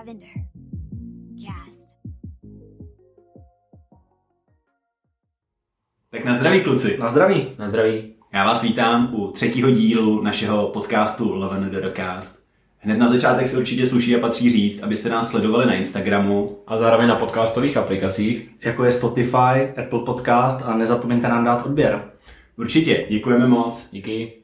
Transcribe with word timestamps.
Lavender. 0.00 0.28
Cast. 1.44 1.98
Tak 6.10 6.24
na 6.24 6.34
zdraví 6.34 6.60
kluci. 6.60 6.96
Na 7.00 7.08
zdraví. 7.08 7.46
Na 7.58 7.68
zdraví. 7.68 8.14
Já 8.32 8.44
vás 8.44 8.62
vítám 8.62 9.14
u 9.14 9.30
třetího 9.30 9.70
dílu 9.70 10.22
našeho 10.22 10.68
podcastu 10.68 11.34
Love 11.34 11.56
and 11.56 11.96
Cast. 11.96 12.46
Hned 12.78 12.98
na 12.98 13.08
začátek 13.08 13.46
si 13.46 13.56
určitě 13.56 13.86
sluší 13.86 14.16
a 14.16 14.20
patří 14.20 14.50
říct, 14.50 14.82
abyste 14.82 15.08
nás 15.08 15.30
sledovali 15.30 15.66
na 15.66 15.74
Instagramu. 15.74 16.58
A 16.66 16.78
zároveň 16.78 17.08
na 17.08 17.16
podcastových 17.16 17.76
aplikacích. 17.76 18.50
Jako 18.60 18.84
je 18.84 18.92
Spotify, 18.92 19.72
Apple 19.76 20.04
Podcast 20.06 20.62
a 20.66 20.76
nezapomeňte 20.76 21.28
nám 21.28 21.44
dát 21.44 21.66
odběr. 21.66 22.10
Určitě, 22.56 23.06
děkujeme 23.10 23.48
moc. 23.48 23.90
Díky. 23.92 24.39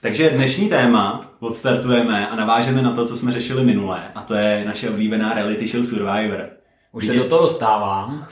Takže 0.00 0.30
dnešní 0.30 0.68
téma 0.68 1.30
odstartujeme 1.40 2.28
a 2.28 2.36
navážeme 2.36 2.82
na 2.82 2.92
to, 2.92 3.06
co 3.06 3.16
jsme 3.16 3.32
řešili 3.32 3.64
minule, 3.64 4.00
a 4.14 4.22
to 4.22 4.34
je 4.34 4.64
naše 4.66 4.90
oblíbená 4.90 5.34
reality 5.34 5.66
show 5.66 5.84
Survivor. 5.84 6.48
Už 6.92 7.06
se 7.06 7.14
do 7.14 7.24
toho 7.24 7.42
dostávám. 7.42 8.26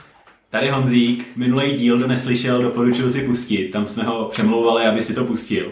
Tady 0.49 0.69
Honzík, 0.69 1.27
minulý 1.35 1.73
díl, 1.73 1.97
kdo 1.97 2.07
neslyšel, 2.07 2.61
doporučuji 2.61 3.09
si 3.11 3.21
pustit. 3.21 3.71
Tam 3.71 3.87
jsme 3.87 4.03
ho 4.03 4.25
přemlouvali, 4.25 4.85
aby 4.85 5.01
si 5.01 5.13
to 5.13 5.23
pustil. 5.25 5.65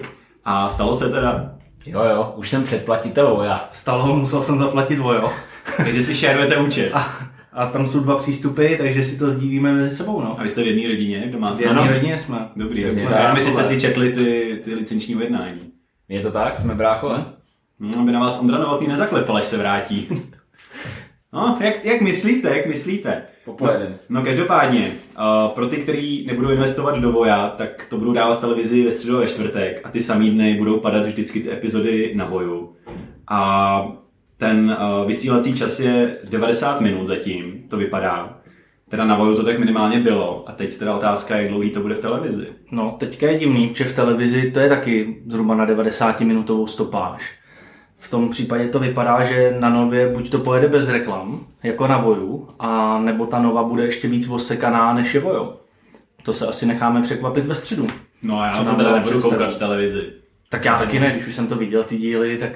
A 0.46 0.70
stalo 0.70 0.96
se 0.96 1.10
teda. 1.10 1.56
Jo, 1.86 2.04
jo, 2.04 2.34
už 2.38 2.50
jsem 2.50 2.64
předplatitel 2.64 3.36
Voja. 3.36 3.70
Stalo, 3.72 4.16
musel 4.16 4.44
jsem 4.44 4.60
zaplatit 4.60 5.00
vojo. 5.00 5.34
Takže 5.78 6.02
si 6.02 6.16
šerujete 6.16 6.58
účet. 6.58 6.92
A, 6.94 7.18
a 7.54 7.66
tam 7.66 7.88
jsou 7.88 8.00
dva 8.00 8.18
přístupy, 8.18 8.76
takže 8.78 9.04
si 9.04 9.20
to 9.20 9.32
sdílíme 9.32 9.74
mezi 9.74 9.96
sebou, 9.96 10.22
no. 10.22 10.40
A 10.40 10.44
vy 10.44 10.50
jste 10.50 10.64
v 10.64 10.68
jedné 10.68 10.88
rodině, 10.88 11.24
v 11.26 11.30
V 11.30 11.32
domácnosti? 11.32 11.64
jedné 11.80 11.94
rodině 11.94 12.18
jsme. 12.18 12.50
Dobrý, 12.56 12.82
jestli 12.82 13.52
jste 13.52 13.64
si 13.64 13.82
četli 13.82 14.12
ty, 14.12 14.60
ty 14.64 14.76
licenční 14.76 15.16
ujednání. 15.16 15.73
Je 16.14 16.22
to 16.22 16.32
tak? 16.32 16.60
Jsme 16.60 16.76
bráchové? 16.76 17.26
No, 17.80 18.00
aby 18.00 18.12
na 18.12 18.20
vás 18.20 18.42
Ondra 18.42 18.58
Novotný 18.58 18.88
nezaklepal, 18.88 19.38
až 19.38 19.46
se 19.46 19.58
vrátí. 19.58 20.08
No, 21.34 21.58
jak, 21.60 21.86
jak 21.86 22.02
myslíte, 22.02 22.58
jak 22.58 22.66
myslíte? 22.66 23.24
Popojedem. 23.46 23.96
No 24.10 24.24
každopádně, 24.24 24.92
uh, 25.18 25.52
pro 25.52 25.68
ty, 25.68 25.78
kteří 25.78 26.26
nebudou 26.28 26.50
investovat 26.50 27.00
do 27.00 27.12
Voja, 27.12 27.50
tak 27.50 27.86
to 27.90 27.98
budou 27.98 28.14
dávat 28.14 28.40
televizi 28.40 28.84
ve 28.84 28.92
středu 28.92 29.18
a 29.18 29.20
ve 29.20 29.28
čtvrtek 29.28 29.82
a 29.84 29.90
ty 29.90 30.02
samý 30.02 30.30
dny 30.30 30.56
budou 30.58 30.80
padat 30.80 31.06
vždycky 31.06 31.40
ty 31.40 31.52
epizody 31.52 32.12
na 32.16 32.26
Voju. 32.26 32.76
A 33.28 33.92
ten 34.38 34.78
uh, 34.80 35.08
vysílací 35.08 35.54
čas 35.54 35.80
je 35.80 36.18
90 36.30 36.82
minut 36.82 37.06
zatím, 37.06 37.64
to 37.70 37.78
vypadá. 37.78 38.43
Teda 38.94 39.06
na 39.06 39.16
Voju 39.16 39.36
to 39.36 39.44
tak 39.44 39.60
minimálně 39.60 40.00
bylo 40.00 40.44
a 40.48 40.52
teď 40.52 40.78
teda 40.78 40.96
otázka, 40.96 41.38
jak 41.38 41.50
dlouhý 41.50 41.70
to 41.70 41.80
bude 41.80 41.96
v 41.96 42.00
televizi. 42.00 42.48
No, 42.72 42.96
teďka 43.00 43.28
je 43.28 43.40
divný, 43.40 43.72
že 43.76 43.86
v 43.86 43.96
televizi 43.96 44.52
to 44.52 44.60
je 44.60 44.70
taky 44.70 45.22
zhruba 45.28 45.56
na 45.56 45.66
90 45.66 46.22
minutovou 46.22 46.68
stopáž. 46.68 47.40
V 47.98 48.10
tom 48.10 48.30
případě 48.30 48.68
to 48.68 48.80
vypadá, 48.80 49.24
že 49.24 49.56
na 49.60 49.70
nově 49.70 50.10
buď 50.10 50.30
to 50.30 50.40
pojede 50.40 50.68
bez 50.68 50.90
reklam, 50.90 51.46
jako 51.64 51.88
na 51.88 51.98
Voju, 51.98 52.50
a 52.60 53.00
nebo 53.00 53.26
ta 53.26 53.42
nova 53.42 53.64
bude 53.64 53.86
ještě 53.86 54.08
víc 54.08 54.30
osekaná 54.30 54.94
než 54.94 55.14
je 55.14 55.22
Vojo. 55.22 55.58
To 56.24 56.34
se 56.34 56.48
asi 56.48 56.66
necháme 56.66 57.02
překvapit 57.02 57.46
ve 57.46 57.56
středu. 57.56 57.88
No 58.24 58.40
a 58.40 58.46
já 58.46 58.58
Co 58.58 58.64
to 58.64 58.76
teda 58.76 58.94
nebudu 58.94 59.22
koukat 59.22 59.54
v 59.54 59.60
televizi. 59.60 60.04
Tak 60.50 60.66
já 60.66 60.80
taky 60.80 61.00
ne, 61.00 61.12
když 61.12 61.28
už 61.28 61.36
jsem 61.36 61.48
to 61.48 61.56
viděl, 61.56 61.84
ty 61.84 61.98
díly, 61.98 62.38
tak 62.38 62.52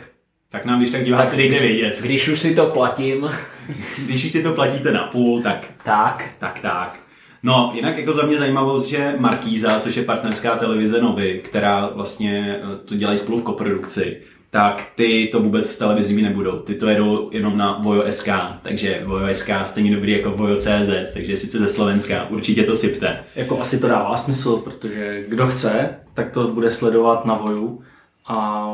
Tak 0.51 0.65
nám 0.65 0.79
když 0.79 0.89
tak 0.89 1.03
diváci 1.05 1.37
dejte 1.37 1.59
vědět. 1.59 1.99
Když 2.01 2.27
už 2.27 2.39
si 2.39 2.55
to 2.55 2.65
platím, 2.65 3.29
Když 4.05 4.25
už 4.25 4.31
si 4.31 4.43
to 4.43 4.53
platíte 4.53 4.91
na 4.91 5.03
půl, 5.03 5.41
tak 5.41 5.67
tak. 5.83 6.29
Tak, 6.39 6.59
tak. 6.59 6.99
No, 7.43 7.71
jinak 7.75 7.97
jako 7.97 8.13
za 8.13 8.25
mě 8.25 8.37
zajímavost, 8.37 8.87
že 8.87 9.15
Markíza, 9.17 9.79
což 9.79 9.95
je 9.95 10.03
partnerská 10.03 10.55
televize 10.55 11.01
Novy, 11.01 11.41
která 11.43 11.87
vlastně 11.87 12.59
eh, 12.63 12.75
to 12.85 12.95
dělají 12.95 13.17
spolu 13.17 13.37
v 13.39 13.43
koprodukci, 13.43 14.21
tak 14.49 14.91
ty 14.95 15.29
to 15.31 15.39
vůbec 15.39 15.75
v 15.75 15.79
televizi 15.79 16.21
nebudou. 16.21 16.59
Ty 16.59 16.75
to 16.75 16.89
jedou 16.89 17.29
jenom 17.33 17.57
na 17.57 17.79
Vojo.sk, 17.83 18.29
takže 18.61 19.01
Vojo.sk 19.05 19.49
stejně 19.65 19.95
dobrý 19.95 20.11
jako 20.11 20.31
Vojo.cz, 20.31 21.13
takže 21.13 21.37
sice 21.37 21.59
ze 21.59 21.67
Slovenska, 21.67 22.27
určitě 22.29 22.63
to 22.63 22.75
sypte. 22.75 23.23
jako 23.35 23.61
asi 23.61 23.79
to 23.79 23.87
dává 23.87 24.17
smysl, 24.17 24.57
protože 24.57 25.25
kdo 25.27 25.47
chce, 25.47 25.89
tak 26.13 26.31
to 26.31 26.47
bude 26.47 26.71
sledovat 26.71 27.25
na 27.25 27.33
Voju. 27.33 27.81
A 28.27 28.67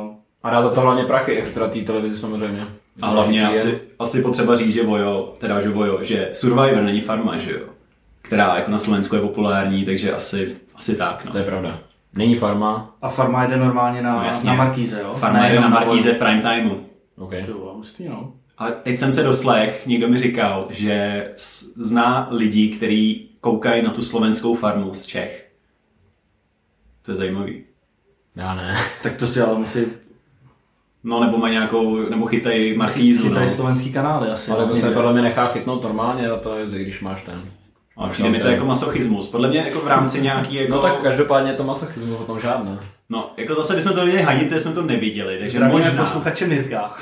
A 0.44 0.50
dá 0.50 0.70
to 0.70 0.82
hlavně 0.82 1.04
prachy 1.04 1.38
extra 1.38 1.68
té 1.68 1.80
televizi 1.82 2.18
samozřejmě. 2.18 2.66
A 3.02 3.08
hlavně 3.08 3.48
asi, 3.48 3.82
asi 4.00 4.22
potřeba 4.22 4.56
říct, 4.56 4.74
že 4.74 4.84
Vojo, 4.86 5.34
teda 5.38 5.62
že 5.62 5.70
Vojo, 5.70 6.04
že 6.04 6.30
Survivor 6.34 6.84
není 6.84 7.02
farma, 7.02 7.38
že 7.38 7.52
jo? 7.52 7.60
Která 8.22 8.56
jako 8.56 8.72
na 8.72 8.78
Slovensku 8.78 9.16
je 9.16 9.22
populární, 9.22 9.86
takže 9.86 10.14
asi, 10.14 10.56
asi 10.76 10.96
tak, 10.98 11.26
no. 11.26 11.32
To 11.32 11.38
je 11.38 11.44
pravda. 11.44 11.80
Není 12.14 12.38
farma. 12.38 12.96
A 13.02 13.10
farma 13.10 13.44
jede 13.44 13.58
normálně 13.58 14.02
na, 14.02 14.16
No 14.16 14.24
jasně. 14.24 14.48
na 14.50 14.56
Markíze, 14.56 15.02
jo? 15.02 15.14
Farma 15.14 15.40
Ne 15.40 15.48
jede 15.50 15.62
na 15.62 15.68
Markíze 15.68 16.14
v 16.14 16.18
prime 16.18 16.42
timeu. 16.42 16.76
OK. 17.18 17.32
To 17.46 17.54
bylo 17.54 17.74
hustý, 17.74 18.10
no. 18.10 18.34
Ale 18.58 18.72
teď 18.84 19.00
jsem 19.00 19.14
se 19.14 19.24
doslech, 19.24 19.86
někdo 19.88 20.08
mi 20.08 20.18
říkal, 20.18 20.68
že 20.70 21.28
zná 21.76 22.28
lidi, 22.32 22.68
kteří 22.70 23.30
koukají 23.42 23.82
na 23.82 23.90
tu 23.92 24.02
slovenskou 24.02 24.56
farmu 24.56 24.94
z 24.94 25.06
Čech. 25.06 25.50
To 27.02 27.12
je 27.12 27.18
zajímavý. 27.18 27.64
Já 28.36 28.56
ne. 28.56 28.76
Tak 29.04 29.18
to 29.18 29.28
si 29.28 29.42
ale 29.42 29.58
musí 29.60 29.80
No 31.04 31.20
nebo 31.20 31.38
mají 31.38 31.54
nějakou, 31.54 32.10
nebo 32.10 32.26
chytají 32.26 32.78
markízu, 32.78 33.24
no. 33.24 33.30
chytají 33.30 33.50
slovenský 33.50 33.94
kanály 33.94 34.30
asi. 34.30 34.52
Ale 34.52 34.66
to 34.66 34.76
se 34.76 34.92
podle 34.92 35.14
mě 35.14 35.22
nechá 35.22 35.48
chytnout 35.48 35.84
normálně 35.84 36.30
a 36.30 36.38
to 36.38 36.58
je, 36.58 36.66
když 36.84 37.02
máš 37.02 37.24
ten. 37.24 37.42
Ale 37.98 38.10
přijde 38.10 38.30
mi 38.30 38.40
to 38.40 38.48
jako 38.48 38.66
masochismus. 38.66 39.30
Podle 39.30 39.50
mě 39.50 39.60
jako 39.60 39.80
v 39.80 39.88
rámci 39.88 40.22
nějaký 40.22 40.56
jako... 40.56 40.76
No 40.76 40.82
tak 40.82 41.02
každopádně 41.02 41.52
je 41.52 41.58
to 41.58 41.64
masochismus, 41.64 42.20
o 42.20 42.24
tom 42.24 42.40
žádné. 42.40 42.80
No, 43.10 43.32
jako 43.38 43.56
zase 43.56 43.76
bychom 43.76 43.94
to 43.94 44.06
měli 44.06 44.22
hadit, 44.22 44.50
to 44.50 44.60
jsme 44.60 44.72
to 44.72 44.82
neviděli, 44.82 45.38
takže 45.38 45.58
Zdravíme 45.58 45.82
možná, 45.82 46.04
posluchače 46.04 46.48
Mirka. 46.48 46.96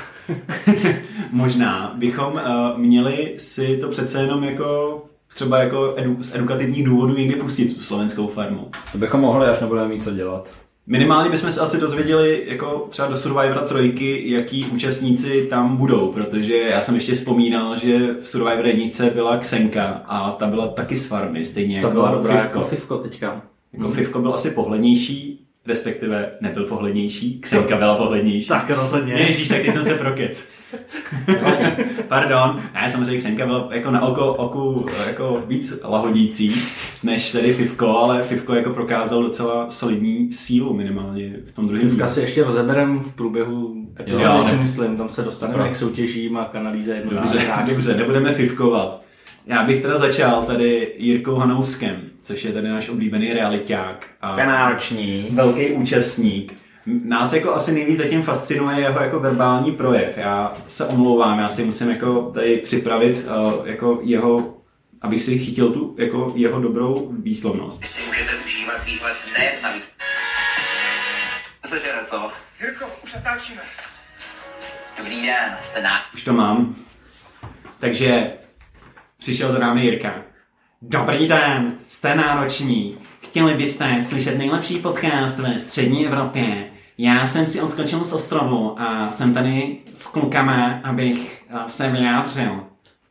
možná 1.32 1.92
bychom 1.94 2.32
uh, 2.32 2.40
měli 2.78 3.34
si 3.38 3.76
to 3.76 3.88
přece 3.88 4.20
jenom 4.20 4.44
jako 4.44 5.02
třeba 5.34 5.58
jako 5.58 5.94
edu, 5.96 6.16
z 6.20 6.34
edukativních 6.34 6.84
důvodů 6.84 7.14
někdy 7.14 7.36
pustit 7.36 7.76
tu 7.76 7.82
slovenskou 7.82 8.26
farmu. 8.26 8.70
To 8.92 8.98
bychom 8.98 9.20
mohli, 9.20 9.46
až 9.46 9.60
nebudeme 9.60 9.88
mít 9.88 10.02
co 10.02 10.10
dělat. 10.10 10.50
Minimálně 10.86 11.30
bychom 11.30 11.52
se 11.52 11.60
asi 11.60 11.80
dozvěděli 11.80 12.42
jako 12.46 12.86
třeba 12.90 13.08
do 13.08 13.16
Survivora 13.16 13.60
trojky, 13.60 14.22
jaký 14.30 14.64
účastníci 14.64 15.46
tam 15.50 15.76
budou, 15.76 16.12
protože 16.12 16.56
já 16.56 16.80
jsem 16.80 16.94
ještě 16.94 17.14
vzpomínal, 17.14 17.76
že 17.76 18.14
v 18.20 18.28
Survivor 18.28 18.66
jednice 18.66 19.10
byla 19.10 19.36
Ksenka 19.38 20.02
a 20.06 20.32
ta 20.32 20.46
byla 20.46 20.68
taky 20.68 20.96
z 20.96 21.06
farmy, 21.06 21.44
stejně 21.44 21.76
jako 21.76 21.90
byla 21.90 22.10
dobrá 22.10 22.36
Fivko. 22.36 22.58
jako 22.58 22.68
Fivko 22.68 22.96
teďka. 22.98 23.42
Jako 23.72 23.90
Fivko 23.90 24.18
byl 24.20 24.34
asi 24.34 24.50
pohlednější, 24.50 25.46
respektive 25.66 26.30
nebyl 26.40 26.64
pohlednější, 26.64 27.40
Ksenka 27.40 27.76
byla 27.76 27.94
pohlednější. 27.94 28.48
Tak 28.48 28.70
rozhodně. 28.70 29.14
Ježíš, 29.14 29.48
tak 29.48 29.62
teď 29.62 29.72
jsem 29.72 29.84
se 29.84 29.94
prokec. 29.94 30.48
Pardon. 32.08 32.62
Ne, 32.74 32.90
samozřejmě 32.90 33.16
Ksenka 33.16 33.46
byla 33.46 33.68
jako 33.70 33.90
na 33.90 34.06
oko, 34.06 34.34
oku 34.34 34.86
jako 35.06 35.42
víc 35.46 35.80
lahodící 35.84 36.54
než 37.02 37.32
tedy 37.32 37.52
Fivko, 37.52 37.88
ale 37.98 38.22
Fivko 38.22 38.54
jako 38.54 38.70
prokázal 38.70 39.22
docela 39.22 39.70
solidní 39.70 40.32
sílu 40.32 40.74
minimálně 40.74 41.32
v 41.46 41.52
tom 41.52 41.68
druhém 41.68 41.90
Fivka 41.90 42.08
si 42.08 42.20
ještě 42.20 42.44
rozeberem 42.44 43.00
v 43.00 43.16
průběhu 43.16 43.86
epizody, 44.00 44.24
Jo, 44.24 44.42
si 44.42 44.56
myslím. 44.56 44.96
Tam 44.96 45.10
se 45.10 45.22
dostaneme 45.22 45.68
k 45.68 45.76
soutěžím 45.76 46.36
a 46.36 46.44
kanalýze 46.44 47.02
Dobře, 47.04 47.38
jednotlivých 47.38 47.74
dobře, 47.74 47.94
nebudeme 47.96 48.32
fivkovat. 48.32 49.02
Já 49.46 49.62
bych 49.62 49.82
teda 49.82 49.98
začal 49.98 50.42
tady 50.42 50.94
Jirkou 50.98 51.34
Hanouskem, 51.34 51.96
což 52.22 52.44
je 52.44 52.52
tady 52.52 52.68
náš 52.68 52.88
oblíbený 52.88 53.32
realiták. 53.32 54.06
a 54.20 54.36
nároční. 54.36 55.26
Velký 55.30 55.66
účastník. 55.66 56.54
Nás 56.86 57.32
jako 57.32 57.54
asi 57.54 57.72
nejvíc 57.72 57.98
zatím 57.98 58.22
fascinuje 58.22 58.80
jeho 58.80 59.00
jako 59.00 59.20
verbální 59.20 59.72
projev. 59.72 60.18
Já 60.18 60.54
se 60.68 60.86
omlouvám, 60.86 61.38
já 61.38 61.48
si 61.48 61.64
musím 61.64 61.90
jako 61.90 62.30
tady 62.34 62.56
připravit 62.56 63.24
uh, 63.26 63.68
jako 63.68 63.98
jeho, 64.02 64.56
abych 65.00 65.22
si 65.22 65.38
chytil 65.38 65.70
tu 65.70 65.96
jako 65.98 66.32
jeho 66.36 66.60
dobrou 66.60 67.12
výslovnost. 67.22 67.80
Vy 67.80 67.86
si 67.86 68.06
můžete 68.06 68.30
užívat 68.44 68.84
výhled 68.84 69.16
nejen 69.38 69.54
na. 69.62 69.70
Sežere, 71.64 72.04
co? 72.04 72.30
Jirko, 72.60 72.84
už 73.04 73.14
natáčíme. 73.14 73.60
Dobrý 74.98 75.22
den, 75.22 75.56
jste 75.62 75.82
na... 75.82 75.90
Už 76.14 76.22
to 76.24 76.32
mám. 76.32 76.76
Takže 77.78 78.32
přišel 79.18 79.52
za 79.52 79.58
námi 79.58 79.84
Jirka. 79.84 80.14
Dobrý 80.82 81.28
den, 81.28 81.78
jste 81.88 82.14
nároční. 82.14 82.98
Chtěli 83.22 83.54
byste 83.54 84.04
slyšet 84.04 84.38
nejlepší 84.38 84.78
podcast 84.78 85.38
ve 85.38 85.58
střední 85.58 86.06
Evropě. 86.06 86.71
Já 86.98 87.26
jsem 87.26 87.46
si 87.46 87.60
odskočil 87.60 88.04
z 88.04 88.12
ostrovu 88.12 88.80
a 88.80 89.08
jsem 89.08 89.34
tady 89.34 89.76
s 89.94 90.06
klukama, 90.06 90.80
abych 90.84 91.44
eh, 91.50 91.58
se 91.66 91.88
vyjádřil. 91.88 92.60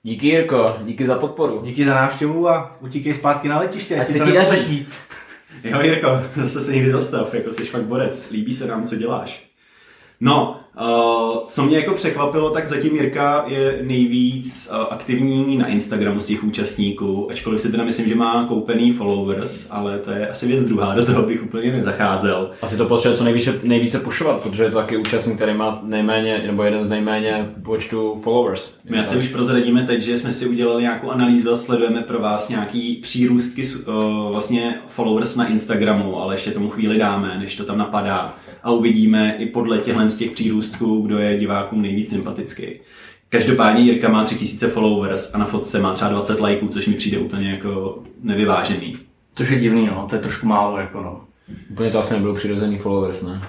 Díky 0.04 0.28
Jirko, 0.28 0.78
díky 0.84 1.08
za 1.08 1.16
podporu. 1.16 1.62
Díky 1.66 1.86
za 1.86 1.94
návštěvu 1.94 2.50
a 2.50 2.78
utíkej 2.80 3.14
zpátky 3.14 3.48
na 3.48 3.60
letiště. 3.60 4.00
Ať 4.00 4.08
ti 4.08 4.14
se 4.14 4.26
ti 4.26 4.32
daří. 4.32 4.88
Jo 5.64 5.82
Jirko, 5.82 6.10
zase 6.42 6.62
se 6.62 6.72
někdy 6.72 6.92
zastav, 6.92 7.34
jako 7.34 7.54
jsi 7.54 7.66
fakt 7.66 7.84
borec. 7.84 8.30
Líbí 8.32 8.54
se 8.54 8.68
nám, 8.68 8.84
co 8.84 8.96
děláš. 8.96 9.51
No, 10.24 10.60
uh, 10.82 11.46
co 11.46 11.64
mě 11.64 11.78
jako 11.78 11.94
překvapilo, 11.94 12.50
tak 12.50 12.70
zatím 12.70 12.96
Jirka 12.96 13.44
je 13.48 13.80
nejvíc 13.82 14.72
uh, 14.72 14.86
aktivní 14.90 15.58
na 15.58 15.68
Instagramu 15.68 16.20
z 16.20 16.26
těch 16.26 16.44
účastníků, 16.44 17.32
ačkoliv 17.32 17.62
si 17.62 17.72
teda 17.72 17.84
myslím, 17.84 18.10
že 18.10 18.16
má 18.16 18.46
koupený 18.48 18.92
followers, 18.92 19.68
ale 19.72 20.00
to 20.00 20.12
je 20.12 20.28
asi 20.28 20.48
věc 20.48 20.64
druhá, 20.64 20.96
do 20.96 21.06
toho 21.06 21.22
bych 21.22 21.44
úplně 21.44 21.72
nezacházel. 21.72 22.50
Asi 22.62 22.78
to 22.78 22.86
potřebuje 22.86 23.18
co 23.18 23.24
nejvíce, 23.24 23.60
nejvíce 23.64 24.00
pušovat, 24.00 24.42
protože 24.42 24.64
je 24.64 24.72
to 24.72 24.78
taky 24.78 24.98
účastník, 24.98 25.36
který 25.36 25.54
má 25.54 25.80
nejméně, 25.84 26.44
nebo 26.48 26.64
jeden 26.64 26.84
z 26.84 26.90
nejméně 26.90 27.50
počtu 27.64 28.20
followers. 28.24 28.78
My 28.90 29.00
asi 29.00 29.18
už 29.18 29.28
prozradíme 29.28 29.84
teď, 29.84 30.02
že 30.02 30.18
jsme 30.18 30.32
si 30.32 30.48
udělali 30.48 30.82
nějakou 30.82 31.10
analýzu 31.10 31.52
a 31.52 31.56
sledujeme 31.56 32.02
pro 32.02 32.20
vás 32.20 32.50
nějaký 32.50 32.96
přírůstky 32.96 33.62
uh, 33.62 33.96
vlastně 34.32 34.76
followers 34.88 35.36
na 35.36 35.48
Instagramu, 35.48 36.22
ale 36.22 36.34
ještě 36.34 36.52
tomu 36.52 36.70
chvíli 36.70 36.98
dáme, 36.98 37.38
než 37.40 37.56
to 37.56 37.64
tam 37.64 37.78
napadá 37.78 38.36
a 38.64 38.72
uvidíme 38.72 39.36
i 39.40 39.46
podle 39.46 39.78
těchhle 39.78 40.10
z 40.10 40.18
těch 40.18 40.32
přírůstků, 40.32 41.02
kdo 41.02 41.18
je 41.18 41.38
divákům 41.40 41.82
nejvíc 41.82 42.10
sympatický. 42.10 42.66
Každopádně 43.30 43.82
Jirka 43.84 44.10
má 44.10 44.24
3000 44.24 44.68
followers 44.68 45.36
a 45.36 45.38
na 45.38 45.46
fotce 45.46 45.80
má 45.80 45.94
třeba 45.94 46.12
20 46.12 46.40
lajků, 46.40 46.68
což 46.68 46.88
mi 46.88 46.94
přijde 46.94 47.18
úplně 47.18 47.52
jako 47.52 48.00
nevyvážený. 48.24 48.98
Což 49.36 49.50
je 49.50 49.60
divný, 49.60 49.86
no, 49.86 50.06
to 50.10 50.16
je 50.16 50.22
trošku 50.22 50.48
málo, 50.48 50.78
jako 50.78 51.02
no. 51.02 51.22
Úplně 51.72 51.90
to 51.92 52.00
asi 52.00 52.14
nebylo 52.14 52.34
přirozený 52.34 52.78
followers, 52.78 53.22
ne? 53.22 53.42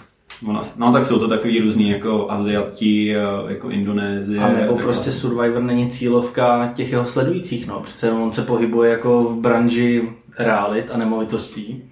Ona- 0.49 0.61
No 0.77 0.93
tak 0.93 1.05
jsou 1.05 1.19
to 1.19 1.29
takový 1.29 1.61
různý 1.61 1.91
jako 1.91 2.27
Aziati, 2.31 3.07
jako 3.49 3.71
Indonésie. 3.71 4.41
A 4.41 4.53
nebo 4.53 4.73
tak- 4.75 4.85
prostě 4.85 5.13
Survivor 5.13 5.63
není 5.63 5.91
cílovka 5.91 6.73
těch 6.75 6.93
jeho 6.93 7.07
sledujících, 7.07 7.67
no. 7.67 7.81
Přece 7.81 8.13
on 8.13 8.33
se 8.33 8.43
pohybuje 8.43 8.91
jako 8.91 9.21
v 9.23 9.41
branži 9.41 10.03
realit 10.39 10.91
a 10.93 10.97
nemovitostí 10.97 11.83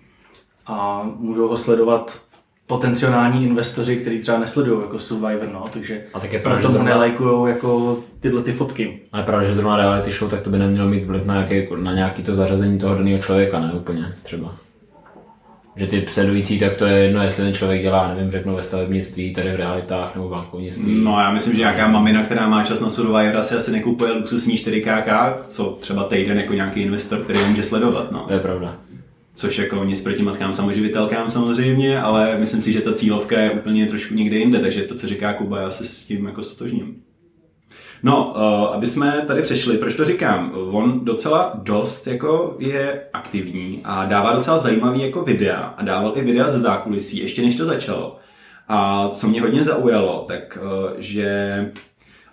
a 0.66 1.02
můžou 1.19 1.49
ho 1.49 1.56
sledovat 1.56 2.20
potenciální 2.70 3.46
investoři, 3.46 3.96
kteří 3.96 4.19
třeba 4.19 4.38
nesledují 4.38 4.81
jako 4.81 4.99
Survivor, 4.99 5.49
no, 5.52 5.64
takže 5.72 6.00
A 6.14 6.20
tak 6.20 6.32
je 6.32 6.38
pravda, 6.38 6.61
proto 6.61 6.72
že 6.72 6.78
mu 6.78 6.84
nelajkujou 6.84 7.46
jako 7.46 7.99
tyhle 8.20 8.43
ty 8.43 8.52
fotky. 8.52 9.00
Ale 9.12 9.22
právě, 9.22 9.49
že 9.49 9.55
zrovna 9.55 9.76
reality 9.76 10.11
show, 10.11 10.31
tak 10.31 10.40
to 10.40 10.50
by 10.50 10.58
nemělo 10.58 10.88
mít 10.88 11.05
vliv 11.05 11.25
na, 11.25 11.37
jaké, 11.37 11.67
na 11.76 11.94
nějaký 11.94 12.22
to 12.22 12.34
zařazení 12.34 12.78
toho 12.78 12.94
daného 12.94 13.22
člověka, 13.22 13.61
ne 13.61 13.72
úplně 13.72 14.12
třeba. 14.22 14.55
Že 15.76 15.87
ty 15.87 16.06
sledující, 16.08 16.58
tak 16.58 16.76
to 16.76 16.87
je 16.87 16.99
jedno, 16.99 17.22
jestli 17.22 17.44
ten 17.44 17.55
člověk 17.55 17.82
dělá, 17.82 18.14
nevím, 18.14 18.31
řeknu 18.31 18.56
ve 18.56 18.62
stavebnictví, 18.62 19.34
tady 19.34 19.52
v 19.52 19.56
realitách 19.56 20.14
nebo 20.14 20.28
v 20.28 20.31
bankovnictví. 20.31 21.00
No 21.05 21.20
já 21.20 21.32
myslím, 21.32 21.52
že 21.52 21.58
nějaká 21.58 21.88
mamina, 21.88 22.23
která 22.23 22.49
má 22.49 22.64
čas 22.64 22.81
na 22.81 22.88
Survivor, 22.88 23.43
si 23.43 23.55
asi 23.55 23.73
nekupuje 23.73 24.12
luxusní 24.12 24.55
4KK, 24.55 25.37
co 25.49 25.64
třeba 25.81 26.05
týden 26.05 26.38
jako 26.38 26.55
nějaký 26.55 26.81
investor, 26.81 27.19
který 27.19 27.38
ho 27.38 27.46
může 27.46 27.62
sledovat. 27.62 28.12
No. 28.12 28.25
To 28.28 28.32
je 28.32 28.40
pravda. 28.40 28.76
Což 29.40 29.58
jako 29.58 29.84
nic 29.84 30.02
proti 30.02 30.22
matkám 30.22 30.52
samoživitelkám 30.52 31.31
samozřejmě, 31.31 32.00
ale 32.00 32.38
myslím 32.38 32.60
si, 32.60 32.72
že 32.72 32.81
ta 32.81 32.92
cílovka 32.92 33.40
je 33.40 33.50
úplně 33.50 33.87
trošku 33.87 34.14
někde 34.14 34.37
jinde, 34.37 34.58
takže 34.58 34.82
to, 34.82 34.94
co 34.94 35.06
říká 35.06 35.32
Kuba, 35.32 35.60
já 35.60 35.70
se 35.70 35.84
s 35.84 36.04
tím 36.04 36.26
jako 36.26 36.42
stotožním. 36.42 37.02
No, 38.02 38.34
uh, 38.37 38.75
aby 38.75 38.87
jsme 38.87 39.25
tady 39.26 39.42
přešli, 39.42 39.78
proč 39.78 39.94
to 39.94 40.04
říkám? 40.04 40.52
On 40.70 41.04
docela 41.04 41.52
dost 41.62 42.06
jako 42.06 42.56
je 42.58 43.02
aktivní 43.12 43.81
a 43.84 44.04
dává 44.04 44.32
docela 44.32 44.58
zajímavý 44.58 45.02
jako 45.02 45.22
videa 45.22 45.75
a 45.76 45.84
dával 45.84 46.12
i 46.16 46.22
videa 46.22 46.48
ze 46.48 46.58
zákulisí, 46.58 47.19
ještě 47.19 47.42
než 47.42 47.54
to 47.54 47.64
začalo. 47.64 48.16
A 48.69 49.08
co 49.08 49.28
mě 49.28 49.40
hodně 49.40 49.64
zaujalo, 49.64 50.25
tak 50.28 50.58
uh, 50.62 50.90
že 50.98 51.70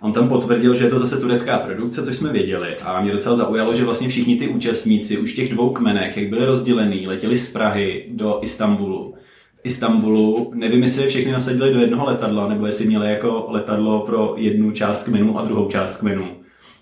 On 0.00 0.12
tam 0.12 0.28
potvrdil, 0.28 0.74
že 0.74 0.84
je 0.84 0.90
to 0.90 0.98
zase 0.98 1.16
turecká 1.16 1.58
produkce, 1.58 2.04
což 2.04 2.16
jsme 2.16 2.32
věděli. 2.32 2.76
A 2.76 3.00
mě 3.00 3.12
docela 3.12 3.34
zaujalo, 3.34 3.74
že 3.74 3.84
vlastně 3.84 4.08
všichni 4.08 4.36
ty 4.36 4.48
účastníci 4.48 5.18
už 5.18 5.32
těch 5.32 5.48
dvou 5.48 5.70
kmenech, 5.70 6.16
jak 6.16 6.28
byli 6.28 6.46
rozdělení, 6.46 7.06
letěli 7.06 7.36
z 7.36 7.52
Prahy 7.52 8.04
do 8.08 8.38
Istanbulu. 8.42 9.14
V 9.56 9.60
Istanbulu, 9.64 10.52
nevím, 10.54 10.82
jestli 10.82 11.02
je 11.02 11.08
všechny 11.08 11.32
nasadili 11.32 11.74
do 11.74 11.80
jednoho 11.80 12.06
letadla, 12.06 12.48
nebo 12.48 12.66
jestli 12.66 12.86
měli 12.86 13.10
jako 13.10 13.46
letadlo 13.48 14.00
pro 14.00 14.34
jednu 14.36 14.70
část 14.70 15.04
kmenu 15.04 15.38
a 15.38 15.44
druhou 15.44 15.68
část 15.68 15.96
kmenu. 15.96 16.36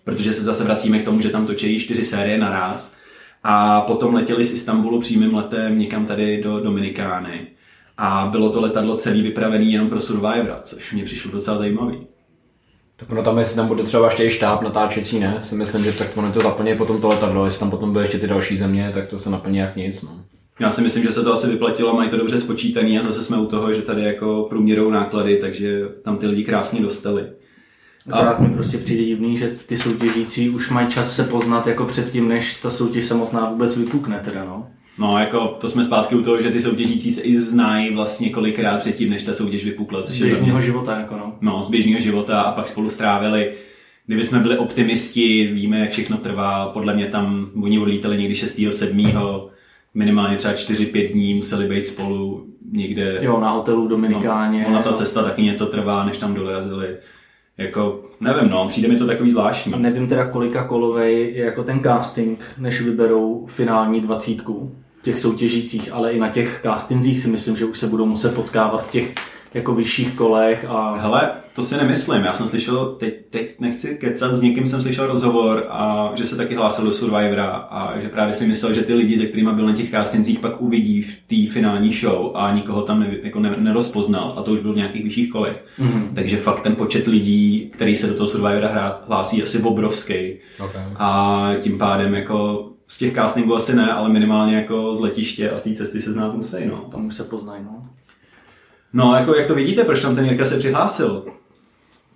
Protože 0.04 0.32
se 0.32 0.44
zase 0.44 0.64
vracíme 0.64 0.98
k 0.98 1.04
tomu, 1.04 1.20
že 1.20 1.28
tam 1.28 1.46
točí 1.46 1.78
čtyři 1.78 2.04
série 2.04 2.38
naraz. 2.38 2.96
A 3.42 3.80
potom 3.80 4.14
letěli 4.14 4.44
z 4.44 4.52
Istanbulu 4.52 5.00
přímým 5.00 5.34
letem 5.34 5.78
někam 5.78 6.06
tady 6.06 6.42
do 6.42 6.60
Dominikány. 6.60 7.46
A 7.98 8.28
bylo 8.30 8.50
to 8.50 8.60
letadlo 8.60 8.96
celý 8.96 9.22
vypravené 9.22 9.64
jenom 9.64 9.88
pro 9.88 10.00
Survivora, 10.00 10.60
což 10.62 10.92
mě 10.92 11.04
přišlo 11.04 11.30
docela 11.30 11.58
zajímavý. 11.58 12.06
Tak 12.96 13.10
ono 13.10 13.22
tam, 13.22 13.38
jestli 13.38 13.56
tam 13.56 13.68
bude 13.68 13.82
třeba 13.82 14.06
ještě 14.06 14.24
i 14.24 14.30
štáb 14.30 14.62
natáčecí, 14.62 15.18
ne? 15.18 15.38
Si 15.42 15.54
myslím, 15.54 15.84
že 15.84 15.92
tak 15.92 16.16
ono 16.16 16.32
to 16.32 16.40
zaplní 16.40 16.76
potom 16.76 17.00
to 17.00 17.08
letadlo, 17.08 17.44
jestli 17.44 17.60
tam 17.60 17.70
potom 17.70 17.92
bude 17.92 18.04
ještě 18.04 18.18
ty 18.18 18.26
další 18.26 18.56
země, 18.56 18.90
tak 18.94 19.08
to 19.08 19.18
se 19.18 19.30
naplní 19.30 19.58
jak 19.58 19.76
nic, 19.76 20.02
no. 20.02 20.10
Já 20.60 20.70
si 20.70 20.82
myslím, 20.82 21.02
že 21.02 21.12
se 21.12 21.22
to 21.22 21.32
asi 21.32 21.48
vyplatilo, 21.48 21.94
mají 21.94 22.10
to 22.10 22.16
dobře 22.16 22.38
spočítaný 22.38 22.98
a 22.98 23.02
zase 23.02 23.22
jsme 23.22 23.38
u 23.38 23.46
toho, 23.46 23.72
že 23.72 23.82
tady 23.82 24.02
jako 24.02 24.46
průměrou 24.48 24.90
náklady, 24.90 25.36
takže 25.36 25.82
tam 26.02 26.16
ty 26.16 26.26
lidi 26.26 26.44
krásně 26.44 26.82
dostali. 26.82 27.24
Akorát 28.12 28.40
mi 28.40 28.48
prostě 28.48 28.78
přijde 28.78 29.04
divný, 29.04 29.38
že 29.38 29.50
ty 29.66 29.76
soutěžící 29.76 30.50
už 30.50 30.70
mají 30.70 30.88
čas 30.88 31.16
se 31.16 31.24
poznat 31.24 31.66
jako 31.66 31.84
předtím, 31.84 32.28
než 32.28 32.54
ta 32.54 32.70
soutěž 32.70 33.06
samotná 33.06 33.50
vůbec 33.50 33.76
vypukne 33.76 34.20
teda, 34.24 34.44
no. 34.44 34.68
No, 34.98 35.18
jako 35.18 35.56
to 35.60 35.68
jsme 35.68 35.84
zpátky 35.84 36.14
u 36.14 36.22
toho, 36.22 36.42
že 36.42 36.50
ty 36.50 36.60
soutěžící 36.60 37.12
se 37.12 37.20
i 37.20 37.38
znají 37.38 37.94
vlastně 37.94 38.30
kolikrát 38.30 38.78
předtím, 38.78 39.10
než 39.10 39.22
ta 39.22 39.34
soutěž 39.34 39.64
vypukla, 39.64 40.02
což 40.02 40.16
Z 40.16 40.20
je 40.20 40.26
běžného 40.26 40.60
života, 40.60 40.98
jako 40.98 41.16
no. 41.16 41.32
no, 41.40 41.62
z 41.62 41.70
běžného 41.70 42.00
života 42.00 42.40
a 42.40 42.52
pak 42.52 42.68
spolu 42.68 42.90
strávili. 42.90 43.52
Kdyby 44.06 44.24
jsme 44.24 44.38
byli 44.38 44.58
optimisti, 44.58 45.50
víme, 45.52 45.78
jak 45.80 45.90
všechno 45.90 46.16
trvá, 46.16 46.66
podle 46.68 46.94
mě 46.94 47.06
tam 47.06 47.50
oni 47.62 47.78
odlítali 47.78 48.18
někdy 48.18 48.34
6. 48.34 48.60
7. 48.70 49.12
minimálně 49.94 50.36
třeba 50.36 50.54
4-5 50.54 51.12
dní 51.12 51.34
museli 51.34 51.68
být 51.68 51.86
spolu 51.86 52.46
někde 52.72 53.18
Jo, 53.20 53.40
na 53.40 53.50
hotelu 53.50 53.86
v 53.86 53.88
Dominikáně. 53.88 54.62
No, 54.62 54.68
ona 54.68 54.82
ta 54.82 54.92
cesta 54.92 55.22
taky 55.22 55.42
něco 55.42 55.66
trvá, 55.66 56.04
než 56.04 56.18
tam 56.18 56.34
dorazili. 56.34 56.96
Jako, 57.58 58.04
nevím, 58.20 58.50
no, 58.50 58.68
přijde 58.68 58.88
mi 58.88 58.96
to 58.96 59.06
takový 59.06 59.30
zvláštní. 59.30 59.74
A 59.74 59.78
nevím 59.78 60.08
teda, 60.08 60.26
kolika 60.30 60.64
kolovej 60.64 61.34
je 61.34 61.44
jako 61.44 61.64
ten 61.64 61.80
casting, 61.80 62.44
než 62.58 62.80
vyberou 62.80 63.46
finální 63.46 64.00
dvacítku 64.00 64.72
těch 65.06 65.18
soutěžících, 65.18 65.92
ale 65.92 66.12
i 66.12 66.20
na 66.20 66.28
těch 66.28 66.60
castingzích 66.62 67.20
si 67.20 67.28
myslím, 67.28 67.56
že 67.56 67.64
už 67.64 67.78
se 67.78 67.86
budou 67.86 68.06
muset 68.06 68.34
potkávat 68.34 68.86
v 68.86 68.90
těch 68.90 69.14
jako 69.54 69.74
vyšších 69.74 70.14
kolech 70.14 70.66
a 70.68 70.94
Hele, 70.94 71.30
to 71.54 71.62
si 71.62 71.76
nemyslím. 71.76 72.24
Já 72.24 72.32
jsem 72.32 72.46
slyšel, 72.46 72.86
teď, 72.86 73.14
teď 73.30 73.60
nechci 73.60 73.96
kecat, 74.00 74.34
s 74.34 74.40
někým 74.40 74.66
jsem 74.66 74.82
slyšel 74.82 75.06
rozhovor, 75.06 75.66
a 75.68 76.12
že 76.14 76.26
se 76.26 76.36
taky 76.36 76.54
hlásil 76.54 76.84
do 76.84 76.92
Survivora 76.92 77.46
a 77.46 78.00
že 78.00 78.08
právě 78.08 78.32
si 78.32 78.46
myslel, 78.46 78.74
že 78.74 78.82
ty 78.82 78.94
lidi, 78.94 79.16
se 79.16 79.26
kterými 79.26 79.52
byl 79.52 79.66
na 79.66 79.74
těch 79.74 79.90
castingcích, 79.90 80.38
pak 80.38 80.60
uvidí 80.60 81.02
v 81.02 81.14
té 81.26 81.52
finální 81.52 81.92
show 81.92 82.30
a 82.34 82.52
nikoho 82.52 82.82
tam 82.82 83.00
ne, 83.00 83.16
jako 83.22 83.40
ne, 83.40 83.54
nerozpoznal 83.58 84.34
a 84.36 84.42
to 84.42 84.52
už 84.52 84.60
bylo 84.60 84.72
v 84.72 84.76
nějakých 84.76 85.04
vyšších 85.04 85.30
kolech. 85.30 85.64
Mm-hmm. 85.78 86.02
Takže 86.14 86.36
fakt 86.36 86.60
ten 86.60 86.76
počet 86.76 87.06
lidí, 87.06 87.70
který 87.72 87.94
se 87.94 88.06
do 88.06 88.14
toho 88.14 88.28
Survivora 88.28 88.68
hrá, 88.68 89.00
hlásí, 89.08 89.38
je 89.38 89.42
asi 89.42 89.58
obrovský. 89.62 90.34
Okay. 90.60 90.82
A 90.96 91.52
tím 91.60 91.78
pádem 91.78 92.14
jako 92.14 92.64
z 92.88 92.96
těch 92.98 93.14
castingů 93.14 93.54
asi 93.54 93.76
ne, 93.76 93.92
ale 93.92 94.08
minimálně 94.08 94.56
jako 94.56 94.94
z 94.94 95.00
letiště 95.00 95.50
a 95.50 95.56
z 95.56 95.62
té 95.62 95.72
cesty 95.72 96.00
se 96.00 96.12
znát 96.12 96.34
musí, 96.34 96.66
no. 96.66 96.76
tam 96.76 97.06
už 97.06 97.14
se 97.14 97.24
poznají, 97.24 97.64
no. 97.64 97.88
No, 98.92 99.14
jako 99.16 99.34
jak 99.34 99.46
to 99.46 99.54
vidíte, 99.54 99.84
proč 99.84 100.02
tam 100.02 100.16
ten 100.16 100.24
Jirka 100.24 100.44
se 100.44 100.58
přihlásil? 100.58 101.24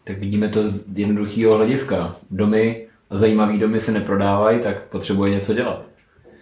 Tak 0.04 0.18
vidíme 0.18 0.48
to 0.48 0.64
z 0.64 0.82
jednoduchého 0.94 1.56
hlediska. 1.56 2.16
Domy 2.30 2.86
a 3.10 3.16
zajímavý 3.16 3.58
domy 3.58 3.80
se 3.80 3.92
neprodávají, 3.92 4.60
tak 4.60 4.88
potřebuje 4.88 5.30
něco 5.30 5.54
dělat. 5.54 5.86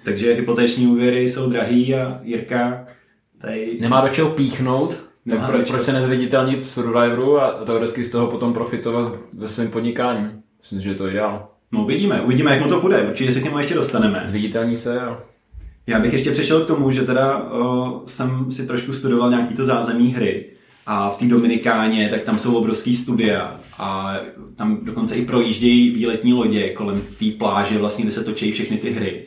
Takže 0.05 0.35
hypoteční 0.35 0.87
úvěry 0.87 1.23
jsou 1.23 1.51
drahý 1.51 1.95
a 1.95 2.21
Jirka 2.23 2.87
tady... 3.41 3.79
Nemá 3.81 4.01
do 4.01 4.09
čeho 4.09 4.31
píchnout, 4.31 4.97
Nemá 5.27 5.41
tak 5.41 5.51
pro, 5.51 5.59
čeho. 5.59 5.77
proč 5.77 5.87
se 5.87 5.93
nezviditelnit 5.93 6.63
v 6.63 6.67
Survivoru 6.67 7.41
a 7.41 7.65
teoreticky 7.65 8.05
z 8.05 8.11
toho 8.11 8.27
potom 8.27 8.53
profitovat 8.53 9.19
ve 9.33 9.49
svém 9.49 9.71
podnikání? 9.71 10.43
Myslím, 10.61 10.79
si, 10.79 10.85
že 10.85 10.95
to 10.95 11.07
je 11.07 11.13
ideál. 11.13 11.48
No 11.73 11.83
uvidíme, 11.83 12.21
uvidíme, 12.21 12.51
jak 12.51 12.63
mu 12.63 12.69
to 12.69 12.81
půjde, 12.81 13.03
určitě 13.09 13.33
se 13.33 13.41
k 13.41 13.45
němu 13.45 13.59
ještě 13.59 13.75
dostaneme. 13.75 14.23
Zviditelní 14.27 14.77
se 14.77 15.01
a 15.01 15.19
Já 15.87 15.99
bych 15.99 16.13
ještě 16.13 16.31
přešel 16.31 16.61
k 16.61 16.67
tomu, 16.67 16.91
že 16.91 17.03
teda 17.03 17.39
o, 17.39 18.03
jsem 18.07 18.51
si 18.51 18.67
trošku 18.67 18.93
studoval 18.93 19.31
nějaký 19.31 19.55
to 19.55 19.65
zázemí 19.65 20.15
hry 20.15 20.45
a 20.87 21.11
v 21.11 21.17
té 21.17 21.25
Dominikáně, 21.27 22.09
tak 22.09 22.23
tam 22.23 22.39
jsou 22.39 22.57
obrovský 22.57 22.95
studia 22.95 23.57
a 23.79 24.17
tam 24.57 24.79
dokonce 24.85 25.15
i 25.15 25.27
projíždějí 25.27 25.91
výletní 25.91 26.33
lodě 26.33 26.71
kolem 26.71 27.03
té 27.19 27.25
pláže, 27.39 27.79
vlastně, 27.79 28.05
kde 28.05 28.13
se 28.13 28.25
točí 28.25 28.53
všechny 28.53 28.77
ty 28.77 28.91
hry. 28.91 29.23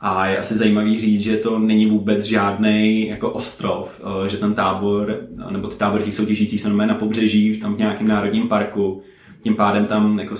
A 0.00 0.26
je 0.26 0.38
asi 0.38 0.56
zajímavý 0.56 1.00
říct, 1.00 1.22
že 1.22 1.36
to 1.36 1.58
není 1.58 1.86
vůbec 1.86 2.24
žádný 2.24 3.08
jako 3.08 3.30
ostrov, 3.30 4.00
že 4.26 4.36
ten 4.36 4.54
tábor, 4.54 5.18
nebo 5.50 5.68
ty 5.68 5.76
tábor 5.76 6.02
těch 6.02 6.14
soutěžících 6.14 6.60
se 6.60 6.68
na 6.68 6.94
pobřeží, 6.94 7.60
tam 7.60 7.74
v 7.74 7.78
nějakém 7.78 8.08
národním 8.08 8.48
parku. 8.48 9.02
Tím 9.40 9.56
pádem 9.56 9.86
tam 9.86 10.18
jako 10.18 10.34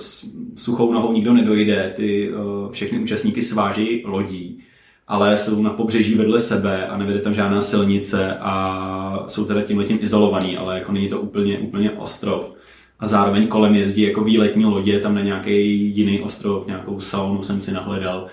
suchou 0.55 0.93
nohou 0.93 1.13
nikdo 1.13 1.33
nedojde, 1.33 1.93
ty 1.95 2.29
eh, 2.29 2.71
všechny 2.71 2.99
účastníky 2.99 3.41
sváží 3.41 4.03
lodí 4.05 4.63
ale 5.09 5.37
jsou 5.37 5.61
na 5.61 5.69
pobřeží 5.69 6.15
vedle 6.15 6.39
sebe 6.39 6.87
a 6.87 6.97
nevede 6.97 7.19
tam 7.19 7.33
žádná 7.33 7.61
silnice 7.61 8.37
a 8.39 9.23
jsou 9.27 9.45
teda 9.45 9.61
tím 9.61 9.77
letím 9.77 9.97
izolovaný, 10.01 10.57
ale 10.57 10.77
jako 10.79 10.91
není 10.91 11.09
to 11.09 11.21
úplně, 11.21 11.59
úplně 11.59 11.91
ostrov. 11.91 12.53
A 12.99 13.07
zároveň 13.07 13.47
kolem 13.47 13.75
jezdí 13.75 14.01
jako 14.01 14.23
výletní 14.23 14.65
lodě 14.65 14.99
tam 14.99 15.15
na 15.15 15.21
nějaký 15.21 15.75
jiný 15.97 16.19
ostrov, 16.19 16.67
nějakou 16.67 16.99
saunu 16.99 17.43
jsem 17.43 17.61
si 17.61 17.71
nahledal. 17.71 18.27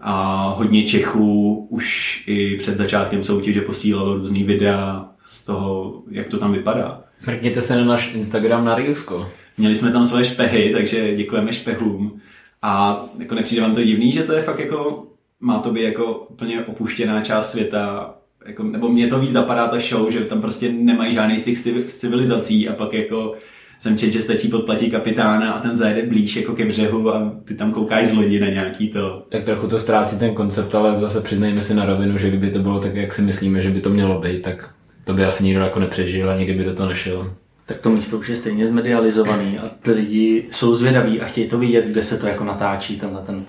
A 0.00 0.48
hodně 0.56 0.82
Čechů 0.82 1.54
už 1.70 2.24
i 2.26 2.56
před 2.56 2.76
začátkem 2.76 3.22
soutěže 3.22 3.60
posílalo 3.60 4.14
různý 4.14 4.44
videa 4.44 5.08
z 5.24 5.44
toho, 5.44 6.02
jak 6.10 6.28
to 6.28 6.38
tam 6.38 6.52
vypadá. 6.52 7.00
Mrkněte 7.26 7.62
se 7.62 7.76
na 7.76 7.84
náš 7.84 8.14
Instagram 8.14 8.64
na 8.64 8.74
Reelsko. 8.74 9.30
Měli 9.58 9.76
jsme 9.76 9.92
tam 9.92 10.04
své 10.04 10.24
špehy, 10.24 10.72
takže 10.72 11.16
děkujeme 11.16 11.52
špehům. 11.52 12.20
A 12.62 13.04
jako 13.18 13.34
nepřijde 13.34 13.62
vám 13.62 13.74
to 13.74 13.82
divný, 13.82 14.12
že 14.12 14.22
to 14.22 14.32
je 14.32 14.42
fakt 14.42 14.58
jako, 14.58 15.06
má 15.40 15.58
to 15.58 15.72
být 15.72 15.82
jako 15.82 16.26
úplně 16.30 16.64
opuštěná 16.64 17.22
část 17.22 17.50
světa, 17.50 18.14
jako, 18.46 18.62
nebo 18.62 18.88
mě 18.88 19.06
to 19.06 19.18
víc 19.18 19.32
zapadá 19.32 19.68
ta 19.68 19.78
show, 19.78 20.10
že 20.10 20.20
tam 20.20 20.40
prostě 20.40 20.72
nemají 20.72 21.12
žádný 21.12 21.36
civi- 21.36 21.84
s 21.86 21.94
civilizací 21.94 22.68
a 22.68 22.72
pak 22.72 22.92
jako 22.92 23.34
jsem 23.78 23.98
čet, 23.98 24.12
že 24.12 24.22
stačí 24.22 24.48
podplatit 24.48 24.90
kapitána 24.90 25.52
a 25.52 25.60
ten 25.60 25.76
zajede 25.76 26.02
blíž 26.02 26.36
jako 26.36 26.52
ke 26.52 26.64
břehu 26.64 27.14
a 27.14 27.32
ty 27.44 27.54
tam 27.54 27.72
koukáš 27.72 28.06
z 28.06 28.14
lodi 28.14 28.40
na 28.40 28.46
nějaký 28.46 28.88
to. 28.88 29.22
Tak 29.28 29.44
trochu 29.44 29.68
to 29.68 29.78
ztrácí 29.78 30.18
ten 30.18 30.34
koncept, 30.34 30.74
ale 30.74 31.00
zase 31.00 31.20
přiznejme 31.20 31.60
si 31.60 31.74
na 31.74 31.84
rovinu, 31.84 32.18
že 32.18 32.28
kdyby 32.28 32.50
to 32.50 32.58
bylo 32.58 32.80
tak, 32.80 32.94
jak 32.94 33.12
si 33.12 33.22
myslíme, 33.22 33.60
že 33.60 33.70
by 33.70 33.80
to 33.80 33.90
mělo 33.90 34.20
být, 34.20 34.42
tak 34.42 34.74
to 35.04 35.14
by 35.14 35.24
asi 35.24 35.44
nikdo 35.44 35.60
jako 35.60 35.80
nepřežil 35.80 36.30
a 36.30 36.36
nikdy 36.36 36.54
by 36.54 36.64
do 36.64 36.74
toho 36.74 36.88
nešel. 36.88 37.32
Tak 37.66 37.76
to 37.76 37.90
místo 37.90 38.18
už 38.18 38.28
je 38.28 38.36
stejně 38.36 38.68
zmedializovaný 38.68 39.58
a 39.58 39.68
ty 39.82 39.90
lidi 39.90 40.48
jsou 40.50 40.76
zvědaví 40.76 41.20
a 41.20 41.26
chtějí 41.26 41.48
to 41.48 41.58
vidět, 41.58 41.86
kde 41.86 42.02
se 42.02 42.18
to 42.18 42.26
jako 42.26 42.44
natáčí, 42.44 42.98
tenhle 42.98 43.22
ten, 43.22 43.44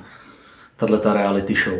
tahle 0.76 1.00
ta 1.00 1.14
reality 1.14 1.56
show. 1.56 1.80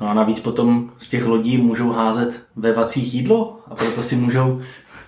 No 0.00 0.10
a 0.10 0.14
navíc 0.14 0.40
potom 0.40 0.90
z 0.98 1.08
těch 1.08 1.26
lodí 1.26 1.56
můžou 1.56 1.92
házet 1.92 2.44
ve 2.56 2.72
vacích 2.72 3.14
jídlo 3.14 3.60
a 3.70 3.74
proto 3.74 4.02
si 4.02 4.16
můžou 4.16 4.60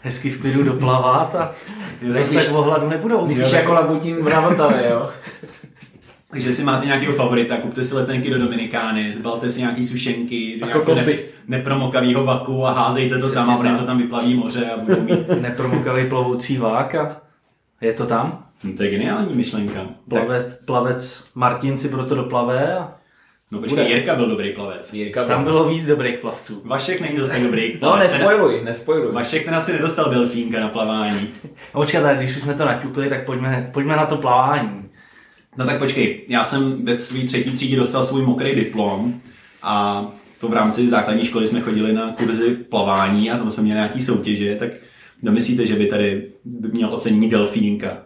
hezky 0.02 0.30
v 0.30 0.40
klidu 0.40 0.62
doplavat 0.64 1.34
a 1.34 1.52
zase 2.10 2.34
tak 2.34 2.52
ohladu 2.52 2.88
nebudou. 2.88 3.26
Myslíš 3.26 3.52
jako 3.52 3.72
labutím 3.72 4.24
na 4.24 4.40
Vltavě, 4.40 4.88
jo? 4.90 5.10
Takže 6.34 6.48
jestli 6.48 6.64
máte 6.64 6.86
nějakého 6.86 7.12
favorita, 7.12 7.56
kupte 7.56 7.84
si 7.84 7.94
letenky 7.94 8.30
do 8.30 8.38
Dominikány, 8.38 9.12
zbalte 9.12 9.50
si 9.50 9.60
nějaký 9.60 9.84
sušenky 9.84 10.58
do 10.60 10.64
A 10.64 10.68
nějakého 10.68 10.94
ne, 10.96 11.12
nepromokavého 11.48 12.24
vaku 12.24 12.66
a 12.66 12.72
házejte 12.72 13.18
to 13.18 13.30
tam 13.30 13.44
Přesně 13.44 13.54
a 13.54 13.58
ono 13.58 13.68
jim 13.68 13.78
to 13.78 13.84
tam 13.84 13.98
vyplaví 13.98 14.34
moře 14.34 14.70
a 14.70 14.76
budou 14.76 15.00
mít... 15.00 15.28
Nepromokavý 15.40 16.08
plovoucí 16.08 16.56
vák 16.56 16.94
a 16.94 17.16
je 17.80 17.92
to 17.92 18.06
tam. 18.06 18.46
Hm, 18.64 18.76
to 18.76 18.82
je 18.82 18.90
geniální 18.90 19.34
myšlenka. 19.34 19.80
Tak, 19.80 20.24
Plavec, 20.24 20.64
plavec 20.64 21.24
Martin 21.34 21.78
si 21.78 21.88
proto 21.88 22.14
doplave 22.14 22.76
a 22.78 22.92
no 23.50 23.58
počkej, 23.58 23.84
bude. 23.84 23.94
Jirka 23.94 24.14
byl 24.14 24.28
dobrý 24.28 24.52
plavec. 24.52 24.92
Jirka 24.92 25.24
tam 25.24 25.44
bylo 25.44 25.68
víc 25.68 25.86
dobrých 25.86 26.18
plavců. 26.18 26.62
Vašek 26.64 27.00
není 27.00 27.18
zase 27.18 27.32
tak 27.32 27.42
dobrý 27.42 27.72
No, 27.72 27.78
plavec. 27.78 28.12
Ten- 28.12 28.20
nespojluj, 28.20 28.64
nespojluj. 28.64 29.12
Vašek 29.12 29.44
ten 29.44 29.54
asi 29.54 29.72
nedostal 29.72 30.10
delfínka 30.10 30.60
na 30.60 30.68
plavání. 30.68 31.28
A 31.74 31.78
počkat, 31.78 32.16
když 32.16 32.36
už 32.36 32.42
jsme 32.42 32.54
to 32.54 32.64
naťukli, 32.64 33.08
tak 33.08 33.24
pojďme, 33.26 33.70
pojďme 33.72 33.96
na 33.96 34.06
to 34.06 34.16
plavání. 34.16 34.83
No 35.58 35.66
tak 35.66 35.78
počkej, 35.78 36.20
já 36.28 36.44
jsem 36.44 36.84
ve 36.84 36.98
své 36.98 37.20
třetí 37.20 37.50
třídě 37.50 37.76
dostal 37.76 38.04
svůj 38.04 38.22
mokrý 38.22 38.54
diplom 38.54 39.20
a 39.62 40.04
to 40.40 40.48
v 40.48 40.52
rámci 40.52 40.88
základní 40.88 41.24
školy 41.24 41.46
jsme 41.46 41.60
chodili 41.60 41.92
na 41.92 42.12
kurzy 42.12 42.50
plavání 42.54 43.30
a 43.30 43.38
tam 43.38 43.50
jsme 43.50 43.62
měli 43.62 43.76
nějaký 43.76 44.02
soutěže, 44.02 44.56
tak 44.56 44.70
domyslíte, 45.22 45.66
že 45.66 45.74
by 45.74 45.86
tady 45.86 46.28
měl 46.72 46.94
ocenění 46.94 47.28
delfínka? 47.28 47.96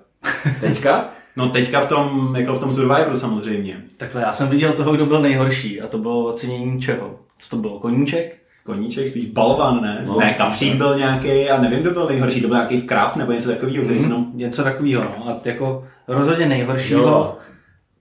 Teďka? 0.61 1.11
No 1.37 1.49
teďka 1.49 1.81
v 1.81 1.89
tom, 1.89 2.35
jako 2.39 2.55
v 2.55 2.61
tom 2.61 2.73
Survivoru 2.73 3.17
samozřejmě. 3.17 3.83
Takhle, 3.97 4.23
já 4.23 4.35
jsem 4.35 4.49
viděl 4.49 4.73
toho, 4.73 4.93
kdo 4.93 5.07
byl 5.07 5.23
nejhorší 5.23 5.81
a 5.81 5.87
to 5.87 5.99
bylo 5.99 6.25
ocenění 6.25 6.81
čeho? 6.81 7.21
Co 7.39 7.51
to 7.51 7.57
bylo? 7.57 7.79
Koníček? 7.81 8.38
Koníček, 8.69 9.09
spíš 9.09 9.25
balvan, 9.27 9.83
ne? 9.83 10.03
No, 10.07 10.13
No, 10.13 10.21
ne, 10.21 10.35
kapřík 10.35 10.75
byl 10.75 10.99
nějaký 10.99 11.51
a 11.51 11.61
nevím, 11.61 11.81
kdo 11.81 11.91
byl 11.91 12.07
nejhorší, 12.07 12.41
to 12.41 12.49
byl 12.49 12.57
nějaký 12.57 12.83
kráp 12.83 13.17
nebo 13.17 13.33
něco 13.33 13.49
takového, 13.49 13.89
se 13.89 14.09
Hmm, 14.09 14.31
něco 14.35 14.65
takového. 14.65 15.03
No. 15.19 15.29
A 15.29 15.41
jako 15.45 15.85
rozhodně 16.09 16.47
nejhoršího 16.47 17.01
Jo. 17.03 17.37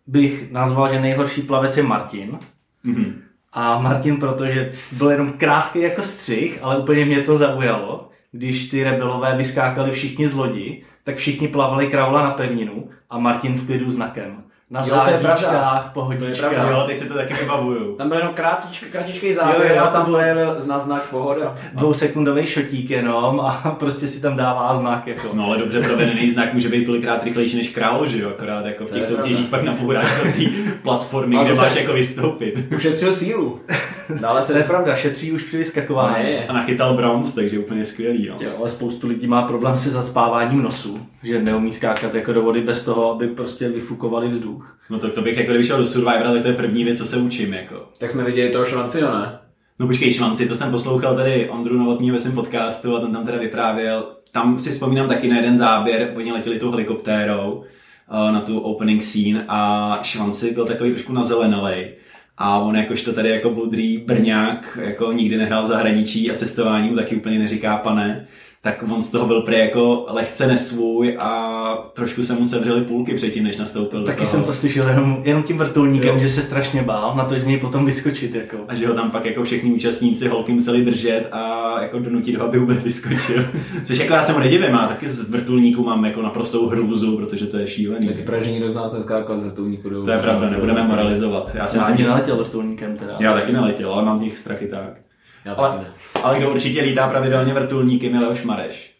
bych 0.08 0.52
nazval, 0.52 0.94
že 0.94 1.00
nejhorší 1.02 1.42
plavec 1.42 1.78
je 1.78 1.84
Martin. 1.84 2.38
Mhm. 2.84 3.22
A 3.54 3.80
Martin, 3.80 4.18
protože 4.18 4.72
byl 4.92 5.10
jenom 5.10 5.34
krátký 5.38 5.82
jako 5.82 6.04
střih, 6.04 6.60
ale 6.62 6.78
úplně 6.78 7.06
mě 7.06 7.22
to 7.22 7.38
zaujalo, 7.38 8.10
když 8.32 8.70
ty 8.70 8.84
rebelové 8.84 9.38
vyskákali 9.38 9.92
všichni 9.92 10.28
z 10.28 10.34
lodi, 10.34 10.84
tak 11.04 11.16
všichni 11.16 11.48
plavali 11.48 11.88
kraula 11.88 12.24
na 12.24 12.32
pevninu 12.32 12.90
a 13.10 13.20
Martin 13.20 13.54
v 13.54 13.66
klidu 13.66 13.90
znakem. 13.92 14.44
Na 14.70 14.80
Jo, 14.88 14.88
to 15.06 15.10
je 15.10 15.18
pravda. 15.18 15.26
zádičkách, 15.28 15.82
To 15.84 15.88
je 15.88 15.94
pohodičkách. 15.94 16.50
pravda. 16.54 16.72
Jo, 16.78 16.84
teď 16.88 16.98
si 16.98 17.08
to 17.08 17.14
taky 17.14 17.34
vybavuju. 17.34 17.96
Tam 17.96 18.10
byl 18.10 18.18
jenom 18.18 18.34
kratičký, 18.34 18.86
kratičký 18.86 19.28
Jo, 19.28 19.36
závěr 19.36 19.72
jo, 19.76 19.84
a 19.84 19.88
tam 19.88 20.06
bylo- 20.06 20.18
byl 20.18 20.64
na 20.68 20.80
znak 20.80 21.02
pohoda. 21.10 21.56
Dvousekundový 21.74 22.48
šotík 22.48 22.90
jenom 22.90 23.40
a 23.40 23.76
prostě 23.80 24.08
si 24.08 24.22
tam 24.22 24.38
dává 24.38 24.76
znak. 24.76 25.08
Jako. 25.08 25.30
No 25.34 25.44
ale 25.46 25.58
dobře 25.58 25.82
provedený 25.82 26.30
znak 26.30 26.54
může 26.54 26.70
být 26.70 26.86
tolikrát 26.86 27.24
rychlejší 27.24 27.58
než 27.58 27.70
král, 27.70 28.06
že 28.06 28.22
jo? 28.22 28.30
Akorát 28.30 28.66
jako 28.66 28.86
v 28.86 28.92
těch 28.92 29.04
soutěžích 29.06 29.48
pak 29.50 29.64
napouráš 29.64 30.12
do 30.24 30.32
té 30.32 30.44
platformy, 30.84 31.38
kde 31.46 31.54
máš 31.54 31.76
jako 31.76 31.94
vystoupit. 31.94 32.74
Ušetřil 32.76 33.14
sílu. 33.14 33.60
Dále 34.22 34.46
To 34.46 34.54
je 34.54 34.62
se... 34.62 34.68
pravda, 34.68 34.96
šetří 34.96 35.32
už 35.32 35.44
při 35.44 35.58
vyskakování. 35.58 36.24
Ne. 36.24 36.48
A 36.48 36.54
nachytal 36.54 36.94
bronz, 36.94 37.34
takže 37.34 37.60
úplně 37.60 37.86
skvělý, 37.86 38.26
jo. 38.26 38.36
Jo, 38.40 38.52
ale 38.60 38.70
spoustu 38.70 39.08
lidí 39.08 39.28
má 39.28 39.42
problém 39.42 39.78
se 39.78 39.90
zacpáváním 39.90 40.62
nosu, 40.62 41.00
že 41.24 41.42
neumí 41.42 41.74
skákat 41.74 42.16
jako 42.16 42.34
do 42.34 42.42
vody 42.42 42.62
bez 42.62 42.86
toho, 42.86 43.12
aby 43.12 43.28
prostě 43.28 43.70
vyfukovali 43.70 44.28
vzduch. 44.30 44.78
No 44.90 45.00
tak 45.00 45.14
to 45.14 45.22
bych 45.22 45.38
jako 45.38 45.50
kdyby 45.52 45.64
šel 45.64 45.78
do 45.78 45.86
Survivora, 45.86 46.32
tak 46.34 46.42
to 46.42 46.48
je 46.48 46.54
první 46.54 46.84
věc, 46.84 46.98
co 46.98 47.06
se 47.06 47.18
učím, 47.18 47.54
jako. 47.54 47.76
Tak 47.98 48.12
jsme 48.12 48.24
viděli 48.24 48.50
toho 48.50 48.66
švancino, 48.66 49.12
ne? 49.12 49.40
No 49.80 49.88
počkej, 49.88 50.14
švanci, 50.14 50.48
to 50.48 50.56
jsem 50.56 50.72
poslouchal 50.72 51.16
tady 51.16 51.50
Ondru 51.50 51.78
Novotního 51.78 52.14
ve 52.14 52.20
svém 52.20 52.36
podcastu 52.36 52.96
a 52.96 53.00
ten 53.00 53.12
tam 53.12 53.26
teda 53.26 53.38
vyprávěl. 53.38 54.06
Tam 54.32 54.58
si 54.58 54.70
vzpomínám 54.70 55.08
taky 55.08 55.28
na 55.28 55.36
jeden 55.36 55.58
záběr, 55.58 56.14
oni 56.16 56.32
letěli 56.32 56.60
tou 56.60 56.72
helikoptérou 56.72 57.64
eh, 57.64 58.32
na 58.32 58.42
tu 58.42 58.60
opening 58.60 59.04
scene 59.04 59.46
a 59.48 60.00
švanci 60.04 60.52
byl 60.52 60.66
takový 60.66 60.92
trošku 60.92 61.14
nazelenalej. 61.14 61.94
A 62.38 62.60
on 62.60 62.76
jakožto 62.76 63.14
tady 63.14 63.30
jako 63.30 63.50
budrý 63.50 63.98
brňák, 63.98 64.78
jako 64.82 65.12
nikdy 65.12 65.38
nehrál 65.38 65.64
v 65.64 65.68
zahraničí 65.68 66.32
a 66.32 66.36
cestování 66.36 66.90
mu 66.90 66.96
taky 66.96 67.16
úplně 67.16 67.40
neříká 67.40 67.78
pane, 67.78 68.28
tak 68.68 68.84
on 68.92 69.02
z 69.02 69.12
toho 69.12 69.28
byl 69.28 69.42
prý 69.42 69.58
jako 69.58 70.06
lehce 70.10 70.48
nesvůj 70.48 71.18
a 71.20 71.90
trošku 71.94 72.24
se 72.24 72.34
mu 72.34 72.46
sevřely 72.46 72.82
půlky 72.82 73.14
předtím, 73.14 73.44
než 73.44 73.58
nastoupil 73.58 74.00
do 74.00 74.06
Taky 74.06 74.18
toho. 74.18 74.30
jsem 74.30 74.44
to 74.44 74.54
slyšel 74.54 74.90
jenom, 74.90 75.22
jenom 75.24 75.44
tím 75.44 75.58
vrtulníkem, 75.58 76.14
Jo. 76.14 76.20
že 76.20 76.30
se 76.30 76.42
strašně 76.42 76.82
bál, 76.84 77.14
na 77.16 77.26
to 77.26 77.40
z 77.40 77.46
něj 77.46 77.58
potom 77.58 77.86
vyskočit. 77.86 78.36
Jako. 78.36 78.58
A 78.68 78.76
že 78.76 78.88
ho 78.88 78.94
tam 78.94 79.12
pak 79.12 79.26
jako 79.26 79.44
všichni 79.44 79.72
účastníci 79.72 80.28
holky 80.28 80.54
museli 80.54 80.86
držet 80.86 81.28
a 81.32 81.74
jako 81.82 82.00
donutit 82.00 82.36
ho, 82.36 82.46
aby 82.46 82.60
vůbec 82.60 82.84
vyskočil. 82.84 83.44
Což 83.84 83.98
jako 84.00 84.14
já 84.14 84.22
se 84.22 84.34
mu 84.34 84.40
nedivím, 84.40 84.70
já 84.72 84.88
taky 84.88 85.08
z 85.08 85.30
vrtulníku 85.32 85.84
mám 85.84 86.06
jako 86.06 86.22
naprostou 86.22 86.68
hrůzu, 86.68 87.18
protože 87.18 87.46
to 87.46 87.58
je 87.58 87.68
šílený. 87.68 88.08
Taky 88.08 88.22
pravda, 88.24 88.46
že 88.46 88.52
nikdo 88.52 88.70
z 88.72 88.76
nás 88.76 88.94
neskákal 88.94 89.38
z 89.40 89.44
vrtulníku 89.44 89.90
do 89.90 90.04
To 90.04 90.12
je 90.12 90.18
pravda, 90.18 90.50
nebudeme 90.50 90.84
moralizovat. 90.84 91.52
Já 91.56 91.68
si 91.68 91.78
Já 91.78 91.84
ani 91.84 91.98
že... 91.98 92.04
neletěl 92.04 92.38
vrtulníkem 92.38 92.98
teda. 92.98 93.14
Já 93.20 93.34
taky 93.34 93.52
neletěl, 93.54 93.94
ale 93.94 94.06
mám 94.06 94.20
těch 94.20 94.38
strachy 94.38 94.68
tak. 94.68 95.07
Já 95.46 95.54
Ale, 95.54 95.78
ne. 95.78 95.94
ale 96.24 96.38
kdo 96.38 96.52
určitě 96.52 96.82
lítá 96.82 97.08
pravidelně 97.10 97.54
vrtulníkem 97.54 98.14
je 98.14 98.20
Leoš 98.20 98.44
Mareš. 98.44 98.94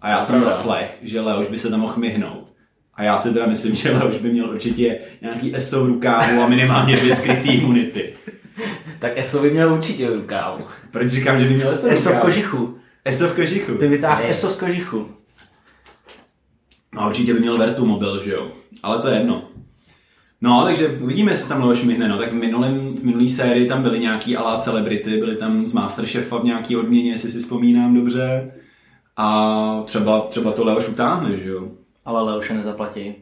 A 0.00 0.10
já 0.10 0.22
jsem 0.22 0.32
pravda. 0.32 0.50
zaslech, 0.50 0.98
že 1.02 1.20
Leoš 1.20 1.48
by 1.48 1.58
se 1.58 1.70
tam 1.70 1.80
mohl 1.80 1.96
myhnout. 1.96 2.52
A 2.94 3.02
já 3.02 3.18
si 3.18 3.32
teda 3.32 3.46
myslím, 3.46 3.74
že 3.74 3.90
Leoš 3.92 4.18
by 4.18 4.30
měl 4.30 4.50
určitě 4.50 4.98
nějaký 5.20 5.56
ESO 5.56 5.84
v 5.84 5.86
rukávu 5.86 6.42
a 6.42 6.48
minimálně 6.48 6.96
dvě 6.96 7.14
skrytý 7.16 7.48
imunity. 7.50 8.12
Tak 8.98 9.18
Eso 9.18 9.42
by 9.42 9.50
měl 9.50 9.72
určitě 9.74 10.10
rukávu. 10.10 10.64
Proč 10.90 11.08
říkám, 11.10 11.38
že 11.38 11.44
by 11.44 11.54
měl 11.54 11.70
ESO 11.70 11.88
v 11.88 11.92
Eso 11.92 12.10
v 12.10 12.18
kožichu. 12.18 12.78
ESO 13.04 13.28
v 13.28 13.34
kožichu. 13.36 13.74
By 13.74 13.88
vytáhl. 13.88 14.22
Eso 14.24 14.50
z 14.50 14.56
kožichu. 14.56 15.08
No 16.94 17.06
určitě 17.06 17.34
by 17.34 17.40
měl 17.40 17.58
Vertu 17.58 17.86
mobil, 17.86 18.22
že 18.22 18.32
jo. 18.32 18.48
Ale 18.82 18.98
to 18.98 19.08
je 19.08 19.18
jedno. 19.18 19.48
No, 20.40 20.62
takže 20.64 20.88
uvidíme, 20.88 21.32
jestli 21.32 21.48
tam 21.48 21.62
Leoš 21.62 21.82
myhne. 21.84 22.08
No, 22.08 22.18
tak 22.18 22.32
v, 22.32 22.34
minulém, 22.34 22.94
v 22.96 23.04
minulý 23.04 23.28
sérii 23.28 23.68
tam 23.68 23.82
byly 23.82 24.00
nějaký 24.00 24.36
alá 24.36 24.58
celebrity, 24.58 25.16
byly 25.16 25.36
tam 25.36 25.66
z 25.66 25.72
Masterchefa 25.72 26.38
v 26.38 26.44
nějaký 26.44 26.76
odměně, 26.76 27.10
jestli 27.10 27.30
si 27.30 27.38
vzpomínám 27.38 27.94
dobře. 27.94 28.50
A 29.16 29.82
třeba, 29.84 30.20
třeba 30.20 30.52
to 30.52 30.64
Leoš 30.64 30.88
utáhne, 30.88 31.36
že 31.36 31.48
jo. 31.48 31.68
Ale 32.04 32.22
Leoše 32.22 32.54
nezaplatí. 32.54 33.14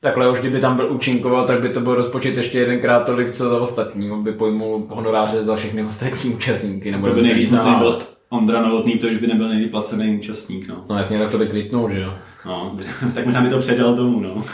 Takhle 0.00 0.30
už 0.30 0.40
kdyby 0.40 0.60
tam 0.60 0.76
byl 0.76 0.92
účinkoval, 0.92 1.46
tak 1.46 1.60
by 1.60 1.68
to 1.68 1.80
byl 1.80 1.94
rozpočet 1.94 2.36
ještě 2.36 2.58
jedenkrát 2.58 3.00
tolik, 3.00 3.32
co 3.32 3.48
za 3.48 3.60
ostatní. 3.60 4.10
On 4.10 4.22
by 4.22 4.32
pojmul 4.32 4.86
honoráře 4.88 5.44
za 5.44 5.56
všechny 5.56 5.84
ostatní 5.84 6.34
účastníky. 6.34 6.90
Nebo 6.90 7.06
To 7.06 7.14
by 7.14 7.22
se 7.22 7.28
nejvíc 7.28 7.46
víc 7.52 7.58
nebyl. 7.58 7.98
Ondra 8.30 8.62
Novotný, 8.62 8.98
to 8.98 9.06
už 9.06 9.16
by 9.16 9.26
nebyl 9.26 9.48
nejplacený 9.48 10.18
účastník, 10.18 10.68
no. 10.68 10.84
No 10.90 10.98
jasně, 10.98 11.18
tak 11.18 11.30
to 11.30 11.38
by 11.38 11.46
kvitnul, 11.46 11.90
že 11.90 12.00
jo. 12.00 12.14
No, 12.46 12.76
tak 13.14 13.26
možná 13.26 13.40
by 13.40 13.48
to 13.48 13.58
předal 13.58 13.96
tomu, 13.96 14.20
no. 14.20 14.44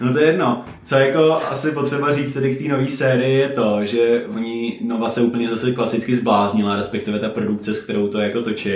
No 0.00 0.12
to 0.12 0.18
je 0.18 0.26
jedno. 0.26 0.64
Co 0.82 0.94
jako 0.94 1.32
asi 1.32 1.70
potřeba 1.70 2.12
říct 2.12 2.34
tedy 2.34 2.54
k 2.54 2.58
té 2.58 2.68
nové 2.68 2.88
sérii 2.88 3.38
je 3.38 3.48
to, 3.48 3.78
že 3.82 4.26
oni 4.36 4.78
Nova 4.84 5.08
se 5.08 5.20
úplně 5.20 5.48
zase 5.48 5.72
klasicky 5.72 6.16
zbláznila, 6.16 6.76
respektive 6.76 7.18
ta 7.18 7.28
produkce, 7.28 7.74
s 7.74 7.80
kterou 7.80 8.08
to 8.08 8.20
jako 8.20 8.42
točí. 8.42 8.70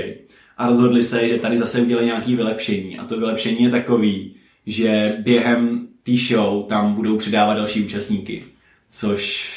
A 0.59 0.67
rozhodli 0.67 1.03
se, 1.03 1.29
že 1.29 1.37
tady 1.37 1.59
zase 1.59 1.81
udělají 1.81 2.07
nějaké 2.07 2.37
vylepšení. 2.37 2.99
A 2.99 3.05
to 3.05 3.19
vylepšení 3.19 3.63
je 3.63 3.71
takový, 3.71 4.35
že 4.67 5.17
během 5.19 5.89
té 6.03 6.13
show 6.13 6.67
tam 6.67 6.95
budou 6.95 7.17
přidávat 7.17 7.55
další 7.55 7.85
účastníky. 7.85 8.45
Což 8.89 9.51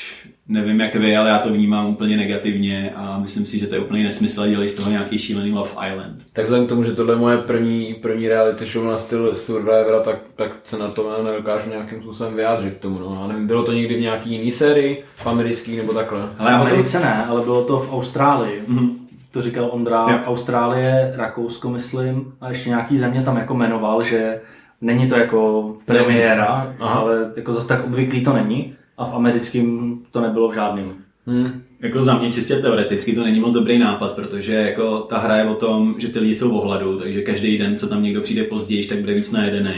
nevím 0.49 0.79
jak 0.79 0.95
vy, 0.95 1.17
ale 1.17 1.29
já 1.29 1.39
to 1.39 1.49
vnímám 1.49 1.87
úplně 1.87 2.17
negativně 2.17 2.93
a 2.95 3.19
myslím 3.19 3.45
si, 3.45 3.59
že 3.59 3.67
to 3.67 3.75
je 3.75 3.81
úplně 3.81 4.03
nesmysl 4.03 4.41
a 4.41 4.47
dělají 4.47 4.69
z 4.69 4.73
toho 4.73 4.91
nějaký 4.91 5.17
šílený 5.17 5.51
Love 5.51 5.69
Island. 5.87 6.23
Tak 6.33 6.43
vzhledem 6.43 6.65
k 6.65 6.69
tomu, 6.69 6.83
že 6.83 6.91
tohle 6.91 7.13
je 7.13 7.17
moje 7.19 7.37
první, 7.37 7.95
první 8.01 8.27
reality 8.27 8.65
show 8.65 8.85
na 8.85 8.97
styl 8.97 9.35
Survivora, 9.35 9.99
tak, 9.99 10.17
tak 10.35 10.51
se 10.63 10.77
na 10.77 10.87
to 10.87 11.23
nedokážu 11.23 11.69
nějakým 11.69 12.01
způsobem 12.01 12.33
vyjádřit 12.33 12.73
k 12.73 12.81
tomu. 12.81 12.99
No. 12.99 13.27
Nevím, 13.27 13.47
bylo 13.47 13.63
to 13.63 13.73
někdy 13.73 13.95
v 13.97 14.01
nějaký 14.01 14.29
jiný 14.31 14.51
sérii, 14.51 15.03
v 15.15 15.27
americký 15.27 15.77
nebo 15.77 15.93
takhle. 15.93 16.21
Ale 16.39 16.51
já 16.51 16.57
v 16.57 16.61
o 16.61 16.63
tom, 16.63 16.73
Americe 16.73 16.99
ne, 16.99 17.25
ale 17.29 17.41
bylo 17.41 17.63
to 17.63 17.79
v 17.79 17.93
Austrálii. 17.93 18.63
Mhm. 18.67 18.89
to 19.31 19.41
říkal 19.41 19.69
Ondra, 19.71 20.05
Jo. 20.09 20.19
Austrálie, 20.25 21.13
Rakousko, 21.15 21.69
myslím, 21.69 22.33
a 22.41 22.49
ještě 22.49 22.69
nějaký 22.69 22.97
země 22.97 23.21
tam 23.21 23.37
jako 23.37 23.53
jmenoval, 23.53 24.03
že 24.03 24.41
není 24.81 25.09
to 25.09 25.15
jako 25.15 25.71
premiéra, 25.85 26.73
Aha. 26.79 26.99
ale 26.99 27.31
jako 27.35 27.53
zase 27.53 27.67
tak 27.67 27.85
obvyklý 27.85 28.23
to 28.23 28.33
není 28.33 28.75
a 28.99 29.05
v 29.05 29.13
americkém 29.13 29.99
to 30.11 30.21
nebylo 30.21 30.49
v 30.49 30.55
žádném. 30.55 30.85
Hmm. 31.25 31.61
Jako 31.79 32.01
za 32.01 32.17
mě 32.17 32.31
čistě 32.31 32.55
teoreticky 32.55 33.15
to 33.15 33.23
není 33.23 33.39
moc 33.39 33.53
dobrý 33.53 33.77
nápad, 33.77 34.15
protože 34.15 34.53
jako 34.53 34.99
ta 34.99 35.17
hra 35.17 35.37
je 35.37 35.45
o 35.45 35.55
tom, 35.55 35.95
že 35.97 36.07
ty 36.07 36.19
lidi 36.19 36.33
jsou 36.33 36.51
v 36.51 36.55
ohladu, 36.55 36.97
takže 36.97 37.21
každý 37.21 37.57
den, 37.57 37.77
co 37.77 37.87
tam 37.87 38.03
někdo 38.03 38.21
přijde 38.21 38.43
později, 38.43 38.85
tak 38.85 38.99
bude 38.99 39.13
víc 39.13 39.31
najedený. 39.31 39.73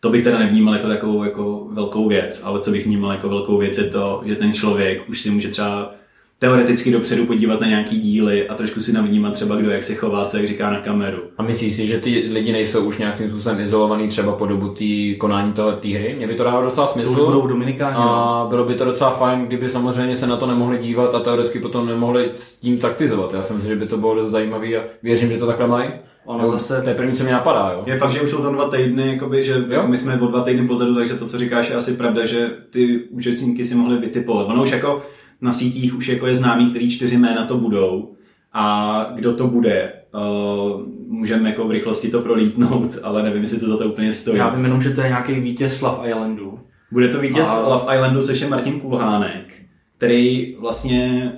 To 0.00 0.10
bych 0.10 0.24
teda 0.24 0.38
nevnímal 0.38 0.74
jako 0.74 0.88
takovou 0.88 1.24
jako 1.24 1.68
velkou 1.70 2.08
věc, 2.08 2.42
ale 2.44 2.60
co 2.60 2.70
bych 2.70 2.86
vnímal 2.86 3.12
jako 3.12 3.28
velkou 3.28 3.58
věc 3.58 3.78
je 3.78 3.84
to, 3.84 4.22
že 4.24 4.36
ten 4.36 4.52
člověk 4.52 5.08
už 5.08 5.20
si 5.20 5.30
může 5.30 5.48
třeba 5.48 5.94
teoreticky 6.38 6.92
dopředu 6.92 7.26
podívat 7.26 7.60
na 7.60 7.66
nějaký 7.66 8.00
díly 8.00 8.48
a 8.48 8.54
trošku 8.54 8.80
si 8.80 8.92
navnímat 8.92 9.32
třeba 9.32 9.56
kdo 9.56 9.70
jak 9.70 9.82
se 9.82 9.94
chová, 9.94 10.24
co 10.24 10.36
jak 10.36 10.46
říká 10.46 10.70
na 10.70 10.80
kameru. 10.80 11.18
A 11.38 11.42
myslíš 11.42 11.74
si, 11.76 11.86
že 11.86 11.98
ty 12.00 12.28
lidi 12.32 12.52
nejsou 12.52 12.84
už 12.84 12.98
nějakým 12.98 13.30
způsobem 13.30 13.60
izolovaný 13.60 14.08
třeba 14.08 14.32
po 14.32 14.46
dobu 14.46 14.68
té 14.68 15.14
konání 15.18 15.52
té 15.52 15.88
hry? 15.88 16.14
Mně 16.16 16.26
by 16.26 16.34
to 16.34 16.44
dávalo 16.44 16.64
docela 16.64 16.86
To 16.86 16.92
smysl. 16.92 17.10
už 17.10 17.16
budou 17.20 17.46
Dominikáni. 17.46 17.94
no. 17.96 18.14
A 18.14 18.46
bylo 18.48 18.64
by 18.64 18.74
to 18.74 18.84
docela 18.84 19.10
fajn, 19.10 19.46
kdyby 19.46 19.68
samozřejmě 19.68 20.16
se 20.16 20.26
na 20.26 20.36
to 20.36 20.46
nemohli 20.46 20.78
dívat 20.78 21.14
a 21.14 21.20
teoreticky 21.20 21.58
potom 21.58 21.86
nemohli 21.86 22.30
s 22.34 22.58
tím 22.60 22.78
taktizovat. 22.78 23.34
Já 23.34 23.42
si 23.42 23.52
myslím, 23.52 23.70
že 23.70 23.76
by 23.80 23.86
to 23.86 23.96
bylo 23.96 24.14
dost 24.14 24.28
zajímavé 24.30 24.66
a 24.76 24.80
věřím, 25.02 25.30
že 25.30 25.38
to 25.38 25.46
takhle 25.46 25.66
mají. 25.66 25.90
Ono 26.26 26.50
zase- 26.50 26.80
To 26.82 26.88
je 26.88 26.94
první, 26.94 27.12
co 27.16 27.24
mi 27.24 27.32
napadá, 27.32 27.72
jo. 27.74 27.82
Je 27.86 27.98
fakt, 27.98 28.12
že 28.12 28.20
už 28.20 28.30
jsou 28.30 28.42
tam 28.42 28.54
dva 28.54 28.68
týdny, 28.68 29.12
jakoby, 29.12 29.44
že 29.44 29.64
jo? 29.70 29.86
my 29.86 29.96
jsme 29.96 30.20
o 30.20 30.26
dva 30.26 30.40
týdny 30.42 30.68
pozadu, 30.68 30.94
takže 30.94 31.14
to, 31.14 31.26
co 31.26 31.38
říkáš, 31.38 31.68
je 31.70 31.74
asi 31.76 31.92
pravda, 31.92 32.26
že 32.26 32.50
ty 32.70 33.00
účastníky 33.10 33.64
si 33.64 33.74
mohli 33.74 33.98
vytipovat. 33.98 34.46
Ono 34.48 34.62
už 34.62 34.70
jako 34.70 35.02
na 35.40 35.52
sítích 35.52 35.94
už 35.96 36.08
jako 36.08 36.26
je 36.26 36.34
známý, 36.34 36.70
který 36.70 36.90
čtyři 36.90 37.18
jména 37.18 37.46
to 37.46 37.58
budou 37.58 38.14
a 38.52 39.10
kdo 39.14 39.34
to 39.34 39.46
bude. 39.46 39.92
Uh, 40.14 40.82
můžeme 41.08 41.50
jako 41.50 41.68
v 41.68 41.70
rychlosti 41.70 42.08
to 42.08 42.20
prolítnout, 42.20 42.98
ale 43.02 43.22
nevím, 43.22 43.42
jestli 43.42 43.60
to 43.60 43.68
za 43.68 43.76
to 43.76 43.88
úplně 43.88 44.12
stojí. 44.12 44.38
Já 44.38 44.48
vím 44.48 44.64
jenom, 44.64 44.82
že 44.82 44.90
to 44.90 45.00
je 45.00 45.08
nějaký 45.08 45.34
vítěz 45.34 45.80
Love 45.80 46.08
Islandu. 46.08 46.60
Bude 46.92 47.08
to 47.08 47.20
vítěz 47.20 47.48
A- 47.48 47.68
Love 47.68 47.94
Islandu, 47.96 48.22
což 48.22 48.40
je 48.40 48.48
Martin 48.48 48.80
Kulhánek, 48.80 49.52
který 49.96 50.56
vlastně 50.60 51.32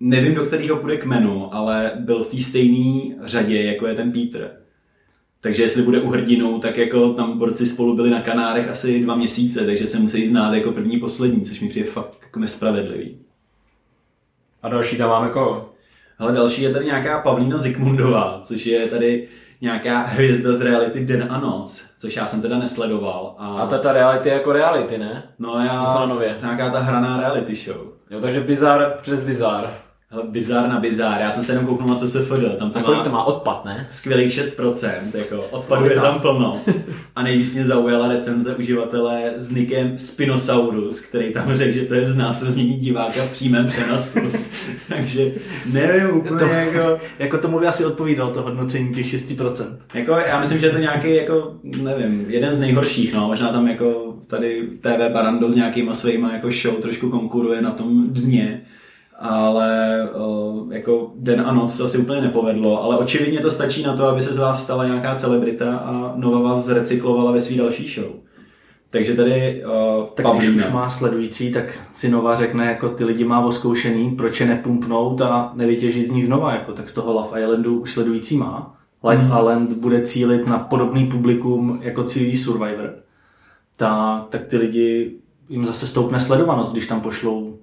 nevím, 0.00 0.34
do 0.34 0.42
kterého 0.42 0.76
půjde 0.76 0.96
kmenu, 0.96 1.54
ale 1.54 1.92
byl 2.00 2.24
v 2.24 2.28
té 2.28 2.40
stejné 2.40 3.00
řadě, 3.22 3.62
jako 3.62 3.86
je 3.86 3.94
ten 3.94 4.12
Peter. 4.12 4.50
Takže 5.40 5.62
jestli 5.62 5.82
bude 5.82 6.00
u 6.00 6.08
hrdinu, 6.08 6.58
tak 6.58 6.76
jako 6.76 7.12
tam 7.12 7.38
borci 7.38 7.66
spolu 7.66 7.96
byli 7.96 8.10
na 8.10 8.20
Kanárech 8.20 8.68
asi 8.68 9.00
dva 9.02 9.16
měsíce, 9.16 9.66
takže 9.66 9.86
se 9.86 9.98
musí 9.98 10.26
znát 10.26 10.54
jako 10.54 10.72
první 10.72 10.98
poslední, 10.98 11.42
což 11.42 11.60
mi 11.60 11.68
přijde 11.68 11.90
fakt 11.90 12.18
jako 12.22 12.40
nespravedlivý. 12.40 13.18
A 14.64 14.68
další 14.68 14.96
tam 14.98 15.10
máme 15.10 15.28
koho? 15.28 15.68
Ale 16.18 16.32
další 16.32 16.62
je 16.62 16.72
tady 16.72 16.84
nějaká 16.86 17.18
Pavlína 17.20 17.58
Zikmundová, 17.58 18.40
což 18.42 18.66
je 18.66 18.86
tady 18.88 19.28
nějaká 19.60 19.98
hvězda 19.98 20.52
z 20.52 20.60
reality 20.60 21.04
Den 21.04 21.26
a 21.30 21.40
noc, 21.40 21.84
což 21.98 22.16
já 22.16 22.26
jsem 22.26 22.42
teda 22.42 22.58
nesledoval. 22.58 23.34
A, 23.38 23.46
A 23.46 23.66
ta, 23.66 23.78
ta 23.78 23.92
reality 23.92 24.28
je 24.28 24.34
jako 24.34 24.52
reality, 24.52 24.98
ne? 24.98 25.22
no 25.38 25.58
já, 25.64 26.06
nově. 26.06 26.36
nějaká 26.42 26.70
ta 26.70 26.78
hraná 26.78 27.20
reality 27.20 27.54
show. 27.54 27.76
Jo, 28.10 28.20
takže 28.20 28.40
bizar 28.40 28.94
přes 29.02 29.22
bizar. 29.24 29.70
Hele, 30.14 30.26
bizár 30.28 30.68
na 30.68 30.80
bizár. 30.80 31.20
Já 31.20 31.30
jsem 31.30 31.44
se 31.44 31.52
jenom 31.52 31.66
kouknul 31.66 31.88
na 31.88 31.94
CSFD, 31.94 32.58
tam 32.58 32.70
to 32.70 32.78
A 32.78 32.90
má, 32.92 33.04
to 33.04 33.10
má 33.10 33.24
odpad, 33.24 33.64
ne? 33.64 33.86
skvělých 33.88 34.32
6%, 34.32 34.90
jako 35.14 35.44
odpadu 35.50 35.84
je 35.84 35.94
tam 36.00 36.20
plno. 36.20 36.60
A 37.16 37.22
nejvíc 37.22 37.54
mě 37.54 37.64
zaujala 37.64 38.08
recenze 38.08 38.56
uživatele 38.56 39.32
s 39.36 39.50
nikem 39.50 39.98
Spinosaurus, 39.98 41.00
který 41.00 41.32
tam 41.32 41.54
řekl, 41.54 41.72
že 41.74 41.84
to 41.84 41.94
je 41.94 42.06
znásilnění 42.06 42.74
diváka 42.74 43.22
v 43.22 43.30
přímém 43.32 43.66
přenosu. 43.66 44.18
Takže 44.88 45.32
nevím 45.72 46.16
úplně 46.16 46.38
To- 46.38 46.44
jako... 46.44 47.00
Jako 47.18 47.38
tomu 47.38 47.58
by 47.58 47.66
asi 47.66 47.84
odpovídal 47.84 48.30
to 48.30 48.42
hodnocení 48.42 48.94
těch 48.94 49.14
6%. 49.14 49.76
Jako, 49.94 50.12
já 50.12 50.40
myslím, 50.40 50.58
že 50.58 50.66
je 50.66 50.72
to 50.72 50.78
nějaký, 50.78 51.14
jako, 51.14 51.52
nevím, 51.64 52.24
jeden 52.28 52.54
z 52.54 52.60
nejhorších, 52.60 53.14
no, 53.14 53.26
možná 53.26 53.48
tam 53.48 53.68
jako 53.68 54.14
tady 54.26 54.68
TV 54.80 55.12
Barando 55.12 55.50
s 55.50 55.56
nějakýma 55.56 55.94
svýma 55.94 56.32
jako 56.32 56.50
show 56.50 56.74
trošku 56.74 57.10
konkuruje 57.10 57.62
na 57.62 57.70
tom 57.70 58.06
dně, 58.08 58.62
ale 59.18 59.98
jako 60.70 61.12
den 61.16 61.42
a 61.46 61.52
noc 61.52 61.76
se 61.76 61.82
asi 61.82 61.98
úplně 61.98 62.20
nepovedlo, 62.20 62.82
ale 62.82 62.98
očividně 62.98 63.40
to 63.40 63.50
stačí 63.50 63.82
na 63.82 63.96
to, 63.96 64.06
aby 64.06 64.22
se 64.22 64.32
z 64.32 64.38
vás 64.38 64.62
stala 64.62 64.86
nějaká 64.86 65.14
celebrita 65.14 65.76
a 65.76 66.12
Nova 66.16 66.40
vás 66.40 66.64
zrecyklovala 66.64 67.32
ve 67.32 67.40
svý 67.40 67.56
další 67.56 67.86
show. 67.86 68.10
Takže 68.90 69.14
tady 69.14 69.64
o, 69.64 70.08
Tak 70.14 70.26
když 70.36 70.48
už 70.48 70.70
má 70.70 70.90
sledující, 70.90 71.52
tak 71.52 71.78
si 71.94 72.10
Nova 72.10 72.36
řekne, 72.36 72.66
jako 72.66 72.88
ty 72.88 73.04
lidi 73.04 73.24
má 73.24 73.44
oskoušený, 73.44 74.10
proč 74.10 74.40
je 74.40 74.46
nepumpnout 74.46 75.20
a 75.20 75.52
nevytěžit 75.54 76.06
z 76.06 76.10
nich 76.10 76.26
znova, 76.26 76.52
jako 76.52 76.72
tak 76.72 76.88
z 76.88 76.94
toho 76.94 77.12
Love 77.12 77.40
Islandu 77.40 77.80
už 77.80 77.92
sledující 77.92 78.36
má. 78.36 78.76
Life 79.04 79.22
Mhm. 79.22 79.38
Island 79.38 79.72
bude 79.72 80.02
cílit 80.02 80.48
na 80.48 80.58
podobný 80.58 81.06
publikum, 81.06 81.78
jako 81.82 82.04
cílí 82.04 82.36
Survivor. 82.36 82.94
Tak, 83.76 84.28
tak 84.28 84.44
ty 84.44 84.56
lidi 84.56 85.16
jim 85.48 85.64
zase 85.64 85.86
stoupne 85.86 86.20
sledovanost, 86.20 86.72
když 86.72 86.86
tam 86.86 87.00
pošlou 87.00 87.58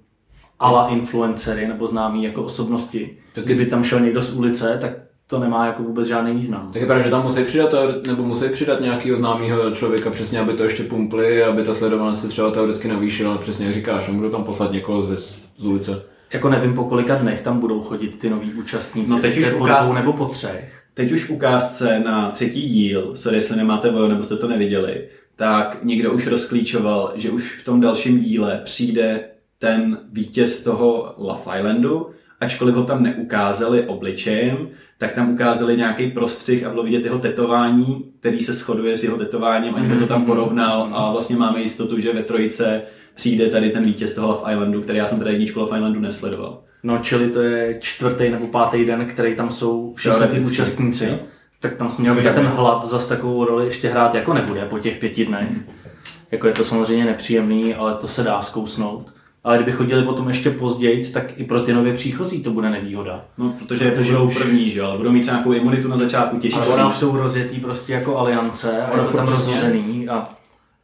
ala 0.61 0.87
influencery 0.87 1.67
nebo 1.67 1.87
známí 1.87 2.23
jako 2.23 2.43
osobnosti. 2.43 3.17
Tak 3.33 3.43
kdyby 3.45 3.65
tam 3.65 3.83
šel 3.83 3.99
někdo 3.99 4.21
z 4.21 4.33
ulice, 4.33 4.77
tak 4.81 4.91
to 5.27 5.39
nemá 5.39 5.65
jako 5.65 5.83
vůbec 5.83 6.07
žádný 6.07 6.33
význam. 6.35 6.67
Tak 6.73 6.81
je 6.81 6.85
pravda, 6.85 7.03
že 7.05 7.09
tam 7.09 7.23
musí 7.23 7.43
přidat, 7.43 7.69
nebo 8.07 8.23
musí 8.23 8.49
přidat 8.49 8.81
nějakého 8.81 9.17
známého 9.17 9.71
člověka 9.71 10.09
přesně, 10.09 10.39
aby 10.39 10.53
to 10.53 10.63
ještě 10.63 10.83
pumpli, 10.83 11.43
aby 11.43 11.63
ta 11.63 11.73
sledovanost 11.73 12.21
se 12.21 12.27
třeba 12.27 12.51
teoreticky 12.51 12.87
navýšila, 12.87 13.31
ale 13.31 13.39
přesně 13.41 13.65
jak 13.65 13.75
říkáš, 13.75 14.09
on 14.09 14.15
budou 14.17 14.29
tam 14.29 14.43
poslat 14.43 14.71
někoho 14.71 15.01
ze, 15.01 15.17
z 15.57 15.65
ulice. 15.65 16.01
Jako 16.33 16.49
nevím, 16.49 16.73
po 16.73 16.83
kolika 16.83 17.15
dnech 17.15 17.41
tam 17.41 17.59
budou 17.59 17.81
chodit 17.81 18.19
ty 18.19 18.29
noví 18.29 18.53
účastníci, 18.53 19.09
No 19.09 19.19
teď 19.19 19.37
už 19.37 19.49
po 19.51 19.65
ukáz- 19.65 19.83
dvou 19.85 19.93
nebo 19.93 20.13
po 20.13 20.25
třech. 20.25 20.83
Teď 20.93 21.11
už 21.11 21.29
ukázce 21.29 21.99
na 22.05 22.31
třetí 22.31 22.69
díl, 22.69 23.11
sorry, 23.15 23.37
jestli 23.37 23.57
nemáte 23.57 23.91
bojo 23.91 24.07
nebo 24.07 24.23
jste 24.23 24.37
to 24.37 24.47
neviděli, 24.47 25.07
tak 25.35 25.77
někdo 25.83 26.11
už 26.13 26.27
rozklíčoval, 26.27 27.13
že 27.15 27.31
už 27.31 27.61
v 27.61 27.65
tom 27.65 27.81
dalším 27.81 28.19
díle 28.19 28.61
přijde 28.63 29.19
ten 29.61 29.97
vítěz 30.11 30.63
toho 30.63 31.13
Love 31.17 31.59
Islandu, 31.59 32.09
ačkoliv 32.39 32.75
ho 32.75 32.83
tam 32.83 33.03
neukázali 33.03 33.83
obličejem, 33.83 34.69
tak 34.97 35.13
tam 35.13 35.33
ukázali 35.33 35.77
nějaký 35.77 36.11
prostřih 36.11 36.65
a 36.65 36.69
bylo 36.69 36.83
vidět 36.83 37.05
jeho 37.05 37.19
tetování, 37.19 38.05
který 38.19 38.43
se 38.43 38.53
shoduje 38.53 38.97
s 38.97 39.03
jeho 39.03 39.17
tetováním 39.17 39.75
a 39.75 39.79
někdo 39.79 39.99
to 39.99 40.07
tam 40.07 40.25
porovnal 40.25 40.89
a 40.93 41.11
vlastně 41.11 41.35
máme 41.35 41.61
jistotu, 41.61 41.99
že 41.99 42.13
ve 42.13 42.23
trojice 42.23 42.81
přijde 43.15 43.47
tady 43.47 43.69
ten 43.69 43.83
vítěz 43.83 44.13
toho 44.13 44.27
Love 44.27 44.53
Islandu, 44.53 44.81
který 44.81 44.97
já 44.97 45.07
jsem 45.07 45.19
tady 45.19 45.31
jedničku 45.31 45.59
Love 45.59 45.77
Islandu 45.77 45.99
nesledoval. 45.99 46.63
No, 46.83 46.97
čili 46.97 47.29
to 47.29 47.41
je 47.41 47.79
čtvrtý 47.79 48.29
nebo 48.29 48.47
pátý 48.47 48.85
den, 48.85 49.05
který 49.05 49.35
tam 49.35 49.51
jsou 49.51 49.93
všichni 49.93 50.27
ty 50.27 50.39
účastníci. 50.39 51.05
jo. 51.05 51.19
Tak 51.59 51.75
tam 51.75 51.91
jsem 51.91 52.01
měl 52.01 52.15
vidět 52.15 52.33
ten 52.35 52.45
hlad 52.45 52.85
zas 52.85 53.07
takovou 53.07 53.45
roli 53.45 53.65
ještě 53.65 53.89
hrát 53.89 54.15
jako 54.15 54.33
nebude 54.33 54.65
po 54.65 54.79
těch 54.79 54.97
pěti 54.99 55.25
dnech. 55.25 55.49
Jako 56.31 56.47
je 56.47 56.53
to 56.53 56.65
samozřejmě 56.65 57.05
nepříjemný, 57.05 57.75
ale 57.75 57.93
to 57.93 58.07
se 58.07 58.23
dá 58.23 58.41
zkousnout. 58.41 59.11
Ale 59.43 59.57
kdyby 59.57 59.71
chodili 59.71 60.03
potom 60.03 60.27
ještě 60.27 60.49
později, 60.49 61.11
tak 61.13 61.23
i 61.39 61.43
pro 61.43 61.61
ty 61.61 61.73
nově 61.73 61.93
příchozí 61.93 62.43
to 62.43 62.51
bude 62.51 62.69
nevýhoda. 62.69 63.25
No, 63.37 63.53
protože, 63.59 63.91
Protože 63.91 64.11
budou 64.13 64.27
už- 64.27 64.37
první, 64.37 64.71
že 64.71 64.79
jo, 64.79 64.85
ale 64.85 64.97
budou 64.97 65.11
mít 65.11 65.25
nějakou 65.25 65.51
imunitu 65.53 65.87
na 65.87 65.97
začátku, 65.97 66.37
těžší. 66.37 66.57
Ale 66.57 66.67
oni 66.67 66.83
už 66.83 66.93
jsou 66.93 67.17
rozjetý 67.17 67.59
prostě 67.59 67.93
jako 67.93 68.17
aliance 68.17 68.81
a 68.81 68.97
je 68.97 69.03
to 69.05 69.17
tam 69.17 69.27
rozhozený. 69.27 70.09
A, 70.09 70.29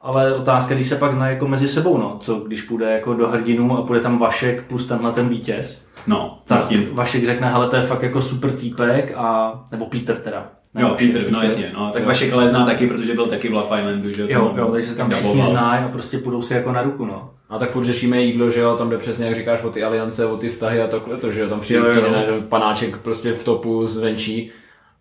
ale 0.01 0.33
otázka, 0.33 0.75
když 0.75 0.87
se 0.87 0.95
pak 0.95 1.13
zná 1.13 1.29
jako 1.29 1.47
mezi 1.47 1.67
sebou, 1.67 1.97
no, 1.97 2.17
co 2.19 2.35
když 2.35 2.61
půjde 2.61 2.91
jako 2.91 3.13
do 3.13 3.27
hrdinu 3.27 3.77
a 3.77 3.81
půjde 3.81 3.99
tam 4.01 4.17
Vašek 4.19 4.63
plus 4.63 4.87
tenhle 4.87 5.11
ten 5.11 5.29
vítěz, 5.29 5.89
No, 6.07 6.39
tak 6.45 6.59
Martin. 6.59 6.87
Vašek 6.91 7.25
řekne, 7.25 7.49
hele, 7.49 7.67
to 7.69 7.75
je 7.75 7.81
fakt 7.81 8.03
jako 8.03 8.21
super 8.21 8.51
týpek 8.51 9.13
a, 9.17 9.53
nebo 9.71 9.85
Peter 9.85 10.15
teda. 10.15 10.49
Ne 10.73 10.81
Jo, 10.81 10.95
Peter, 10.97 11.31
no 11.31 11.41
jasně, 11.41 11.71
no, 11.77 11.89
tak 11.93 12.01
Jo. 12.01 12.07
Vašek 12.07 12.33
ale 12.33 12.47
zná 12.47 12.65
taky, 12.65 12.87
protože 12.87 13.13
byl 13.13 13.25
taky 13.25 13.49
v 13.49 13.53
Love 13.53 13.79
Islandu, 13.79 14.13
že 14.13 14.21
Jo, 14.29 14.53
jo, 14.57 14.69
takže 14.71 14.87
se 14.89 14.97
tam 14.97 15.09
všichni 15.09 15.43
znají 15.43 15.83
a 15.85 15.87
prostě 15.87 16.17
půjdou 16.17 16.41
si 16.41 16.53
jako 16.53 16.71
na 16.71 16.81
ruku, 16.81 17.05
no. 17.05 17.29
A 17.49 17.59
tak 17.59 17.71
furt 17.71 17.83
řešíme 17.85 18.21
jídlo, 18.21 18.51
že 18.51 18.59
jo, 18.59 18.75
tam 18.77 18.89
jde 18.89 18.97
přesně, 18.97 19.25
jak 19.25 19.35
říkáš, 19.35 19.63
o 19.63 19.69
ty 19.69 19.83
aliance, 19.83 20.25
o 20.25 20.37
ty 20.37 20.49
vztahy 20.49 20.81
a 20.81 20.87
takhle 20.87 21.17
to, 21.17 21.31
že 21.31 21.41
jo, 21.41 21.49
tam 21.49 21.59
přijde, 21.59 21.79
Jo, 21.79 21.85
jo, 21.85 21.91
přijde 21.91 22.25
panáček 22.49 22.97
prostě 22.97 23.33
v 23.33 23.43
topu 23.43 23.87
zvenčí 23.87 24.51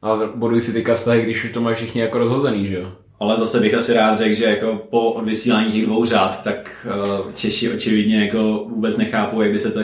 a 0.03 0.19
budují 0.35 0.61
si 0.61 0.73
teďka 0.73 0.95
vztahy, 0.95 1.23
když 1.23 1.45
už 1.45 1.51
to 1.51 1.61
mají 1.61 1.77
všichni 1.77 2.01
jako 2.01 2.19
rozhozený, 2.19 2.67
že 2.67 2.77
jo. 2.77 2.93
Ale 3.21 3.37
zase 3.37 3.61
bych 3.61 3.75
asi 3.75 3.93
rád 3.93 4.19
řekl, 4.19 4.35
že 4.35 4.45
jako 4.45 4.81
po 4.91 5.13
odvysílání 5.13 5.73
těch 5.73 5.87
dvou 5.87 6.05
řád, 6.05 6.45
tak 6.45 6.87
uh, 7.25 7.33
Češi 7.35 7.73
očividně 7.73 8.25
jako 8.25 8.67
vůbec 8.69 8.97
nechápou, 8.97 9.41
jak 9.41 9.53
by 9.53 9.59
se 9.59 9.71
ta 9.71 9.81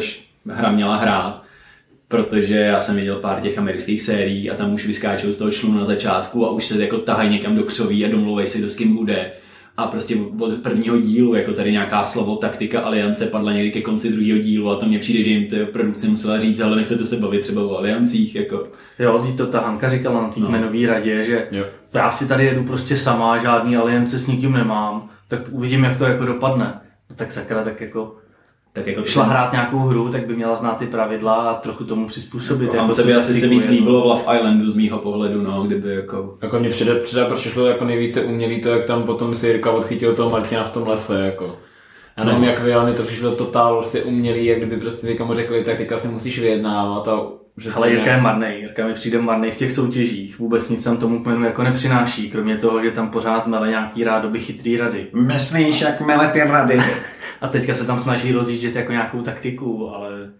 hra 0.47 0.71
měla 0.73 0.97
hrát. 0.97 1.43
Protože 2.09 2.55
já 2.55 2.81
jsem 2.81 2.97
viděl 2.97 3.17
pár 3.17 3.41
těch 3.41 3.59
amerických 3.59 4.03
sérií 4.03 4.51
a 4.51 4.55
tam 4.55 4.75
už 4.75 4.87
vyskáčou 4.87 5.33
z 5.33 5.37
toho 5.37 5.51
člunu 5.51 5.79
na 5.79 5.85
začátku 5.85 6.47
a 6.47 6.51
už 6.51 6.67
se 6.67 6.83
jako 6.83 6.99
tahají 6.99 7.31
někam 7.31 7.57
do 7.57 7.63
křoví 7.63 8.05
a 8.05 8.09
domlouvají 8.09 8.47
si, 8.47 8.59
kdo 8.59 8.69
s 8.69 8.77
kým 8.77 8.97
bude. 8.97 9.33
A 9.77 9.87
prostě 9.87 10.17
od 10.39 10.55
prvního 10.55 10.99
dílu, 11.01 11.35
jako 11.35 11.53
tady 11.53 11.73
nějaká 11.73 12.03
slovo, 12.05 12.37
taktika, 12.37 12.81
aliance 12.81 13.27
padla 13.27 13.53
někdy 13.53 13.71
ke 13.71 13.83
konci 13.83 14.13
druhého 14.13 14.39
dílu 14.39 14.71
a 14.71 14.77
to 14.77 14.87
mně 14.87 14.99
přijde, 14.99 15.23
že 15.23 15.31
jim 15.31 15.47
ty 15.51 15.65
produkce 15.67 16.07
musela 16.09 16.41
říct, 16.41 16.61
ale 16.61 16.77
nechcete 16.77 17.05
se 17.05 17.17
bavit 17.17 17.41
třeba 17.43 17.63
o 17.63 17.77
aliancích, 17.77 18.35
jako. 18.35 18.65
Jo, 18.99 19.35
to 19.37 19.47
ta 19.47 19.61
Hanka 19.61 19.89
říkala 19.91 20.23
na 20.23 20.29
té 20.29 20.41
No. 20.41 20.47
kmenové 20.47 20.87
radě, 20.87 21.25
že 21.25 21.49
Jo. 21.51 21.65
já 21.95 22.13
si 22.13 22.29
tady 22.29 22.45
jedu 22.45 22.65
prostě 22.65 22.97
sama, 22.97 23.39
žádný 23.39 23.77
aliance 23.77 24.19
s 24.19 24.27
nikým 24.27 24.53
nemám, 24.53 25.09
tak 25.29 25.41
uvidím, 25.51 25.85
jak 25.85 25.99
to 25.99 26.05
jako 26.05 26.25
dopadne. 26.27 26.81
No 27.11 27.17
tak 27.17 27.33
sakra, 27.33 27.65
tak 27.65 27.81
jako 27.81 28.17
Tak 28.75 28.87
jako 28.87 29.05
šla 29.05 29.25
hrát 29.25 29.53
nějakou 29.53 29.79
hru, 29.79 30.09
tak 30.09 30.27
by 30.27 30.37
měla 30.37 30.57
znát 30.57 30.79
ty 30.79 30.87
pravidla 30.87 31.35
a 31.35 31.55
trochu 31.55 31.85
tomu 31.85 32.07
přizpůsobit. 32.07 32.75
Jako 32.75 32.77
jako 32.77 32.95
tu 32.97 33.07
by 33.07 33.15
asi 33.15 33.35
se 33.35 33.49
víc 33.49 33.69
líbilo 33.69 34.01
v 34.01 34.05
Love 34.05 34.37
Islandu 34.39 34.69
z 34.69 34.75
mýho 34.75 34.99
pohledu, 34.99 35.43
no, 35.43 35.63
kdyby 35.63 35.95
jako... 35.95 36.39
Jako 36.43 36.59
mě 36.59 36.71
přijde, 36.71 36.95
přijde 36.95 37.25
prostě 37.25 37.51
šlo 37.51 37.67
jako 37.67 37.85
nejvíce 37.85 38.23
umělý 38.23 38.61
to, 38.61 38.69
jak 38.69 38.85
tam 38.85 39.03
potom 39.03 39.35
si 39.35 39.47
Jirka 39.47 39.71
odchytil 39.71 40.15
toho 40.15 40.31
Martina 40.31 40.65
v 40.65 40.73
tom 40.73 40.89
lese, 40.89 41.21
jako. 41.27 41.57
Já 42.17 42.25
nevím, 42.25 42.43
No. 42.43 42.49
jak 42.49 42.63
vy, 42.63 42.75
ale 42.75 42.91
mi 42.91 42.97
to 42.97 43.03
přišlo 43.03 43.31
totál 43.31 43.77
prostě 43.77 44.03
umělý, 44.03 44.47
jak 44.47 44.59
kdyby 44.59 44.77
prostě 44.77 45.25
mu 45.25 45.35
řekli, 45.35 45.65
tak 45.65 45.77
teďka 45.77 45.99
si 45.99 46.09
musíš 46.09 46.41
vyjednávat 46.41 47.09
a 47.09 47.21
že 47.59 47.71
Ale 47.73 47.91
Jirka 47.91 48.13
je 48.13 48.21
marnej. 48.21 48.61
Jirka 48.61 48.87
mi 48.87 48.95
přijde 48.95 49.19
marnej 49.19 49.51
v 49.51 49.57
těch 49.57 49.73
soutěžích. 49.73 50.39
Vůbec 50.39 50.71
nic 50.71 50.85
tam 50.85 50.97
tomu 50.97 51.23
kmenu 51.23 51.45
jako 51.45 51.63
nepřináší, 51.63 52.31
kromě 52.31 52.57
toho, 52.57 52.83
že 52.83 52.91
tam 52.91 53.11
pořád 53.11 53.47
mele 53.47 53.69
nějaký 53.69 54.05
rádoby 54.05 54.41
chytrý 54.41 54.77
rady. 54.77 55.07
Myslíš, 55.15 55.81
jak 55.81 56.01
mele 56.01 56.29
ty 56.29 56.39
rady? 56.39 56.81
A 57.43 57.49
teďka 57.49 57.75
se 57.75 57.87
tam 57.87 58.01
snaží 58.01 58.33
rozjíždět 58.33 58.77
jako 58.77 58.93
nějakou 58.93 59.23
taktiku, 59.23 59.91
ale 59.95 60.33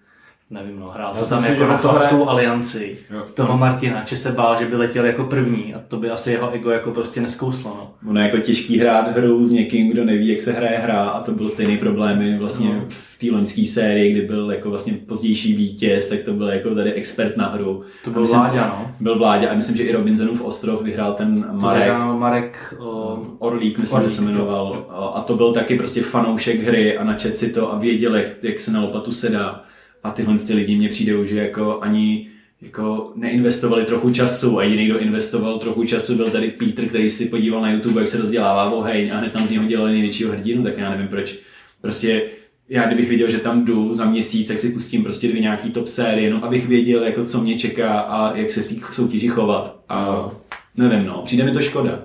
nevím, 0.53 0.81
no, 0.81 0.89
hrál 0.95 1.15
to 1.19 1.25
tam 1.27 1.45
jako 1.45 1.55
že 1.57 1.67
na 1.67 1.79
to 1.79 1.89
chlapskou 1.89 2.29
alianci. 2.29 2.99
Jo. 3.11 3.23
Toho 3.35 3.59
Martina, 3.59 4.03
že 4.07 4.17
se 4.17 4.33
bál, 4.33 4.57
že 4.59 4.67
by 4.67 4.77
letěl 4.77 5.05
jako 5.07 5.25
první 5.25 5.75
a 5.75 5.81
to 5.89 5.97
by 5.97 6.11
asi 6.11 6.33
jeho 6.33 6.51
ego 6.53 6.71
jako 6.71 6.91
prostě 6.91 7.21
neskouslo, 7.21 7.71
no. 7.71 8.11
Ono 8.11 8.21
je 8.21 8.27
jako 8.27 8.39
těžký 8.39 8.79
hrát 8.79 9.17
hru 9.17 9.45
s 9.45 9.51
někým, 9.53 9.91
kdo 9.91 10.05
neví, 10.05 10.29
jak 10.29 10.41
se 10.41 10.53
hraje 10.53 10.79
hra 10.79 11.03
a 11.05 11.21
to 11.23 11.33
byl 11.33 11.49
stejný 11.49 11.77
problém 11.79 12.23
i 12.23 12.39
vlastně 12.39 12.69
No. 12.75 12.85
v 12.89 13.19
té 13.19 13.27
loňské 13.31 13.67
sérii, 13.67 14.13
kdy 14.13 14.21
byl 14.23 14.51
jako 14.51 14.71
vlastně 14.71 14.93
pozdější 15.07 15.53
vítěz, 15.57 16.09
tak 16.09 16.23
to 16.23 16.33
byl 16.33 16.47
jako 16.49 16.75
tady 16.75 16.93
expert 16.93 17.37
na 17.37 17.49
hru. 17.49 17.83
To 18.05 18.11
byl 18.11 18.21
myslím 18.21 18.43
si- 18.43 18.57
Vláďa, 18.57 18.77
no. 18.79 18.91
Byl 19.01 19.19
Vláďa 19.19 19.51
a 19.51 19.55
myslím, 19.55 19.77
že 19.77 19.83
i 19.83 19.93
Robinsonův 19.93 20.45
ostrov 20.45 20.83
vyhrál 20.83 21.13
ten 21.15 21.47
Marek. 21.53 21.93
Marek, 21.93 22.19
Marek 22.19 22.75
o, 22.79 23.23
Orlík, 23.39 23.79
myslím, 23.79 23.97
Orlík, 23.97 24.11
že 24.11 24.17
se 24.17 24.23
jmenoval. 24.23 24.87
A 25.15 25.21
to 25.21 25.37
byl 25.37 25.53
taky 25.53 25.77
prostě 25.77 26.03
fanoušek 26.03 26.63
hry 26.63 26.99
a 26.99 27.05
načet 27.05 27.37
si 27.37 27.53
to 27.53 27.73
a 27.73 27.79
věděl, 27.79 28.17
jak, 28.17 28.27
jak 28.43 28.61
se 28.61 28.73
na 28.73 28.81
lopatu 28.81 29.13
se 29.13 29.29
dá. 29.31 29.65
A 30.03 30.11
tyhle 30.11 30.39
ty 30.39 30.55
lidi 30.55 30.77
mně 30.77 30.89
přijdou, 30.89 31.25
že 31.25 31.39
jako 31.39 31.79
ani 31.81 32.29
jako 32.63 33.13
neinvestovali 33.15 33.85
trochu 33.85 34.13
času 34.13 34.59
a 34.59 34.63
jediný, 34.63 34.87
kdo 34.87 34.99
investoval 34.99 35.59
trochu 35.59 35.85
času, 35.85 36.15
byl 36.15 36.31
tady 36.31 36.49
Peter, 36.49 36.89
který 36.89 37.11
si 37.11 37.27
podíval 37.27 37.63
na 37.63 37.71
YouTube, 37.71 38.01
jak 38.01 38.09
se 38.09 38.19
rozdělává 38.19 38.71
oheň 38.71 39.11
a 39.13 39.17
hned 39.17 39.33
tam 39.33 39.47
z 39.47 39.51
něho 39.51 39.65
dělali 39.65 39.93
největšího 39.93 40.33
hrdinu, 40.33 40.63
tak 40.63 40.79
já 40.79 40.91
nevím 40.91 41.09
proč. 41.09 41.39
Prostě 41.81 42.23
já 42.69 42.87
kdybych 42.87 43.09
věděl, 43.09 43.31
že 43.31 43.39
tam 43.39 43.65
jdu 43.65 43.95
za 43.95 44.05
měsíc, 44.05 44.49
tak 44.49 44.59
si 44.59 44.73
pustím 44.73 45.03
prostě 45.03 45.29
dvě 45.29 45.41
nějaký 45.41 45.71
top 45.71 45.87
série, 45.87 46.25
jenom 46.27 46.45
abych 46.45 46.69
věděl, 46.69 47.03
jako 47.03 47.25
co 47.25 47.41
mě 47.41 47.59
čeká 47.59 48.01
a 48.01 48.37
jak 48.37 48.51
se 48.51 48.63
v 48.63 48.69
té 48.69 48.93
soutěži 48.93 49.29
chovat. 49.29 49.83
A 49.89 50.31
nevím, 50.77 51.07
no, 51.07 51.23
přijde 51.25 51.45
mi 51.45 51.51
to 51.51 51.61
škoda. 51.61 52.03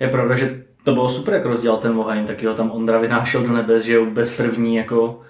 Je 0.00 0.08
pravda, 0.08 0.36
že 0.36 0.64
to 0.84 0.92
bylo 0.92 1.08
super, 1.08 1.34
jak 1.34 1.46
rozdělal 1.46 1.78
ten 1.78 1.92
oheň, 1.92 2.26
taky 2.26 2.46
ho 2.46 2.54
tam 2.54 2.70
Ondra 2.70 2.98
vynášel 2.98 3.42
do 3.42 3.52
nebes, 3.52 3.84
že 3.84 3.94
jo, 3.94 4.04
vůbec 4.04 4.36
první 4.36 4.76
jako 4.76 5.20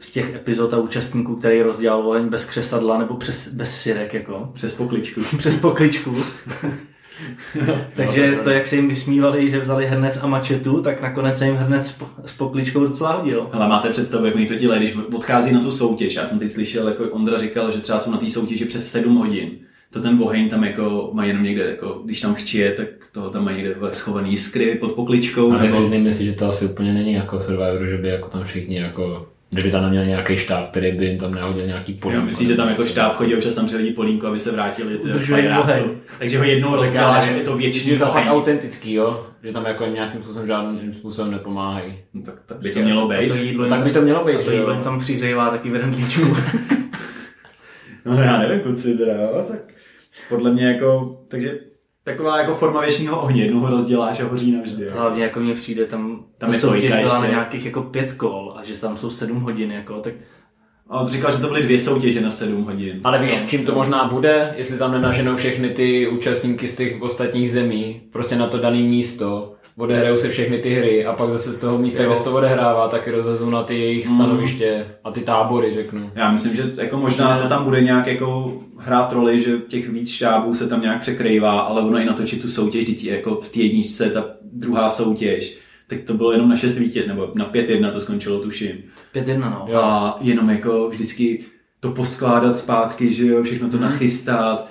z 0.00 0.12
těch 0.12 0.34
epizod 0.34 0.74
a 0.74 0.78
účastníků, 0.78 1.36
který 1.36 1.62
rozdělal 1.62 2.08
oheň 2.08 2.28
bez 2.28 2.44
křesadla 2.44 2.98
nebo 2.98 3.14
přes, 3.14 3.54
bez 3.54 3.80
sirek, 3.80 4.14
jako, 4.14 4.50
Přes 4.54 4.74
pokličku. 4.74 5.20
přes 5.38 5.58
pokličku. 5.58 6.16
Takže 7.96 8.36
No, 8.36 8.44
to, 8.44 8.50
jak 8.50 8.68
se 8.68 8.76
jim 8.76 8.88
vysmívali, 8.88 9.50
že 9.50 9.60
vzali 9.60 9.86
hrnec 9.86 10.18
a 10.22 10.26
mačetu, 10.26 10.82
tak 10.82 11.02
nakonec 11.02 11.38
se 11.38 11.46
jim 11.46 11.56
hrnec 11.56 11.86
s 11.86 11.92
po- 11.92 12.08
s 12.26 12.32
pokličkou 12.32 12.80
docela 12.86 13.12
hodil. 13.12 13.48
Ale 13.52 13.68
máte 13.68 13.90
představu, 13.90 14.26
jak 14.26 14.34
oni 14.34 14.46
to 14.46 14.54
dělají, 14.54 14.80
když 14.80 14.96
odchází 15.14 15.52
na 15.52 15.60
tu 15.60 15.70
soutěž. 15.70 16.14
Já 16.14 16.26
jsem 16.26 16.38
teď 16.38 16.52
slyšel, 16.52 16.88
jako 16.88 17.04
Ondra 17.04 17.38
říkal, 17.38 17.72
že 17.72 17.78
třeba 17.80 17.98
jsou 17.98 18.10
na 18.10 18.18
té 18.18 18.30
soutěži 18.30 18.64
přes 18.64 18.90
7 18.90 19.16
hodin. 19.16 19.50
To 19.92 20.00
ten 20.00 20.22
oheň 20.22 20.48
tam 20.48 20.64
jako 20.64 21.10
mají 21.12 21.30
jenom 21.30 21.44
někde, 21.44 21.64
jako, 21.64 22.00
když 22.04 22.20
tam 22.20 22.34
chčije, 22.34 22.72
tak 22.72 22.86
toho 23.12 23.30
tam 23.30 23.44
mají 23.44 23.56
někde 23.56 23.74
schovaný 23.90 24.30
jiskry 24.30 24.74
pod 24.74 24.92
pokličkou. 24.92 25.52
A 25.52 25.58
nebo... 25.58 25.76
takže 25.76 25.90
nemyslíš, 25.90 26.28
že 26.28 26.34
to 26.34 26.48
asi 26.48 26.64
úplně 26.64 26.92
není 26.92 27.12
jako 27.12 27.40
Survivor, 27.40 27.86
že 27.86 27.96
by 27.96 28.08
jako 28.08 28.28
tam 28.28 28.44
všichni 28.44 28.78
jako 28.78 29.26
Kdyby 29.50 29.70
tam 29.70 29.82
neměl 29.82 30.04
nějaký 30.04 30.36
štáb, 30.36 30.70
který 30.70 30.92
by 30.92 31.04
jim 31.06 31.18
tam 31.18 31.34
nehodil 31.34 31.66
nějaký 31.66 31.94
polínko. 31.94 32.20
Jo, 32.20 32.26
myslíš, 32.26 32.48
že 32.48 32.56
tam 32.56 32.68
jako 32.68 32.86
štáb 32.86 33.14
chodí, 33.14 33.34
občas 33.34 33.54
tam 33.54 33.66
přihodí 33.66 33.90
polínko, 33.90 34.26
aby 34.26 34.40
se 34.40 34.52
vrátili. 34.52 34.98
Takže 36.18 36.38
ho 36.38 36.44
jednou 36.44 36.76
rozděláš, 36.76 37.28
je 37.28 37.44
to 37.44 37.56
větší 37.56 37.80
Že 37.80 37.92
je 37.92 37.98
to 37.98 38.06
fakt 38.06 38.26
autentický, 38.28 38.92
jo? 38.92 39.26
Že 39.42 39.52
tam 39.52 39.64
jako 39.64 39.86
nějakým 39.86 40.22
způsobem 40.22 40.46
žádným 40.46 40.92
způsobem 40.92 41.30
nepomáhají. 41.30 41.98
No, 42.14 42.22
tak, 42.22 42.34
tak 42.46 42.58
by 42.58 42.70
to 42.70 42.80
mělo 42.80 43.08
být. 43.08 43.28
to 43.28 43.36
jídlo 43.36 43.68
Tak 43.68 43.80
by 43.80 43.92
to 43.92 44.02
mělo 44.02 44.24
být, 44.24 44.42
že 44.42 44.56
jo? 44.56 44.80
tam 44.84 45.00
přihřívá 45.00 45.50
taky 45.50 45.70
v 45.70 45.74
rendlíčku. 45.74 46.22
No 48.04 48.22
já 48.22 48.38
nevím, 48.38 48.60
kluci, 48.60 48.98
teda, 48.98 49.12
jo, 49.12 49.44
tak 49.48 49.60
podle 50.28 50.52
mě 50.52 50.66
jako, 50.66 51.18
takže 51.28 51.58
taková 52.10 52.38
jako 52.38 52.54
forma 52.54 52.80
věčního 52.80 53.22
ohně, 53.22 53.42
jednou 53.42 53.60
ho 53.60 53.70
rozděláš 53.70 54.20
a 54.20 54.26
hoří 54.26 54.52
navždy. 54.52 54.84
Jo. 54.84 54.90
Hlavně 54.94 55.22
jako 55.22 55.40
mně 55.40 55.54
přijde 55.54 55.86
tam, 55.86 56.16
Tam 56.16 56.24
tam 56.38 56.50
ta 56.50 56.56
je 56.56 56.60
soutěž 56.60 56.92
byla 57.02 57.20
na 57.20 57.26
nějakých 57.26 57.66
jako 57.66 57.82
pět 57.82 58.12
kol 58.12 58.54
a 58.56 58.64
že 58.64 58.80
tam 58.80 58.96
jsou 58.96 59.10
sedm 59.10 59.40
hodin, 59.40 59.72
jako, 59.72 60.00
tak 60.00 60.12
A 60.90 61.00
on 61.00 61.08
říkal, 61.08 61.30
že 61.30 61.38
to 61.38 61.46
byly 61.46 61.62
dvě 61.62 61.78
soutěže 61.78 62.20
na 62.20 62.30
7 62.30 62.64
hodin. 62.64 63.00
Ale 63.04 63.18
víš, 63.18 63.46
čím 63.48 63.66
to 63.66 63.74
možná 63.74 64.04
bude, 64.04 64.54
jestli 64.56 64.78
tam 64.78 64.92
nenaženou 64.92 65.36
všechny 65.36 65.68
ty 65.68 66.08
účastníky 66.08 66.68
z 66.68 66.76
těch 66.76 67.02
ostatních 67.02 67.52
zemí, 67.52 68.00
prostě 68.12 68.36
na 68.36 68.46
to 68.46 68.58
dané 68.58 68.80
místo, 68.80 69.54
odehrajou 69.80 70.16
se 70.18 70.28
všechny 70.28 70.58
ty 70.58 70.74
hry 70.74 71.04
a 71.06 71.12
pak 71.12 71.30
zase 71.30 71.52
z 71.52 71.58
toho 71.58 71.78
místa, 71.78 72.02
Jo. 72.02 72.08
kde 72.08 72.18
se 72.18 72.24
to 72.24 72.32
odehrává, 72.34 72.88
tak 72.88 73.08
rozvezou 73.08 73.50
na 73.50 73.62
ty 73.62 73.78
jejich 73.78 74.08
stanoviště 74.08 74.86
a 75.04 75.10
ty 75.10 75.20
tábory, 75.20 75.72
řeknu. 75.72 76.10
Já 76.14 76.32
myslím, 76.32 76.56
že 76.56 76.72
jako 76.76 76.96
možná 76.96 77.38
to 77.38 77.48
tam 77.48 77.64
bude 77.64 77.80
nějak 77.80 78.06
jako 78.06 78.58
hrát 78.78 79.12
roli, 79.12 79.40
že 79.40 79.58
těch 79.68 79.88
víc 79.88 80.10
štábů 80.10 80.54
se 80.54 80.68
tam 80.68 80.80
nějak 80.80 81.00
překrývá, 81.00 81.60
ale 81.60 81.82
ono 81.82 81.98
i 81.98 82.04
natočit 82.04 82.42
tu 82.42 82.48
soutěž, 82.48 82.84
dětí 82.84 83.06
jako 83.06 83.34
v 83.34 83.48
té 83.48 83.58
jedničce, 83.60 84.10
ta 84.10 84.24
druhá 84.52 84.88
soutěž, 84.88 85.58
tak 85.86 86.00
to 86.00 86.14
bylo 86.14 86.32
jenom 86.32 86.48
na 86.48 86.56
6 86.56 86.78
vítěz, 86.78 87.06
nebo 87.06 87.28
na 87.34 87.52
5-1 87.52 87.92
to 87.92 88.00
skončilo, 88.00 88.38
tuším. 88.38 88.70
pět 89.12 89.28
jedna, 89.28 89.50
no. 89.50 89.72
Jo. 89.72 89.78
A 89.80 90.18
jenom 90.20 90.50
jako 90.50 90.88
vždycky 90.88 91.44
to 91.80 91.90
poskládat 91.90 92.56
zpátky, 92.56 93.12
že 93.12 93.26
jo, 93.26 93.42
všechno 93.42 93.68
to 93.68 93.78
nachystat, 93.78 94.60
mm, 94.60 94.66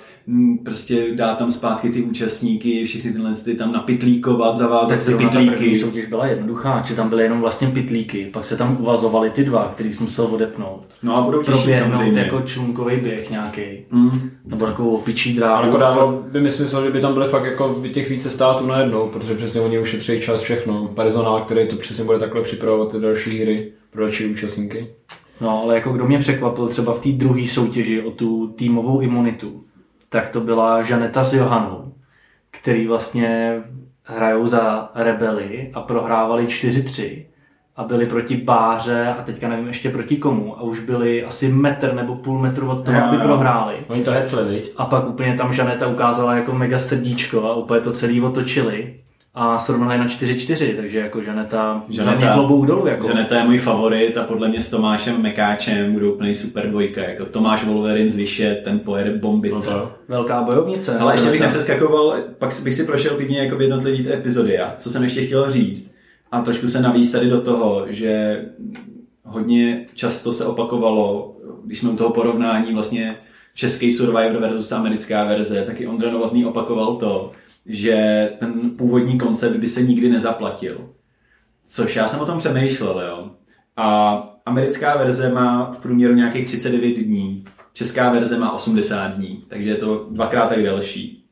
prostě 0.64 1.14
dát 1.14 1.38
tam 1.38 1.50
zpátky 1.50 1.90
ty 1.90 2.02
účastníky, 2.02 2.84
všechny 2.84 3.12
tyhle 3.12 3.34
ty 3.44 3.54
tam 3.54 3.72
napitlíkovat, 3.72 4.56
zavázat 4.56 4.88
Tak 4.88 4.98
ty 4.98 5.04
zrovna 5.04 5.28
ta 5.28 5.34
první 5.34 5.50
pitlíky. 5.50 5.78
soutěž 5.78 6.06
byla 6.06 6.26
jednoduchá, 6.26 6.82
že 6.86 6.94
tam 6.94 7.08
byly 7.08 7.22
jenom 7.22 7.40
vlastně 7.40 7.68
pitlíky, 7.68 8.30
pak 8.32 8.44
se 8.44 8.56
tam 8.56 8.76
uvazovaly 8.80 9.30
ty 9.30 9.44
dva, 9.44 9.72
který 9.74 9.92
jsi 9.94 10.02
musel 10.02 10.24
odepnout. 10.26 10.82
No 11.02 11.16
a 11.16 11.20
budou 11.20 11.42
těžší 11.42 11.52
Proběhnout 11.58 11.90
samozřejmě. 11.96 12.20
jako 12.20 12.40
člunkový 12.40 12.96
běh 12.96 13.30
nějaký, 13.30 13.62
Mm. 13.90 14.30
nebo 14.44 14.66
takovou 14.66 14.90
opičí 14.90 15.36
dráhu. 15.36 15.54
Ale 15.56 15.66
jako 15.66 15.78
dávalo 15.78 16.22
by 16.32 16.40
mi 16.40 16.50
smysl, 16.50 16.84
že 16.84 16.90
by 16.90 17.00
tam 17.00 17.14
byly 17.14 17.28
fakt 17.28 17.44
jako 17.44 17.82
těch 17.94 18.10
více 18.10 18.30
států 18.30 18.66
najednou, 18.66 19.08
protože 19.08 19.34
přesně 19.34 19.60
oni 19.60 19.78
ušetří 19.78 20.20
čas 20.20 20.40
všechno. 20.40 20.88
Personál, 20.94 21.40
který 21.40 21.68
to 21.68 21.76
přesně 21.76 22.04
bude 22.04 22.18
takhle 22.18 22.42
připravovat 22.42 22.92
ty 22.92 23.00
další 23.00 23.42
hry 23.42 23.72
pro 23.90 24.02
další 24.02 24.26
účastníky. 24.26 24.86
No, 25.40 25.62
ale 25.62 25.74
jako 25.74 25.92
kdo 25.92 26.04
mě 26.04 26.18
překvapil 26.18 26.68
třeba 26.68 26.92
v 26.94 27.02
té 27.02 27.08
druhé 27.08 27.48
soutěži 27.48 28.02
o 28.02 28.10
tu 28.10 28.46
týmovou 28.46 29.00
imunitu, 29.00 29.64
tak 30.12 30.28
to 30.28 30.40
byla 30.40 30.82
Žaneta 30.82 31.24
s 31.24 31.34
Johanou, 31.34 31.92
který 32.50 32.86
vlastně 32.86 33.60
hrajou 34.04 34.46
za 34.46 34.90
rebely 34.94 35.70
a 35.74 35.80
prohrávali 35.80 36.46
4-3 36.46 37.24
a 37.76 37.84
byli 37.84 38.06
proti 38.06 38.36
Báře 38.36 39.14
a 39.18 39.22
teďka 39.22 39.48
nevím 39.48 39.66
ještě 39.66 39.90
proti 39.90 40.16
komu 40.16 40.58
a 40.58 40.62
už 40.62 40.80
byli 40.80 41.24
asi 41.24 41.48
metr 41.48 41.94
nebo 41.94 42.14
půl 42.16 42.38
metru 42.38 42.70
od 42.70 42.84
toho, 42.84 42.98
Jo, 42.98 43.04
aby 43.04 43.16
jo. 43.16 43.22
prohráli. 43.22 43.76
Oni 43.88 44.04
to 44.04 44.10
hecli, 44.10 44.44
viď? 44.44 44.72
A 44.76 44.84
pak 44.84 45.08
úplně 45.08 45.34
tam 45.34 45.52
Žaneta 45.52 45.86
ukázala 45.86 46.34
jako 46.34 46.52
mega 46.52 46.78
srdíčko 46.78 47.44
a 47.44 47.54
úplně 47.54 47.80
to 47.80 47.92
celý 47.92 48.20
otočili 48.20 48.99
a 49.34 49.58
srovnali 49.58 49.98
na 49.98 50.06
4-4, 50.06 50.76
takže 50.76 50.98
jako 50.98 51.22
Žaneta, 51.22 51.82
Žaneta 51.88 52.34
klobouk 52.34 52.66
dolů. 52.66 52.86
Jako. 52.86 53.06
Žaneta 53.06 53.36
je 53.36 53.44
můj 53.44 53.58
favorit 53.58 54.16
a 54.16 54.24
podle 54.24 54.48
mě 54.48 54.62
s 54.62 54.70
Tomášem 54.70 55.22
Mekáčem 55.22 55.92
budou 55.92 56.12
úplný 56.12 56.34
super 56.34 56.70
dvojka. 56.70 57.00
Jako 57.00 57.24
Tomáš 57.24 57.64
Wolverine 57.64 58.10
z 58.10 58.16
Vyše, 58.16 58.60
ten 58.64 58.78
pojede 58.78 59.10
bombice. 59.10 59.66
To. 59.66 59.92
Velká 60.08 60.42
bojovnice. 60.42 60.98
Ale 60.98 61.14
ještě 61.14 61.30
bych 61.30 61.40
nepřeskakoval, 61.40 62.16
pak 62.38 62.50
bych 62.64 62.74
si 62.74 62.86
prošel 62.86 63.16
klidně 63.16 63.38
jako 63.38 63.60
jednotlivý 63.60 64.04
ty 64.04 64.12
epizody. 64.12 64.58
A 64.58 64.74
co 64.78 64.90
jsem 64.90 65.02
ještě 65.02 65.22
chtěl 65.22 65.50
říct, 65.50 65.94
a 66.32 66.40
trošku 66.40 66.68
se 66.68 66.82
navíc 66.82 67.10
tady 67.10 67.28
do 67.28 67.40
toho, 67.40 67.84
že 67.88 68.42
hodně 69.24 69.86
často 69.94 70.32
se 70.32 70.44
opakovalo, 70.44 71.36
když 71.64 71.78
jsme 71.78 71.90
u 71.90 71.96
toho 71.96 72.10
porovnání 72.10 72.74
vlastně 72.74 73.16
český 73.54 73.92
Survivor 73.92 74.40
versus 74.40 74.68
ta 74.68 74.76
americká 74.76 75.24
verze, 75.24 75.62
tak 75.66 75.80
i 75.80 75.86
Ondra 75.86 76.10
Novotný 76.10 76.44
opakoval 76.44 76.96
to, 76.96 77.32
že 77.66 78.30
ten 78.38 78.70
původní 78.70 79.18
koncept 79.18 79.56
by 79.56 79.68
se 79.68 79.82
nikdy 79.82 80.08
nezaplatil. 80.08 80.90
Což 81.66 81.96
já 81.96 82.06
jsem 82.06 82.20
o 82.20 82.26
tom 82.26 82.38
přemýšlel, 82.38 83.02
jo. 83.08 83.30
A 83.76 84.16
americká 84.46 84.96
verze 84.96 85.32
má 85.32 85.70
v 85.70 85.78
průměru 85.82 86.14
nějakých 86.14 86.46
39 86.46 86.92
dní, 86.92 87.44
česká 87.72 88.10
verze 88.10 88.38
má 88.38 88.52
80 88.52 89.08
dní, 89.08 89.44
takže 89.48 89.68
je 89.68 89.74
to 89.74 90.06
dvakrát 90.10 90.48
tak 90.48 90.62
delší. 90.62 91.24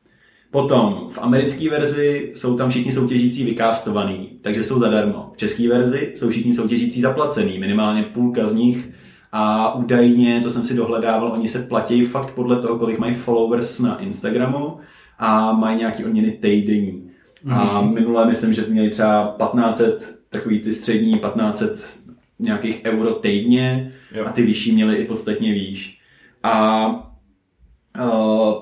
Potom 0.51 1.07
v 1.09 1.17
americké 1.17 1.69
verzi 1.69 2.31
jsou 2.35 2.57
tam 2.57 2.69
všichni 2.69 2.91
soutěžící 2.91 3.45
vykástovaný, 3.45 4.29
takže 4.41 4.63
jsou 4.63 4.79
zadarmo. 4.79 5.31
V 5.33 5.37
české 5.37 5.69
verzi 5.69 6.11
jsou 6.15 6.29
všichni 6.29 6.53
soutěžící 6.53 7.01
zaplacený, 7.01 7.59
minimálně 7.59 8.03
půlka 8.03 8.45
z 8.45 8.53
nich. 8.53 8.89
A 9.31 9.73
údajně, 9.75 10.41
to 10.43 10.49
jsem 10.49 10.63
si 10.63 10.75
dohledával, 10.75 11.31
oni 11.31 11.47
se 11.47 11.59
platí 11.59 12.05
fakt 12.05 12.31
podle 12.31 12.61
toho, 12.61 12.79
kolik 12.79 12.99
mají 12.99 13.13
followers 13.13 13.79
na 13.79 13.97
Instagramu 13.97 14.77
a 15.19 15.51
mají 15.51 15.77
nějaký 15.77 16.05
odměny 16.05 16.31
týdenní. 16.31 17.09
A 17.49 17.81
minule 17.81 18.25
myslím, 18.25 18.53
že 18.53 18.65
měli 18.69 18.89
třeba 18.89 19.35
1500, 19.37 20.19
takový 20.29 20.59
ty 20.59 20.73
střední 20.73 21.13
1500 21.19 21.99
nějakých 22.39 22.81
euro 22.85 23.13
týdně 23.13 23.93
Jo. 24.15 24.25
a 24.25 24.31
ty 24.31 24.43
vyšší 24.43 24.71
měly 24.71 24.95
i 24.95 25.05
podstatně 25.05 25.53
výš. 25.53 25.99
A 26.43 26.87
uh, 28.03 28.53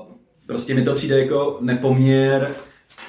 prostě 0.47 0.75
mi 0.75 0.83
to 0.83 0.93
přijde 0.93 1.19
jako 1.21 1.57
nepoměr 1.61 2.51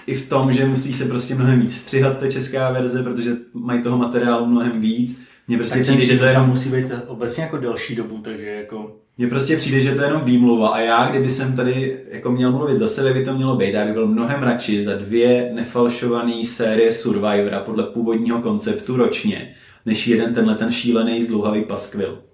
i 0.07 0.15
v 0.15 0.29
tom, 0.29 0.53
že 0.53 0.67
musí 0.67 0.93
se 0.95 1.05
prostě 1.05 1.35
mnohem 1.35 1.61
víc 1.61 1.77
střihat 1.77 2.19
ta 2.19 2.31
česká 2.31 2.73
verze, 2.73 3.03
protože 3.03 3.37
mají 3.55 3.83
toho 3.83 3.99
materiálu 3.99 4.47
mnohem 4.47 4.81
víc. 4.81 5.21
Mně 5.49 5.57
prostě 5.57 5.79
Tak 5.79 5.83
přijde, 5.83 6.05
že 6.05 6.19
to 6.19 6.25
je 6.25 6.33
tam 6.33 6.49
musí 6.49 6.71
být 6.71 6.93
obecně 7.07 7.43
jako 7.43 7.57
delší 7.57 7.97
dobu, 7.97 8.19
takže 8.19 8.51
jako... 8.51 8.97
mně 9.19 9.27
prostě 9.27 9.57
přijde, 9.57 9.81
že 9.81 9.93
to 9.93 10.01
je 10.01 10.07
jenom 10.07 10.23
výmluva 10.25 10.69
a 10.69 10.81
já, 10.81 11.11
kdyby 11.11 11.31
jsem 11.31 11.57
tady 11.57 12.01
jako 12.11 12.33
měl 12.33 12.53
mluvit 12.53 12.79
za 12.79 12.89
sebe, 12.89 13.15
by 13.15 13.25
to 13.25 13.35
mělo 13.35 13.57
být. 13.57 13.75
Já 13.75 13.85
bych 13.85 13.95
byl 13.95 14.07
mnohem 14.07 14.43
radši 14.43 14.83
za 14.83 14.95
dvě 14.95 15.51
nefalšované 15.55 16.45
série 16.45 16.93
Survivora 16.93 17.61
podle 17.61 17.85
původního 17.85 18.43
konceptu 18.43 18.97
ročně, 18.97 19.55
než 19.87 20.07
jeden 20.07 20.35
tenhle 20.35 20.55
ten 20.55 20.73
šílený 20.73 21.23
zdlouhavý 21.23 21.65
paskvil. 21.65 22.28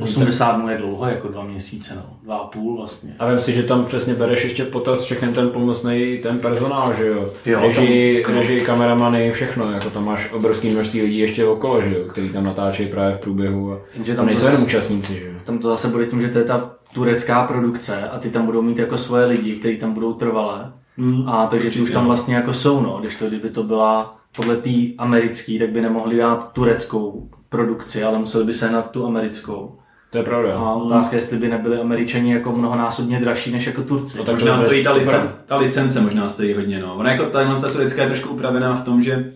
80 0.00 0.52
dnů 0.56 0.68
je 0.68 0.78
dlouho, 0.78 1.06
jako 1.06 1.28
dva 1.28 1.44
měsíce, 1.44 1.94
no. 1.96 2.16
Dva 2.22 2.36
a 2.36 2.46
půl 2.46 2.76
vlastně. 2.76 3.14
A 3.18 3.28
vím 3.30 3.38
si, 3.38 3.52
že 3.52 3.62
tam 3.62 3.84
přesně 3.84 4.14
bereš 4.14 4.44
ještě 4.44 4.64
potaz 4.64 5.02
všechny 5.02 5.32
ten 5.32 5.48
pomocný 5.50 6.18
ten 6.22 6.38
personál, 6.38 6.94
že 6.94 7.06
jo? 7.06 7.30
Jo, 7.46 7.60
režii, 7.60 8.22
tam- 8.24 8.34
režii, 8.34 8.60
kameramany, 8.60 9.32
všechno, 9.32 9.72
jako 9.72 9.90
tam 9.90 10.04
máš 10.04 10.32
obrovský 10.32 10.70
množství 10.70 11.02
lidí 11.02 11.18
ještě 11.18 11.46
okolo, 11.46 11.82
že 11.82 11.98
jo? 11.98 12.04
Který 12.08 12.28
tam 12.28 12.44
natáčejí 12.44 12.88
právě 12.88 13.14
v 13.14 13.20
průběhu 13.20 13.72
a 13.72 13.78
Jenže 13.94 14.14
tam 14.14 14.26
nejsou 14.26 14.46
jenom 14.46 14.62
účastníci, 14.62 15.14
že 15.16 15.26
jo? 15.26 15.32
Tam 15.44 15.58
to 15.58 15.68
zase 15.68 15.88
bude 15.88 16.06
tím, 16.06 16.20
že 16.20 16.28
to 16.28 16.38
je 16.38 16.44
ta 16.44 16.70
turecká 16.94 17.44
produkce 17.46 18.08
a 18.08 18.18
ty 18.18 18.30
tam 18.30 18.46
budou 18.46 18.62
mít 18.62 18.78
jako 18.78 18.98
svoje 18.98 19.26
lidi, 19.26 19.56
kteří 19.56 19.76
tam 19.76 19.92
budou 19.92 20.12
trvalé. 20.12 20.72
Hmm, 20.98 21.28
a 21.28 21.46
takže 21.46 21.62
ty 21.64 21.68
určitě. 21.68 21.82
už 21.82 21.90
tam 21.90 22.06
vlastně 22.06 22.34
jako 22.34 22.52
jsou, 22.52 22.80
no. 22.80 22.98
Když 23.00 23.16
to, 23.16 23.26
kdyby 23.28 23.50
to 23.50 23.62
byla 23.62 24.16
podle 24.36 24.56
té 24.56 24.70
americké, 24.98 25.58
tak 25.58 25.70
by 25.70 25.80
nemohli 25.80 26.16
dát 26.16 26.52
tureckou 26.52 27.28
produkci, 27.48 28.02
ale 28.04 28.18
museli 28.18 28.44
by 28.44 28.52
se 28.52 28.70
na 28.72 28.82
tu 28.82 29.06
americkou. 29.06 29.76
To 30.10 30.18
je 30.18 30.24
pravda. 30.24 30.54
A 30.54 30.74
otázka, 30.74 31.16
jestli 31.16 31.38
by 31.38 31.48
nebyli 31.48 31.78
američani 31.80 32.32
jako 32.32 32.52
mnohonásobně 32.52 33.20
dražší 33.20 33.52
než 33.52 33.66
jako 33.66 33.82
Turci. 33.82 34.18
No 34.18 34.24
tak 34.24 34.34
Možná 34.34 34.58
stojí 34.58 34.84
ta, 34.84 34.90
super. 34.90 35.02
licen, 35.02 35.32
ta 35.46 35.56
licence, 35.56 36.00
možná 36.00 36.28
stojí 36.28 36.54
hodně. 36.54 36.78
No. 36.78 36.94
Ona 36.96 37.10
jako 37.10 37.24
tahle 37.26 37.60
ta 37.60 37.68
turecká 37.68 38.02
je 38.02 38.08
trošku 38.08 38.28
upravená 38.28 38.74
v 38.74 38.84
tom, 38.84 39.02
že 39.02 39.32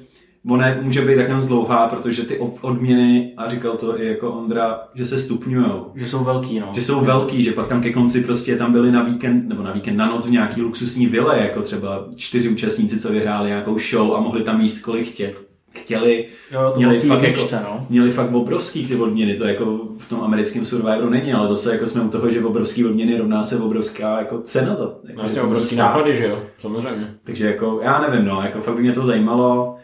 ona 0.50 0.66
může 0.82 1.00
být 1.00 1.16
takhle 1.16 1.46
dlouhá, 1.46 1.88
protože 1.88 2.22
ty 2.22 2.38
odměny, 2.60 3.32
a 3.36 3.48
říkal 3.48 3.72
to 3.72 4.00
i 4.00 4.06
jako 4.06 4.30
Ondra, 4.30 4.80
že 4.94 5.06
se 5.06 5.18
stupňujou. 5.18 5.90
Že 5.94 6.06
jsou 6.06 6.24
velký, 6.24 6.60
no. 6.60 6.68
Že 6.72 6.82
jsou 6.82 7.04
velký, 7.04 7.44
že 7.44 7.52
pak 7.52 7.66
tam 7.66 7.82
ke 7.82 7.92
konci 7.92 8.24
prostě 8.24 8.56
tam 8.56 8.72
byli 8.72 8.92
na 8.92 9.02
víkend, 9.02 9.48
nebo 9.48 9.62
na 9.62 9.72
víkend 9.72 9.96
na 9.96 10.06
noc 10.06 10.26
v 10.26 10.30
nějaký 10.30 10.62
luxusní 10.62 11.06
vile, 11.06 11.38
jako 11.38 11.62
třeba 11.62 12.04
čtyři 12.16 12.48
účastníci, 12.48 13.00
co 13.00 13.12
vyhráli 13.12 13.48
nějakou 13.48 13.78
show 13.78 14.14
a 14.14 14.20
mohli 14.20 14.42
tam 14.42 14.60
jíst 14.60 14.80
kolik 14.80 15.06
chtěli. 15.06 15.34
Chtěli. 15.78 16.26
Jo, 16.50 16.70
to 16.70 16.76
měli, 16.76 17.00
fakt 17.00 17.22
jako, 17.22 17.26
jedničce, 17.26 17.60
no. 17.64 17.86
měli 17.90 18.10
fakt 18.10 18.34
obrovský 18.34 18.86
ty 18.86 18.96
odměny, 18.96 19.34
to 19.34 19.44
jako 19.44 19.78
v 19.98 20.08
tom 20.08 20.20
americkém 20.20 20.64
Survivoru 20.64 21.10
není, 21.10 21.32
ale 21.32 21.48
zase 21.48 21.72
jako 21.72 21.86
jsme 21.86 22.00
u 22.02 22.08
toho, 22.08 22.30
že 22.30 22.44
obrovský 22.44 22.84
odměny 22.84 23.18
rovná 23.18 23.42
se 23.42 23.58
obrovská 23.58 24.18
jako 24.18 24.38
cena. 24.40 24.74
To, 24.74 25.00
jako, 25.08 25.20
Vlastně 25.20 25.42
obrovský 25.42 25.74
stát. 25.74 25.84
náklady, 25.84 26.16
že 26.16 26.26
jo? 26.28 26.42
Samozřejmě. 26.58 27.14
Takže 27.24 27.46
jako, 27.46 27.80
já 27.82 28.06
nevím, 28.08 28.26
no, 28.26 28.42
jako 28.42 28.60
fakt 28.60 28.74
by 28.74 28.82
mě 28.82 28.92
to 28.92 29.04
zajímalo. 29.04 29.76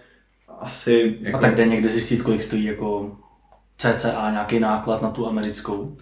Asi, 0.60 1.16
jako, 1.20 1.38
A 1.38 1.40
tak 1.40 1.54
jde 1.56 1.66
někde 1.66 1.88
zjistit, 1.88 2.22
kolik 2.22 2.42
stojí 2.42 2.64
jako 2.64 3.16
CCA 3.78 4.30
nějaký 4.30 4.60
náklad 4.60 5.02
na 5.02 5.10
tu 5.10 5.26
americkou. 5.26 5.96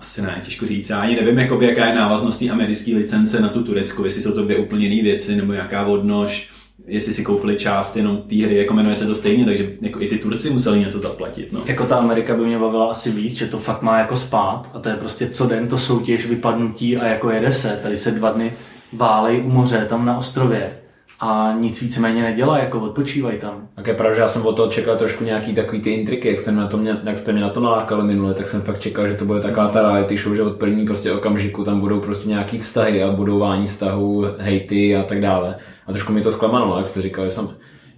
Asi 0.00 0.22
ne, 0.22 0.40
těžko 0.42 0.66
říct. 0.66 0.90
Já 0.90 1.00
ani 1.00 1.16
nevím, 1.16 1.38
jakoby, 1.38 1.66
jaká 1.66 1.86
je 1.86 1.94
návaznost 1.94 2.38
té 2.38 2.48
americké 2.50 2.94
licence 2.94 3.40
na 3.40 3.48
tu 3.48 3.64
tureckou, 3.64 4.04
jestli 4.04 4.22
jsou 4.22 4.32
to 4.32 4.42
dvě 4.42 4.56
úplně 4.56 4.86
jiné 4.86 5.02
věci, 5.02 5.36
nebo 5.36 5.52
jaká 5.52 5.86
odnož, 5.86 6.50
jestli 6.86 7.12
si 7.12 7.24
koupili 7.24 7.56
část 7.56 7.96
jenom 7.96 8.16
té 8.16 8.36
hry, 8.36 8.56
jako 8.56 8.74
jmenuje 8.74 8.96
se 8.96 9.06
to 9.06 9.14
stejně, 9.14 9.44
takže 9.44 9.72
jako 9.80 10.00
i 10.00 10.08
ty 10.08 10.18
Turci 10.18 10.50
museli 10.50 10.80
něco 10.80 11.00
zaplatit. 11.00 11.52
No. 11.52 11.62
Jako 11.66 11.86
ta 11.86 11.96
Amerika 11.96 12.36
by 12.36 12.44
mě 12.44 12.58
bavila 12.58 12.90
asi 12.90 13.10
víc, 13.10 13.32
že 13.32 13.46
to 13.46 13.58
fakt 13.58 13.82
má 13.82 13.98
jako 13.98 14.16
spát 14.16 14.70
a 14.74 14.78
to 14.78 14.88
je 14.88 14.94
prostě 14.94 15.28
co 15.30 15.46
den 15.46 15.68
to 15.68 15.78
soutěž, 15.78 16.26
vypadnutí 16.26 16.96
a 16.96 17.06
jako 17.06 17.30
jede 17.30 17.54
se. 17.54 17.80
Tady 17.82 17.96
se 17.96 18.10
dva 18.10 18.30
dny 18.30 18.52
válej 18.92 19.42
u 19.46 19.50
moře 19.50 19.86
tam 19.88 20.06
na 20.06 20.18
ostrově 20.18 20.79
a 21.20 21.52
nic 21.60 21.82
víceméně 21.82 22.22
nedělá, 22.22 22.58
jako 22.58 22.80
odpočívají 22.80 23.38
tam. 23.38 23.68
Tak 23.74 23.86
je 23.86 23.94
pravda, 23.94 24.14
že 24.14 24.20
já 24.20 24.28
jsem 24.28 24.46
od 24.46 24.56
toho 24.56 24.72
čekal 24.72 24.96
trošku 24.96 25.24
nějaký 25.24 25.54
takový 25.54 25.80
ty 25.80 25.90
intriky, 25.90 26.28
jak, 26.28 26.40
jsem 26.40 26.56
na 26.56 26.66
to 26.66 26.76
mě, 26.76 26.96
jak 27.04 27.18
jste 27.18 27.32
mě 27.32 27.42
na 27.42 27.48
to 27.48 27.60
nalákali 27.60 28.04
minule, 28.04 28.34
tak 28.34 28.48
jsem 28.48 28.62
fakt 28.62 28.80
čekal, 28.80 29.08
že 29.08 29.14
to 29.14 29.24
bude 29.24 29.40
taková 29.40 29.68
ta 29.68 29.82
reality 29.82 30.16
show, 30.16 30.34
že 30.34 30.42
od 30.42 30.56
první 30.56 30.86
prostě 30.86 31.12
okamžiku 31.12 31.64
tam 31.64 31.80
budou 31.80 32.00
prostě 32.00 32.28
nějaký 32.28 32.58
vztahy 32.58 33.02
a 33.02 33.10
budování 33.10 33.66
vztahů, 33.66 34.24
hejty 34.38 34.96
a 34.96 35.02
tak 35.02 35.20
dále. 35.20 35.56
A 35.86 35.92
trošku 35.92 36.12
mi 36.12 36.22
to 36.22 36.32
zklamalo, 36.32 36.78
jak 36.78 36.86
jste 36.86 37.02
říkali 37.02 37.30
sami. 37.30 37.48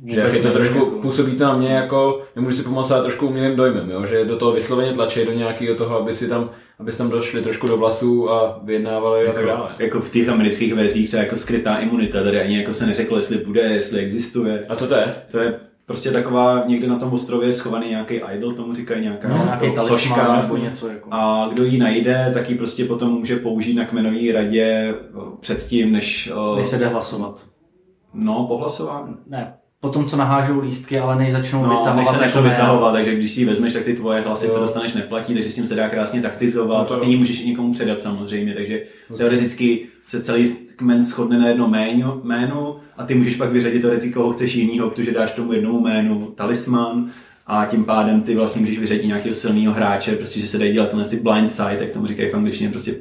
Že 0.07 0.43
to 0.43 0.51
trošku, 0.51 0.79
jako- 0.79 0.91
působí 0.91 1.37
to 1.37 1.45
na 1.45 1.57
mě 1.57 1.69
jako, 1.73 2.23
nemůžu 2.37 2.57
si 2.57 2.63
pomoct, 2.63 2.91
ale 2.91 3.03
trošku 3.03 3.27
umilým 3.27 3.57
dojmem, 3.57 3.91
jo? 3.91 4.07
že 4.07 4.25
do 4.25 4.37
toho 4.37 4.53
vysloveně 4.53 4.93
tlačí 4.93 5.25
do 5.25 5.33
nějakého 5.33 5.75
toho, 5.75 5.97
aby 5.99 6.15
si 6.15 6.29
tam, 6.29 6.51
aby 6.79 6.93
si 6.93 6.99
tam 6.99 7.11
došli 7.11 7.43
trošku 7.43 7.67
do 7.67 7.77
vlasů 7.77 8.31
a 8.31 8.61
vyjednávali 8.65 9.29
a 9.29 9.33
tak 9.33 9.47
dále. 9.47 9.71
Jako 9.79 10.01
v 10.01 10.11
těch 10.11 10.29
amerických 10.29 10.75
verzích 10.75 11.09
třeba 11.09 11.23
jako 11.23 11.37
skrytá 11.37 11.77
imunita, 11.77 12.23
tady 12.23 12.41
ani 12.41 12.59
jako 12.59 12.75
se 12.75 12.87
neřeklo, 12.87 13.17
jestli 13.17 13.37
bude, 13.39 13.61
jestli 13.61 14.01
existuje. 14.01 14.65
A 14.69 14.77
co 14.77 14.87
to 14.87 14.95
je? 14.95 15.15
To 15.31 15.39
je 15.39 15.61
prostě 15.87 16.11
taková 16.11 16.65
někde 16.67 16.87
na 16.89 16.99
tom 16.99 17.13
ostrově 17.13 17.53
schovaný 17.53 17.89
nějaký 17.89 18.21
idol, 18.35 18.53
tomu 18.53 18.75
říkají 18.75 19.03
nějaká 19.03 19.29
No, 19.29 19.45
nějaký 19.45 19.65
jako 19.67 19.77
talisman 19.77 20.41
nebo 20.43 20.57
něco 20.57 20.89
jako. 20.89 21.09
A 21.13 21.49
kdo 21.53 21.65
ji 21.65 21.79
najde, 21.79 22.31
tak 22.35 22.51
ji 22.51 22.57
prostě 22.59 22.85
potom 22.85 23.11
může 23.13 23.37
použít 23.37 23.75
na 23.75 23.85
kmenové 23.85 24.33
radě 24.33 24.95
o, 25.15 25.21
předtím, 25.41 25.93
než... 25.93 26.33
o, 26.35 26.57
Než 26.57 26.69
se 26.69 26.79
jde 26.79 26.87
hlasovat. 26.87 27.41
No, 28.15 28.45
po 28.49 28.57
hlasování. 28.59 29.17
Ne, 29.27 29.55
potom 29.83 30.05
co 30.07 30.17
nahážou 30.17 30.61
lístky, 30.61 30.99
ale 30.99 31.17
než 31.17 31.33
začnou 31.33 31.63
No, 31.63 31.69
než 31.69 31.79
vytahovat. 31.79 32.07
se 32.15 32.21
nechce 32.21 32.39
jako 32.39 32.49
jména. 32.49 32.55
vytahovat, 32.55 32.93
takže 32.95 33.15
když 33.15 33.31
si 33.31 33.41
ji 33.41 33.45
vezmeš, 33.47 33.73
tak 33.73 33.83
ty 33.83 33.95
tvoje 33.95 34.21
hlasy, 34.21 34.49
co 34.49 34.55
Jo. 34.55 34.61
dostaneš, 34.61 34.93
neplatí, 34.93 35.35
takže 35.35 35.51
s 35.51 35.55
tím 35.55 35.67
se 35.67 35.75
dá 35.75 35.89
krásně 35.89 36.23
taktizovat 36.23 36.79
No 36.79 36.85
to 36.85 36.95
a 36.95 36.99
ty 37.01 37.07
ji 37.07 37.17
můžeš 37.17 37.41
i 37.41 37.47
někomu 37.49 37.73
předat 37.73 38.01
samozřejmě, 38.03 38.55
takže 38.55 38.83
teoreticky 39.17 39.87
se 40.07 40.21
celý 40.23 40.57
kmen 40.77 41.03
shodne 41.03 41.39
na 41.39 41.49
jedno 41.49 41.69
jméno, 41.69 42.21
jménu 42.25 42.77
a 42.97 43.05
ty 43.07 43.15
můžeš 43.15 43.37
pak 43.37 43.53
vyřadit 43.53 43.81
teoreticky, 43.81 44.13
koho 44.15 44.33
chceš 44.33 44.55
jinýho, 44.55 44.91
protože 44.91 45.11
dáš 45.13 45.31
tomu 45.33 45.53
jednomu 45.53 45.81
jménu 45.81 46.27
talisman 46.35 47.11
a 47.47 47.67
tím 47.67 47.85
pádem 47.85 48.23
ty 48.23 48.35
vlastně 48.35 48.61
můžeš 48.61 48.79
vyřadit 48.79 49.07
nějakého 49.07 49.35
silného 49.35 49.75
hráče, 49.75 50.13
prostě, 50.17 50.41
že 50.41 50.47
se 50.47 50.59
dají 50.59 50.73
dělat 50.73 50.89
tenhle 50.89 51.05
si 51.05 51.21
blind 51.23 51.53
side, 51.53 51.77
jak 51.81 51.91
tomu 51.91 52.07
říkají 52.07 52.29
v 52.31 52.35
angličtině, 52.35 52.71
prostě 52.71 52.95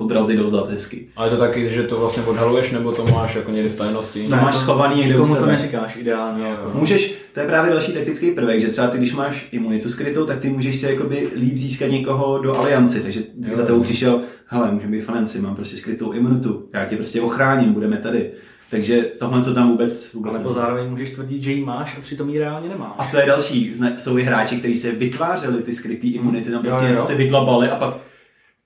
podrazit 0.00 0.38
do 0.38 0.46
zad 0.46 0.70
hezky. 0.70 1.06
Ale 1.16 1.26
je 1.26 1.30
to 1.30 1.36
taky, 1.36 1.70
že 1.70 1.82
to 1.82 2.00
vlastně 2.00 2.22
odhaluješ, 2.22 2.70
nebo 2.70 2.92
to 2.92 3.04
máš 3.04 3.34
jako 3.34 3.50
někde 3.50 3.68
v 3.68 3.76
tajnosti? 3.76 4.22
To 4.28 4.36
máš 4.36 4.56
schovaný 4.56 4.96
někde 4.96 5.14
u 5.14 5.18
Nikomu 5.18 5.34
to 5.34 5.40
sebe. 5.40 5.52
neříkáš 5.52 5.96
ideálně. 5.96 6.44
Jako. 6.44 6.70
Můžeš, 6.74 7.14
to 7.34 7.40
je 7.40 7.46
právě 7.46 7.70
další 7.70 7.92
taktický 7.92 8.30
prvek, 8.30 8.60
že 8.60 8.68
třeba 8.68 8.88
ty, 8.88 8.98
když 8.98 9.14
máš 9.14 9.48
imunitu 9.52 9.88
skrytou, 9.88 10.24
tak 10.24 10.38
ty 10.38 10.50
můžeš 10.50 10.76
si 10.76 10.86
jakoby 10.86 11.28
líp 11.36 11.56
získat 11.56 11.86
někoho 11.90 12.38
do 12.38 12.58
alianci, 12.58 13.00
takže 13.00 13.20
Jo. 13.46 13.54
za 13.56 13.64
tebou 13.66 13.80
přišel, 13.82 14.20
hele, 14.46 14.70
můžeme 14.72 14.92
být 14.96 15.04
fanenci, 15.04 15.40
mám 15.40 15.54
prostě 15.54 15.76
skrytou 15.76 16.12
imunitu, 16.12 16.64
já 16.74 16.84
tě 16.84 16.96
prostě 16.96 17.20
ochráním, 17.20 17.72
budeme 17.72 17.96
tady. 17.96 18.30
Takže 18.70 19.02
tohle, 19.18 19.42
co 19.42 19.54
tam 19.54 19.70
vůbec, 19.70 20.12
vůbec 20.14 20.34
Ale 20.34 20.42
není. 20.44 20.54
zároveň 20.54 20.90
můžeš 20.90 21.10
tvrdit, 21.10 21.42
že 21.42 21.52
ji 21.52 21.64
máš 21.64 21.98
a 21.98 22.00
přitom 22.00 22.28
ji 22.30 22.38
reálně 22.38 22.68
nemáš. 22.68 22.90
A 22.98 23.04
to 23.04 23.16
je 23.16 23.26
další, 23.26 23.72
jsou 23.96 24.18
i 24.18 24.22
hráči, 24.22 24.56
kteří 24.56 24.76
se 24.76 24.92
vytvářeli 24.92 25.62
ty 25.62 25.72
skrytý 25.72 26.10
imunity, 26.14 26.50
tam 26.50 26.62
prostě 26.62 26.84
Jo, 26.84 26.88
jo. 26.88 26.90
něco 26.94 27.02
se 27.06 27.14
vydlabali 27.14 27.68
a 27.68 27.76
pak 27.76 27.96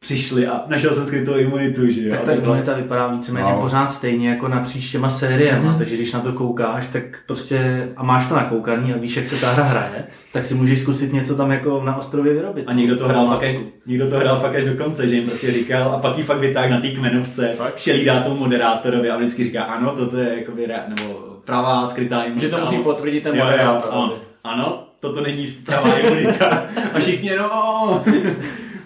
přišli 0.05 0.47
a 0.47 0.63
našel 0.67 0.93
jsem 0.93 1.05
skrytou 1.05 1.35
imunitu, 1.37 1.91
že 1.91 2.03
jo. 2.03 2.11
Tak 2.11 2.19
A 2.21 2.23
ta 2.25 2.31
takhle. 2.31 2.45
imunita 2.47 2.75
vypadá 2.75 3.07
víceméně 3.07 3.53
Wow. 3.53 3.61
pořád 3.63 3.93
stejně 3.93 4.29
jako 4.29 4.49
napříč 4.49 4.91
těma 4.91 5.11
sériema, 5.11 5.69
Mhm. 5.71 5.79
takže 5.79 5.95
když 5.97 6.13
na 6.13 6.21
to 6.21 6.33
koukáš, 6.33 6.87
tak 6.93 7.03
prostě 7.27 7.89
a 7.97 8.03
máš 8.03 8.27
to 8.29 8.35
nakoukaný 8.35 8.93
a 8.95 8.97
víš, 8.99 9.17
jak 9.17 9.27
se 9.27 9.41
ta 9.41 9.51
hra 9.53 9.65
hraje, 9.65 10.05
tak 10.33 10.45
si 10.45 10.55
můžeš 10.55 10.81
zkusit 10.81 11.13
něco 11.13 11.37
tam 11.37 11.51
jako 11.51 11.83
na 11.85 11.97
ostrově 11.97 12.35
vyrobit. 12.35 12.65
A 12.69 12.73
někdo 12.73 12.97
to 12.97 13.09
hrál 13.09 13.25
Na 13.27 13.33
fakt 13.33 13.43
až, 13.45 13.57
někdo 13.87 14.11
to 14.11 14.17
hrál 14.19 14.39
fakt 14.41 14.55
až 14.55 14.65
do 14.65 14.75
konce, 14.85 15.09
že 15.09 15.15
jim 15.17 15.25
prostě 15.27 15.53
říkal 15.53 15.93
a 15.93 15.99
pak 15.99 16.17
ji 16.17 16.23
fakt 16.23 16.39
vytáhl 16.39 16.69
na 16.69 16.81
té 16.81 16.89
kmenovce, 16.91 17.55
Fakt? 17.57 17.79
šelí 17.79 18.05
dá 18.05 18.21
tomu 18.21 18.37
moderátorovi 18.37 19.11
a 19.11 19.15
on 19.15 19.21
vždycky 19.21 19.45
říká, 19.45 19.63
ano, 19.63 19.93
toto 19.97 20.17
je 20.19 20.39
jakoby, 20.39 20.67
re- 20.67 20.85
nebo 20.89 21.15
pravá 21.45 21.87
skrytá 21.87 22.23
imunita. 22.23 22.47
Že 22.47 22.53
to 22.53 22.61
musí 22.61 22.77
potvrdit 22.77 23.21
ten 23.23 23.37
moderátor, 23.39 24.15
ano, 24.45 24.85
toto 25.01 25.21
není 25.21 25.47
pravá 25.67 25.95
imunita. 25.99 26.63
A 26.95 26.99
všichni 26.99 27.29
jenom, 27.29 27.47
"O." 27.51 28.03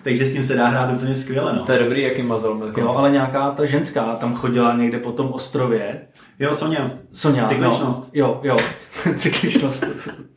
Takže 0.03 0.25
s 0.25 0.33
tím 0.33 0.43
se 0.43 0.55
dá 0.57 0.67
hrát 0.67 0.93
úplně 0.93 1.17
skvěle, 1.17 1.57
no. 1.57 1.65
To 1.65 1.73
je 1.73 1.79
dobrý, 1.79 2.03
jaký 2.03 2.23
mazal. 2.23 2.73
Jo, 2.77 2.95
ale 2.97 3.11
nějaká 3.11 3.51
ta 3.51 3.65
ženská 3.65 4.17
tam 4.17 4.35
chodila 4.35 4.77
někde 4.77 4.99
po 4.99 5.13
tom 5.13 5.29
ostrově. 5.33 6.01
Jo, 6.39 6.55
Sonja, 6.55 6.91
Sonja, 7.13 7.45
Cykličnost. 7.45 8.05
No, 8.05 8.11
jo, 8.13 8.41
jo, 8.43 8.57
cykličnost, 9.17 9.85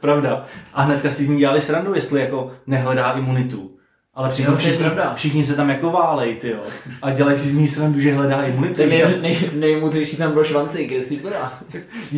pravda. 0.02 0.46
A 0.74 0.82
hnedka 0.82 1.12
si 1.12 1.26
z 1.26 1.30
ní 1.30 1.38
dělali 1.40 1.62
srandu, 1.62 1.94
jestli 1.94 2.22
jako 2.22 2.52
nehledá 2.68 3.12
imunitu. 3.12 3.71
Ale 4.16 4.30
přitom 4.30 4.54
je 4.54 4.60
všichni, 4.60 4.78
pravda. 4.84 5.14
všichni 5.16 5.44
se 5.44 5.56
tam 5.56 5.70
jako 5.70 5.92
válej, 5.92 6.36
ty 6.36 6.50
jo. 6.50 6.58
A 7.02 7.12
dělají 7.12 7.38
si 7.38 7.48
z 7.50 7.56
ní 7.56 7.68
srandu, 7.68 8.00
že 8.00 8.14
hledá 8.14 8.42
imunitu. 8.44 8.74
Ten 8.76 8.90
Nej, 8.90 9.00
nej, 9.06 9.20
nej, 9.22 9.38
nejmudřejší 9.54 10.18
tam 10.18 10.32
byl 10.32 10.44
švancík, 10.44 10.92
jestli 10.92 11.16
byla. 11.16 11.54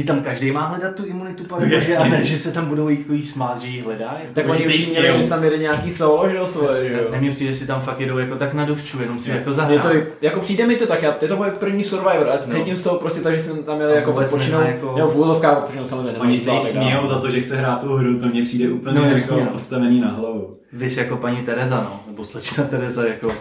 tam 0.07 0.21
každý 0.21 0.51
má 0.51 0.61
hledat 0.65 0.95
tu 0.95 1.05
imunitu, 1.05 1.43
pane, 1.43 1.61
No, 1.61 1.65
bože, 1.65 1.75
jasně. 1.75 1.97
a 1.97 2.07
ne, 2.07 2.25
že 2.25 2.37
se 2.37 2.51
tam 2.51 2.65
budou 2.65 2.87
jí 2.89 3.23
smát, 3.23 3.61
že 3.61 3.67
ji 3.67 3.81
hledají. 3.81 4.17
Tak 4.33 4.49
Oni 4.49 4.67
už 4.67 4.89
měli, 4.89 5.23
že 5.23 5.29
tam 5.29 5.43
jede 5.43 5.57
nějaký 5.57 5.91
solo, 5.91 6.29
že 6.29 6.37
jo, 6.37 6.47
svoje, 6.47 6.87
že 6.89 6.93
jo. 6.93 7.07
Ne, 7.11 7.19
mně 7.19 7.31
přijde, 7.31 7.53
že 7.53 7.59
si 7.59 7.67
tam 7.67 7.81
fakt 7.81 7.99
jedou 7.99 8.17
jako 8.17 8.35
tak 8.35 8.53
na 8.53 8.65
dovču, 8.65 9.01
jenom 9.01 9.19
si 9.19 9.31
jako 9.31 9.49
Je 9.49 9.53
zahrát. 9.53 9.81
to, 9.81 9.89
jako 10.21 10.39
přijde 10.39 10.67
mi 10.67 10.75
to 10.75 10.87
tak, 10.87 11.01
já, 11.03 11.15
je 11.21 11.27
to 11.27 11.35
moje 11.37 11.51
první 11.51 11.83
Survivor 11.83 12.29
a 12.29 12.37
cítím 12.37 12.75
z 12.75 12.81
toho 12.81 12.95
prostě 12.99 13.21
tak, 13.21 13.35
že 13.35 13.41
jsem 13.41 13.63
tam 13.63 13.75
měl 13.75 13.89
A 13.91 13.95
jako 13.95 14.13
odpočinout, 14.13 14.61
jako- 14.67 14.93
nebo 14.97 15.09
v 15.09 15.15
úlovkách 15.17 15.57
odpočinout 15.57 15.87
samozřejmě. 15.89 16.19
Oni 16.19 16.37
se 16.37 16.51
jí 16.51 16.59
smějou 16.59 17.07
za 17.07 17.19
to, 17.21 17.31
že 17.31 17.41
chce 17.41 17.55
hrát 17.55 17.79
tu 17.81 17.93
hru, 17.95 18.19
to 18.19 18.25
mně 18.25 18.43
přijde 18.43 18.69
úplně 18.69 18.99
No, 18.99 19.05
no, 19.05 19.15
jako 19.15 19.35
no. 19.35 19.45
postavený 19.45 19.99
na 20.01 20.11
hlavu. 20.11 20.57
Vys 20.73 20.97
jako 20.97 21.17
paní 21.17 21.43
Tereza, 21.45 21.75
no, 21.89 21.99
nebo 22.07 22.25
slečna 22.25 22.63
Tereza, 22.63 23.07
jako, 23.07 23.31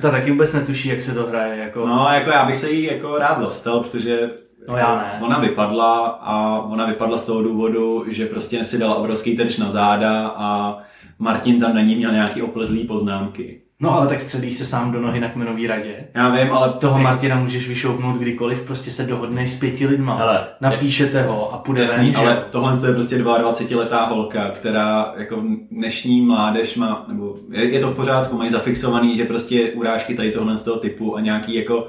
ta 0.00 0.10
taky 0.10 0.30
vůbec 0.30 0.54
netuší, 0.54 0.88
jak 0.88 1.02
se 1.02 1.14
to 1.14 1.26
hraje, 1.26 1.56
jako, 1.56 1.86
No, 1.86 2.08
jako 2.14 2.30
já 2.30 2.44
bych 2.44 2.56
se 2.56 2.70
jí 2.70 2.84
jako 2.84 3.18
rád 3.18 3.38
zastal, 3.38 3.80
protože 3.80 4.30
No, 4.68 4.76
já 4.76 4.96
ne. 4.96 5.20
ona 5.26 5.38
vypadla 5.38 6.06
a 6.06 6.60
ona 6.60 6.86
vypadla 6.86 7.18
z 7.18 7.26
toho 7.26 7.42
důvodu, 7.42 8.04
že 8.08 8.26
prostě 8.26 8.64
si 8.64 8.78
dala 8.78 8.94
obrovský 8.94 9.36
terč 9.36 9.56
na 9.58 9.68
záda 9.70 10.28
a 10.36 10.78
Martin 11.18 11.60
tam 11.60 11.74
na 11.74 11.80
ní 11.80 11.96
měl 11.96 12.12
nějaký 12.12 12.42
oplezlý 12.42 12.84
poznámky. 12.84 13.60
No 13.84 13.94
ale 13.94 14.06
tak 14.06 14.22
střelí 14.22 14.54
se 14.54 14.66
sám 14.66 14.92
do 14.92 15.00
nohy 15.00 15.20
na 15.20 15.28
kmenový 15.28 15.66
radě. 15.66 15.94
Já 16.14 16.28
vím, 16.28 16.52
ale 16.52 16.72
Toho 16.72 16.98
Martina 16.98 17.36
můžeš 17.36 17.68
vyšoupnout 17.68 18.16
kdykoliv, 18.16 18.62
prostě 18.62 18.90
se 18.90 19.02
dohodneš 19.02 19.52
s 19.52 19.60
pěti 19.60 19.86
lidma, 19.86 20.16
Hele, 20.16 20.46
napíšete 20.60 21.22
ho 21.22 21.54
a 21.54 21.58
půjde 21.58 21.82
Jasný, 21.82 22.04
ven, 22.04 22.12
že? 22.12 22.18
ale 22.18 22.44
tohle 22.50 22.88
je 22.88 22.94
prostě 22.94 23.18
22-letá 23.18 24.08
holka, 24.08 24.50
která 24.50 25.14
jako 25.16 25.42
dnešní 25.70 26.20
mládež 26.20 26.76
má, 26.76 27.04
nebo 27.08 27.36
je, 27.50 27.64
je 27.64 27.80
to 27.80 27.88
v 27.88 27.96
pořádku, 27.96 28.36
mají 28.36 28.50
zafixovaný, 28.50 29.16
že 29.16 29.24
prostě 29.24 29.70
urážky 29.70 30.14
tady 30.14 30.30
tohle 30.30 30.56
z 30.56 30.62
toho 30.62 30.76
typu 30.76 31.16
a 31.16 31.20
nějaký 31.20 31.54
jako 31.54 31.86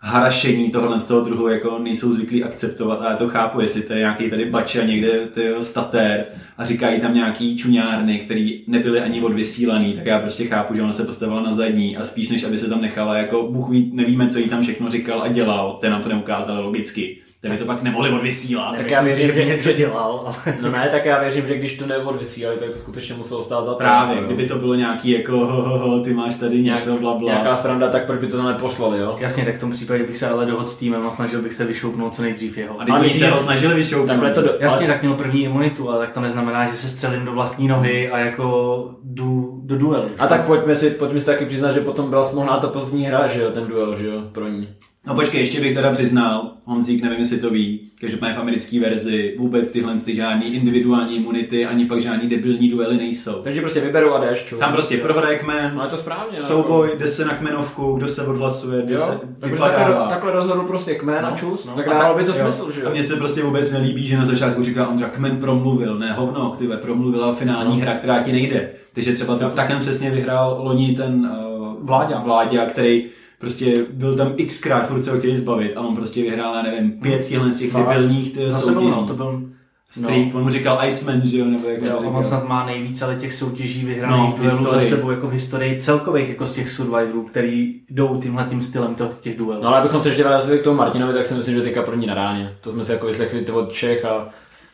harašení 0.00 0.70
tohle 0.70 1.00
z 1.00 1.04
toho 1.04 1.20
druhu 1.20 1.48
jako 1.48 1.78
nejsou 1.78 2.12
zvyklí 2.12 2.44
akceptovat 2.44 3.02
a 3.02 3.10
já 3.10 3.16
to 3.16 3.28
chápu, 3.28 3.60
jestli 3.60 3.82
to 3.82 3.92
je 3.92 3.98
nějaký 3.98 4.30
tady 4.30 4.44
bača 4.44 4.84
někde 4.84 5.26
ty 5.26 5.48
statér 5.60 6.26
a 6.58 6.64
říkají 6.64 7.00
tam 7.00 7.14
nějaký 7.14 7.56
čuňárny, 7.56 8.18
který 8.18 8.64
nebyly 8.66 9.00
ani 9.00 9.22
odvysílaný, 9.22 9.94
tak 9.94 10.06
já 10.06 10.18
prostě 10.18 10.44
chápu, 10.44 10.74
že 10.74 10.82
ona 10.82 10.92
se 10.92 11.04
postavila 11.04 11.42
na 11.42 11.52
zadní 11.52 11.96
a 11.96 12.04
spíš 12.04 12.28
než 12.28 12.44
aby 12.44 12.58
se 12.58 12.68
tam 12.68 12.80
nechala, 12.80 13.16
jako 13.16 13.48
Bůh 13.52 13.70
ví, 13.70 13.90
nevíme, 13.94 14.28
co 14.28 14.38
jí 14.38 14.48
tam 14.48 14.62
všechno 14.62 14.90
říkal 14.90 15.22
a 15.22 15.28
dělal, 15.28 15.78
ten 15.80 15.92
nám 15.92 16.02
to 16.02 16.08
neukázali 16.08 16.62
logicky. 16.62 17.18
Ten 17.42 17.52
by 17.52 17.58
to 17.58 17.64
pak 17.64 17.82
nemohli 17.82 18.10
odvysílat. 18.10 18.76
Tak 18.76 18.90
já 18.90 19.02
věřím, 19.02 19.32
že 19.32 19.44
něco 19.44 19.72
dělal, 19.72 20.22
ale... 20.26 20.54
No 20.62 20.70
ne, 20.70 20.88
tak 20.92 21.04
já 21.04 21.20
věřím, 21.20 21.46
že 21.46 21.58
když 21.58 21.76
to 21.76 21.86
neodvysílali, 21.86 22.56
tak 22.58 22.70
to 22.70 22.78
skutečně 22.78 23.14
muselo 23.14 23.42
stát 23.42 23.64
za 23.64 23.72
to. 23.72 23.78
Právě, 23.78 24.16
jo. 24.16 24.22
kdyby 24.24 24.46
to 24.46 24.56
bylo 24.58 24.74
nějaký 24.74 25.10
jako 25.10 25.32
ho, 25.32 25.62
ho, 25.62 25.78
ho, 25.78 26.00
ty 26.00 26.14
máš 26.14 26.34
tady 26.34 26.62
něco, 26.62 26.96
bla, 26.96 27.14
bla. 27.14 27.32
Nějaká 27.32 27.56
stranda, 27.56 27.88
tak 27.88 28.06
proč 28.06 28.20
by 28.20 28.26
to 28.26 28.36
tam 28.36 28.46
neposlali, 28.46 28.98
jo? 28.98 29.16
Jasně, 29.18 29.44
tak 29.44 29.56
v 29.56 29.60
tom 29.60 29.70
případě 29.70 30.04
bych 30.04 30.16
se 30.16 30.28
ale 30.28 30.46
dohodl 30.46 30.68
s 30.68 30.76
týmem 30.76 31.06
a 31.06 31.10
snažil 31.10 31.42
bych 31.42 31.54
se 31.54 31.64
vyšoupnout 31.64 32.14
co 32.14 32.22
nejdřív 32.22 32.58
jeho. 32.58 32.80
A 32.80 32.98
oni 33.00 33.10
se 33.10 33.30
ho 33.30 33.38
snažili 33.38 33.74
vyšoupnout. 33.74 34.08
Takhle 34.08 34.30
to 34.30 34.42
do... 34.42 34.50
Jasně, 34.60 34.86
ale- 34.86 34.94
tak 34.94 35.02
měl 35.02 35.14
první 35.14 35.44
imunitu, 35.44 35.90
ale 35.90 35.98
tak 35.98 36.14
to 36.14 36.20
neznamená, 36.20 36.66
že 36.66 36.76
se 36.76 36.88
střelím 36.88 37.24
do 37.24 37.32
vlastní 37.32 37.68
nohy 37.68 38.10
a 38.10 38.18
jako 38.18 38.88
jdu 39.04 39.60
do 39.64 39.78
duelu. 39.78 40.08
A 40.18 40.26
tak 40.26 40.46
pojďme 40.46 40.74
si, 40.74 40.90
pojďme 40.90 41.20
si 41.20 41.26
taky 41.26 41.46
přiznat, 41.46 41.72
že 41.72 41.80
potom 41.80 42.10
byla 42.10 42.22
smohná 42.22 42.58
ta 42.58 42.68
pozdní 42.68 43.04
hra, 43.04 43.26
že 43.26 43.40
jo, 43.42 43.50
ten 43.50 43.66
duel, 43.66 43.96
že 43.96 44.06
jo, 44.06 44.22
pro 44.32 44.48
ní. 44.48 44.68
No 45.06 45.14
počkej, 45.14 45.40
ještě 45.40 45.60
bych 45.60 45.74
teda 45.74 45.92
přiznal, 45.92 46.50
Honzík, 46.66 47.02
nevím, 47.02 47.18
jestli 47.18 47.38
to 47.38 47.50
ví, 47.50 47.90
každopádně 48.00 48.34
v 48.36 48.40
americké 48.40 48.80
verzi 48.80 49.34
vůbec 49.38 49.70
tyhle 49.70 49.94
ty 49.94 50.14
žádný 50.14 50.54
individuální 50.54 51.16
imunity, 51.16 51.66
ani 51.66 51.84
pak 51.84 52.00
žádný 52.00 52.28
debilní 52.28 52.68
duely 52.70 52.96
nejsou. 52.96 53.32
Takže 53.32 53.60
prostě 53.60 53.80
vyberu 53.80 54.14
a 54.14 54.20
jdeš, 54.24 54.44
čo? 54.44 54.56
Tam 54.56 54.72
prostě 54.72 54.96
prohraje 54.98 55.38
kmen, 55.38 55.72
No 55.76 55.82
je 55.84 55.88
to 55.88 55.96
správně. 55.96 56.38
no, 56.38 56.42
souboj, 56.44 56.90
jde 56.98 57.06
se 57.06 57.24
na 57.24 57.34
kmenovku, 57.34 57.92
kdo 57.92 58.08
se 58.08 58.26
odhlasuje, 58.26 58.82
kdo 58.82 58.94
Jo, 58.94 59.00
se 59.00 59.20
takže 59.40 59.56
takhle, 59.56 59.94
takhle 60.08 60.32
rozhodl 60.32 60.62
prostě 60.62 60.94
kmen 60.94 61.26
a 61.26 61.30
čus, 61.36 61.66
no. 61.66 61.72
tak 61.72 61.88
dávalo 61.88 62.18
by 62.18 62.24
to 62.24 62.30
jo. 62.30 62.36
smysl, 62.42 62.70
že 62.72 62.80
jo? 62.80 62.86
A 62.86 62.90
mně 62.90 63.02
se 63.02 63.16
prostě 63.16 63.42
vůbec 63.42 63.72
nelíbí, 63.72 64.06
že 64.06 64.16
na 64.16 64.24
začátku 64.24 64.62
říká 64.64 64.88
Ondra, 64.88 65.08
kmen 65.08 65.36
promluvil, 65.36 65.98
ne 65.98 66.12
hovno, 66.12 66.54
ty 66.58 66.66
vole, 66.66 66.76
promluvila 66.78 67.32
finální 67.32 67.76
No. 67.78 67.82
hra, 67.82 67.94
která 67.94 68.22
ti 68.22 68.32
nejde. 68.32 68.70
Takže 68.92 69.12
třeba 69.12 69.36
to, 69.38 69.50
takhle 69.50 69.78
přesně 69.80 70.10
vyhrál 70.10 70.58
loni 70.62 70.94
ten 70.96 71.30
uh, 71.46 71.50
Vláďa. 71.86 72.20
Vláďa, 72.24 72.66
který 72.66 73.04
prostě 73.40 73.86
byl 73.92 74.14
tam 74.16 74.34
xkrát, 74.46 74.88
furt 74.88 75.02
se 75.02 75.10
ho 75.10 75.18
chtěli 75.18 75.36
zbavit 75.36 75.76
a 75.76 75.80
on 75.80 75.96
prostě 75.96 76.22
vyhrál, 76.22 76.54
já 76.54 76.62
nevím, 76.62 76.90
pět 76.90 77.26
těchhle 77.26 77.52
z 77.52 77.58
těch 77.58 77.72
debilních 77.74 78.34
sebou, 78.34 78.50
soutěží. 78.50 78.90
no, 78.90 79.06
to 79.06 79.14
byl... 79.14 79.42
Streak, 79.88 80.34
on 80.34 80.42
mu 80.42 80.50
říkal 80.50 80.78
Iceman, 80.86 81.26
že 81.26 81.38
jo, 81.38 81.44
nebo 81.44 81.68
jak 81.68 81.82
Jo, 81.82 81.98
on 81.98 82.24
snad 82.24 82.48
má 82.48 82.66
nejvíc 82.66 83.02
ale 83.02 83.16
těch 83.16 83.34
soutěží 83.34 83.84
vyhraných 83.84 84.18
No, 84.18 84.26
no, 84.26 84.32
v 84.32 84.36
duelů 84.36 84.50
za 84.50 84.58
historii. 84.58 84.88
sebou 84.88 85.10
jako 85.10 85.26
v 85.26 85.32
historii 85.32 85.82
celkových 85.82 86.28
jako 86.28 86.46
z 86.46 86.54
těch 86.54 86.70
survivorů, 86.70 87.22
který 87.22 87.74
jdou 87.90 88.20
tímhle 88.22 88.46
tím 88.50 88.62
stylem 88.62 88.94
těch, 88.94 89.06
těch 89.20 89.38
duelů. 89.38 89.62
No 89.62 89.68
ale 89.68 89.78
abychom 89.78 90.00
se 90.00 90.08
ještě 90.08 90.24
vrátili 90.24 90.58
k 90.58 90.62
tomu 90.62 90.76
Martinovi, 90.76 91.12
tak 91.12 91.26
si 91.26 91.34
myslím, 91.34 91.54
že 91.54 91.62
teďka 91.62 91.82
první 91.82 92.06
na 92.06 92.14
ráně. 92.14 92.56
To 92.60 92.72
jsme 92.72 92.84
si 92.84 92.92
jako 92.92 93.06
vyslechli 93.06 93.46
od 93.46 93.72
všech 93.72 94.04
a... 94.04 94.28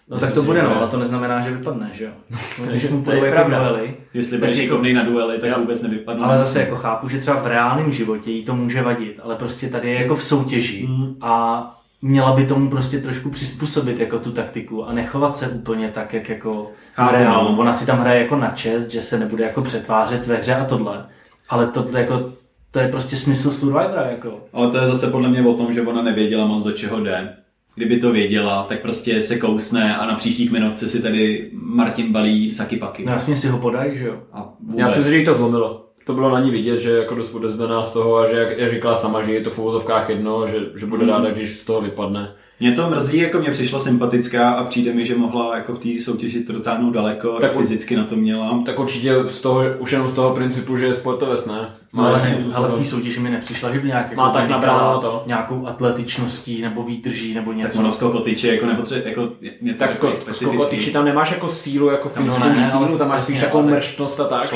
No 0.08 0.18
tak 0.18 0.32
to 0.32 0.42
bude, 0.42 0.62
no, 0.62 0.76
ale 0.76 0.88
to 0.88 0.98
neznamená, 0.98 1.40
že 1.40 1.50
vypadne, 1.50 1.90
že 1.92 2.04
jo? 2.04 2.10
Když 2.70 2.88
mu 2.90 3.02
To 3.02 3.10
je 3.10 3.16
půjdou 3.16 3.24
jako 3.24 3.34
pravda. 3.48 3.68
duely, 3.68 3.94
Jestli 4.14 4.38
budeš 4.38 4.56
jako- 4.56 4.62
šikovnej 4.64 4.94
na 4.94 5.02
duely, 5.04 5.38
tak 5.38 5.50
Jo. 5.50 5.56
vůbec 5.60 5.82
nevypadne. 5.82 6.24
ale 6.24 6.38
zase 6.38 6.60
jako 6.60 6.76
chápu, 6.76 7.08
že 7.08 7.18
třeba 7.18 7.36
v 7.42 7.46
reálném 7.46 7.92
životě 7.92 8.30
jí 8.30 8.44
to 8.44 8.56
může 8.56 8.82
vadit, 8.82 9.20
ale 9.22 9.36
prostě 9.36 9.68
tady 9.68 9.90
je 9.90 10.02
jako 10.02 10.14
v 10.16 10.22
soutěži 10.24 10.86
Mm. 10.86 11.16
a 11.20 11.62
měla 12.02 12.32
by 12.32 12.46
tomu 12.46 12.70
prostě 12.70 12.98
trošku 12.98 13.30
přizpůsobit 13.30 14.00
jako 14.00 14.18
tu 14.18 14.32
taktiku 14.32 14.84
a 14.84 14.92
nechovat 14.92 15.36
se 15.36 15.48
úplně 15.48 15.90
tak, 15.90 16.14
jak 16.14 16.28
jako 16.28 16.70
Chápu, 16.94 17.24
no. 17.24 17.56
Ona 17.58 17.72
si 17.72 17.86
tam 17.86 17.98
hraje 17.98 18.22
jako 18.22 18.36
na 18.36 18.50
čest, 18.50 18.88
že 18.88 19.02
se 19.02 19.18
nebude 19.18 19.44
jako 19.44 19.62
přetvářet 19.62 20.26
ve 20.26 20.36
hře 20.36 20.54
a 20.54 20.64
tohle. 20.64 21.04
Ale 21.48 21.66
to 21.66 21.86
jako 21.98 22.32
to 22.70 22.78
je 22.80 22.88
prostě 22.88 23.16
smysl 23.16 23.50
Survivora, 23.50 24.06
jako. 24.10 24.38
Ale 24.52 24.70
to 24.70 24.78
je 24.78 24.86
zase 24.86 25.06
podle 25.10 25.28
mě 25.28 25.42
o 25.46 25.54
tom, 25.54 25.72
že 25.72 25.82
ona 25.82 26.02
nevěděla 26.02 26.46
moc 26.46 26.62
do 26.62 26.72
čeho 26.72 27.00
jde. 27.00 27.36
Kdyby 27.76 27.96
to 27.96 28.12
věděla, 28.12 28.64
tak 28.68 28.80
prostě 28.82 29.22
se 29.22 29.38
kousne 29.38 29.96
a 29.96 30.06
na 30.06 30.14
příští 30.14 30.48
kmenovce 30.48 30.88
si 30.88 31.02
tady 31.02 31.50
Martin 31.52 32.12
balí 32.12 32.50
saky 32.50 32.76
paky. 32.76 33.04
No 33.06 33.12
jasně 33.12 33.36
si 33.36 33.48
ho 33.48 33.58
podají, 33.58 33.96
že 33.98 34.06
jo. 34.06 34.14
A 34.32 34.52
vůbec. 34.60 34.78
Já 34.80 34.88
si 34.88 34.98
myslím, 34.98 35.14
že 35.14 35.18
jí 35.20 35.24
to 35.24 35.34
zlomilo. 35.34 35.82
To 36.06 36.14
bylo 36.14 36.30
na 36.30 36.40
ní 36.40 36.50
vidět, 36.50 36.78
že 36.80 36.90
jako 36.90 37.14
dost 37.14 37.34
odezvená 37.34 37.84
z 37.86 37.90
toho 37.90 38.16
a 38.18 38.26
že 38.30 38.36
jak, 38.36 38.58
jak 38.58 38.70
říkala 38.70 38.96
sama, 38.96 39.22
že 39.22 39.32
je 39.34 39.40
to 39.40 39.50
v 39.50 39.58
uvozovkách 39.58 40.08
jedno, 40.10 40.46
že, 40.46 40.58
že 40.76 40.86
bude 40.86 41.04
Mm. 41.04 41.10
ráda, 41.10 41.30
když 41.30 41.50
z 41.50 41.64
toho 41.64 41.80
vypadne. 41.80 42.32
Mě 42.60 42.72
to 42.72 42.90
mrzí, 42.90 43.18
jako 43.18 43.38
mě 43.38 43.50
přišla 43.50 43.78
sympatická 43.80 44.50
a 44.50 44.64
přijde 44.64 44.92
mi, 44.92 45.06
že 45.06 45.14
mohla 45.16 45.56
jako 45.56 45.74
v 45.74 45.78
té 45.78 45.88
soutěži 46.04 46.40
to 46.40 46.52
dotáhnout 46.52 46.90
daleko, 46.90 47.32
tak 47.32 47.40
Tak 47.40 47.58
fyzicky 47.58 47.96
na 47.96 48.04
to 48.04 48.16
měla. 48.16 48.62
Tak 48.66 48.78
určitě 48.78 49.14
z 49.26 49.40
toho, 49.40 49.62
už 49.78 49.92
jenom 49.92 50.08
z 50.08 50.12
toho 50.12 50.34
principu, 50.34 50.76
že 50.76 50.86
je 50.86 50.94
sportovec, 50.94 51.46
ne? 51.46 51.68
No, 51.96 52.06
ale, 52.08 52.12
ne, 52.22 52.30
způsobem- 52.30 52.52
ale 52.56 52.68
v 52.68 52.78
té 52.78 52.84
soutěži 52.84 53.20
mi 53.20 53.30
nepřišla, 53.30 53.72
že 53.72 53.80
by 53.80 53.88
nějak 53.88 54.10
jako 54.10 54.20
Má 54.20 54.30
tak 54.30 54.42
vynikala 54.46 54.72
nabráno 54.76 54.98
to. 55.00 55.22
nějakou 55.26 55.66
atletičností 55.66 56.62
nebo 56.62 56.82
výdrží 56.82 57.34
nebo 57.34 57.52
něco. 57.52 57.68
Tak 57.68 57.78
ono 57.78 57.90
skokotyče 57.90 58.54
jako 58.54 58.66
nepotřebuje, 58.66 59.08
jako 59.08 59.28
mě 59.60 59.72
to 59.74 59.78
Tak 59.78 59.90
jako 59.90 60.06
sko- 60.06 60.32
skokotyči 60.32 60.90
tam 60.92 61.04
nemáš 61.04 61.30
jako 61.30 61.48
sílu, 61.48 61.88
jako 61.90 62.08
Tam 62.08 62.24
fyzickou 62.24 62.48
ne, 62.48 62.70
ale- 62.72 62.84
sílu, 62.86 62.98
tam 62.98 63.08
máš 63.08 63.20
spíš 63.20 63.38
takovou 63.40 63.62
mrštnost 63.68 64.20
a 64.20 64.24
tak. 64.24 64.54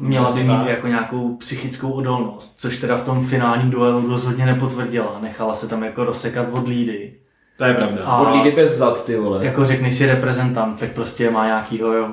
Měla 0.00 0.32
by 0.32 0.40
mít 0.42 0.46
tak. 0.48 0.66
jako 0.68 0.86
nějakou 0.86 1.36
psychickou 1.36 1.90
odolnost, 1.92 2.60
což 2.60 2.78
teda 2.78 2.96
v 2.96 3.04
tom 3.04 3.26
finálním 3.26 3.70
duelu 3.70 4.08
rozhodně 4.08 4.46
nepotvrdila. 4.46 5.18
Nechala 5.22 5.54
se 5.54 5.68
tam 5.68 5.82
jako 5.82 6.04
rozsekat 6.04 6.46
od 6.52 6.68
lídy. 6.68 7.12
To 7.56 7.64
je 7.64 7.74
pravda. 7.74 8.04
A- 8.04 8.16
Od 8.18 8.34
lídy 8.34 8.50
bez 8.56 8.76
zad, 8.76 9.06
ty 9.06 9.16
vole. 9.16 9.44
Jako 9.46 9.64
řekneš 9.64 9.96
si 9.96 10.06
reprezentant, 10.06 10.80
tak 10.80 10.92
prostě 10.92 11.30
má 11.30 11.46
nějakýho 11.46 11.92
jo, 11.92 12.08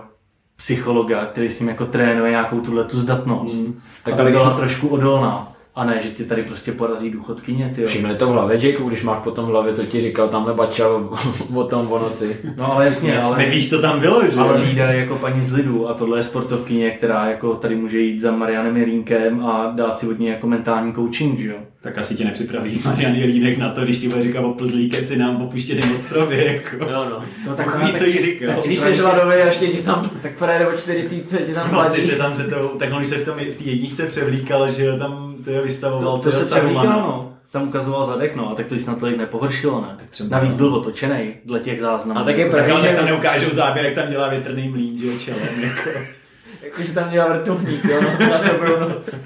psychologa, 0.57 1.25
který 1.25 1.49
s 1.49 1.59
ním 1.59 1.69
jako 1.69 1.85
trénuje 1.85 2.31
nějakou 2.31 2.59
tuhle 2.61 2.83
tu 2.83 2.99
zdatnost. 2.99 3.67
Mm. 3.67 3.81
Tak 4.03 4.13
aby 4.19 4.29
když- 4.29 4.43
byla 4.43 4.57
trošku 4.57 4.87
odolná. 4.87 5.47
A 5.75 5.85
ne, 5.85 5.99
že 6.03 6.09
ti 6.09 6.23
tady 6.23 6.43
prostě 6.43 6.71
porazí 6.71 7.11
důchodkyně, 7.11 7.71
ty. 7.75 7.85
Všimne 7.85 8.15
to 8.15 8.27
v 8.27 8.29
hlavě, 8.31 8.55
Jake, 8.67 8.83
když 8.87 9.03
máš 9.03 9.19
potom 9.23 9.45
v 9.45 9.47
hlavě, 9.47 9.73
co 9.73 9.83
ti 9.83 10.01
říkal 10.01 10.27
tamhle 10.29 10.53
bača 10.53 10.87
o, 10.89 11.09
o 11.53 11.63
tom 11.63 11.91
o 11.91 11.99
noci. 11.99 12.37
No 12.57 12.73
ale 12.73 12.85
jasně, 12.85 13.19
ale... 13.21 13.37
Nevíš, 13.37 13.69
co 13.69 13.81
tam 13.81 13.99
bylo, 13.99 14.27
že? 14.27 14.39
Ale 14.39 14.57
lída 14.61 14.91
je 14.91 14.99
jako 14.99 15.15
paní 15.15 15.43
z 15.43 15.53
lidu 15.53 15.89
a 15.89 15.93
tohle 15.93 16.19
je 16.19 16.23
sportovkyně, 16.23 16.91
která 16.91 17.29
jako 17.29 17.55
tady 17.55 17.75
může 17.75 17.99
jít 17.99 18.19
za 18.19 18.31
Marianem 18.31 18.77
Jirínkem 18.77 19.45
a 19.45 19.71
dát 19.75 19.99
si 19.99 20.07
od 20.07 20.19
něj 20.19 20.31
jako 20.31 20.47
mentální 20.47 20.93
coaching, 20.93 21.39
že 21.39 21.49
jo? 21.49 21.55
Tak 21.81 21.97
asi 21.97 22.15
tě 22.15 22.25
nepřipraví 22.25 22.81
Marian 22.85 23.15
Jelínek 23.15 23.57
na 23.57 23.69
to, 23.69 23.81
když 23.81 23.97
ti 23.97 24.09
bude 24.09 24.23
říkat 24.23 24.41
o 24.41 24.53
plzlí 24.53 24.89
keci 24.89 25.17
nám 25.17 25.41
opuštěném 25.41 25.93
ostrově, 25.93 26.53
jako. 26.53 26.85
No, 26.91 27.05
no. 27.09 27.23
No 27.47 27.55
Bůh 27.63 27.83
ví, 27.83 27.93
co 27.93 28.05
jí 28.05 28.11
říkal. 28.21 28.55
tak- 28.55 28.65
Když 28.65 28.79
jsi 28.79 28.93
hladový 28.93 29.33
a 29.35 29.45
ještě 29.45 29.67
ti 29.67 29.77
tam, 29.77 30.09
tak 30.21 30.35
frére 30.35 30.67
o 30.67 30.77
40 30.77 31.45
ti 31.45 31.53
tam 31.53 31.69
hladí. 31.69 32.01
se 32.01 32.15
tam, 32.15 32.35
že 32.35 32.43
to, 32.43 32.55
tak 32.79 32.89
on 32.93 33.01
už 33.01 33.07
se 33.07 33.15
v 33.17 33.25
tom 33.25 33.35
v 33.35 33.55
té 33.55 33.63
jedničce 33.63 34.05
převlíkal, 34.05 34.71
že 34.71 34.85
jo, 34.85 34.97
tam 34.97 35.24
to 35.45 35.49
je 35.51 35.61
vystavoval 35.61 36.17
To, 36.17 36.23
to 36.23 36.31
toho 36.31 36.43
se 36.43 36.55
převlíkal, 36.55 36.85
no. 36.99 37.31
Tam 37.51 37.67
ukazoval 37.67 38.05
zadek, 38.05 38.35
no, 38.35 38.49
a 38.51 38.55
tak 38.55 38.65
to 38.65 38.73
jí 38.75 38.79
snad 38.81 38.99
tolik 38.99 39.17
nepohoršilo, 39.17 39.81
ne? 39.81 39.95
Tak 39.97 40.09
třeba- 40.09 40.29
Navíc 40.37 40.55
byl 40.55 40.75
otočený 40.75 41.33
dle 41.45 41.59
těch 41.59 41.81
záznamů. 41.81 42.19
A 42.19 42.23
tak 42.23 42.37
je 42.37 42.49
pravda, 42.49 42.79
že 42.79 42.95
tam 42.95 43.05
neukážou 43.05 43.49
záběr, 43.51 43.85
jak 43.85 43.93
tam 43.95 44.07
dělá 44.09 44.29
větrný 44.29 44.69
mlín, 44.69 44.99
že 44.99 45.07
jo, 45.07 45.13
čelem, 45.19 45.63
jako. 45.63 45.89
jakože 46.63 46.93
tam 46.93 47.09
dělá 47.09 47.27
vrtulník, 47.27 47.85
jo, 47.85 48.01
no, 48.01 48.27
na 48.29 48.37
dobrou 48.37 48.79
noc. 48.89 49.25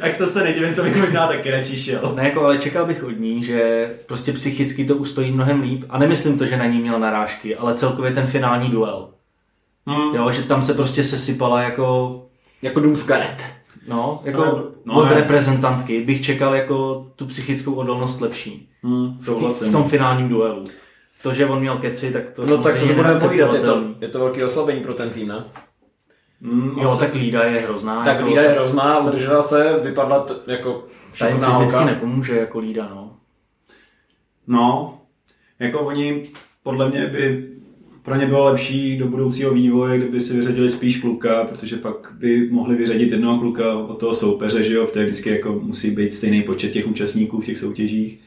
Tak 0.00 0.16
to 0.16 0.26
se 0.26 0.44
nedivím, 0.44 0.74
to 0.74 0.82
bych 0.82 0.96
možná 0.96 1.26
taky 1.26 1.50
radši 1.50 1.76
šel. 1.76 2.12
Ne, 2.16 2.24
jako, 2.24 2.44
ale 2.44 2.58
čekal 2.58 2.86
bych 2.86 3.04
od 3.04 3.10
ní, 3.20 3.42
že 3.44 3.90
prostě 4.06 4.32
psychicky 4.32 4.84
to 4.84 4.96
ustojí 4.96 5.32
mnohem 5.32 5.62
líp. 5.62 5.84
A 5.88 5.98
nemyslím 5.98 6.38
to, 6.38 6.46
že 6.46 6.56
na 6.56 6.66
ní 6.66 6.80
měl 6.80 6.98
narážky, 7.00 7.56
ale 7.56 7.74
celkově 7.74 8.12
ten 8.12 8.26
finální 8.26 8.70
duel. 8.70 9.08
Hmm. 9.86 10.14
Jo, 10.14 10.30
že 10.30 10.42
tam 10.42 10.62
se 10.62 10.74
prostě 10.74 11.04
sesypala 11.04 11.62
jako 11.62 12.22
Jako 12.62 12.80
dům 12.80 12.96
z 12.96 13.02
karet. 13.02 13.44
No, 13.88 14.20
jako 14.24 14.44
no, 14.44 14.64
no, 14.84 14.94
od 14.94 15.04
ne. 15.04 15.14
reprezentantky 15.14 16.04
bych 16.04 16.24
čekal 16.24 16.54
jako 16.54 17.06
tu 17.16 17.26
psychickou 17.26 17.74
odolnost 17.74 18.20
lepší. 18.20 18.68
Hmm, 18.82 19.16
V, 19.16 19.24
souhlasím. 19.24 19.68
v 19.68 19.72
tom 19.72 19.84
finálním 19.84 20.28
duelu. 20.28 20.64
To, 21.22 21.34
že 21.34 21.46
on 21.46 21.60
měl 21.60 21.76
keci, 21.78 22.12
tak 22.12 22.22
to 22.30 22.46
No 22.46 22.58
tak 22.58 22.80
to 22.80 22.86
se 22.86 22.92
budeme 22.94 23.20
povídat, 23.20 23.54
je 23.54 23.60
to, 23.60 23.84
je 24.00 24.08
to 24.08 24.18
velký 24.18 24.44
oslabení 24.44 24.80
pro 24.80 24.94
ten 24.94 25.10
tým, 25.10 25.28
ne? 25.28 25.44
Hmm, 26.42 26.78
Jo, 26.78 26.90
asi- 26.90 27.00
tak 27.00 27.14
Lída 27.14 27.44
je 27.44 27.60
hrozná. 27.60 28.04
Tak 28.04 28.16
jako, 28.16 28.28
Lída 28.28 28.42
je 28.42 28.48
hrozná, 28.48 28.98
udržela 28.98 29.42
se, 29.42 29.80
vypadla 29.84 30.20
t- 30.20 30.52
jako 30.52 30.84
Ta 31.18 31.28
jim 31.28 31.36
šikovná 31.36 31.58
fyzicky 31.58 31.84
nepomůže 31.84 32.36
jako 32.38 32.58
Lída, 32.58 32.88
no. 32.94 33.16
No, 34.46 34.98
jako 35.58 35.80
oni 35.80 36.30
podle 36.62 36.88
mě 36.90 37.06
by 37.06 37.48
pro 38.06 38.14
ně 38.16 38.26
bylo 38.26 38.44
lepší 38.44 38.96
do 38.98 39.06
budoucího 39.06 39.54
vývoje, 39.54 39.98
kdyby 39.98 40.20
si 40.20 40.34
vyřadili 40.36 40.70
spíš 40.70 40.96
kluka, 40.96 41.44
protože 41.44 41.76
pak 41.76 42.12
by 42.18 42.48
mohli 42.50 42.76
vyřadit 42.76 43.10
jednoho 43.12 43.38
kluka 43.38 43.74
od 43.78 43.98
toho 44.00 44.14
soupeře, 44.14 44.62
že 44.64 44.74
jo, 44.74 44.86
protože 44.86 45.04
vždycky 45.04 45.30
jako 45.30 45.52
musí 45.62 45.90
být 45.90 46.14
stejný 46.14 46.42
počet 46.42 46.72
těch 46.72 46.86
účastníků 46.86 47.40
v 47.40 47.44
těch 47.44 47.58
soutěžích. 47.58 48.18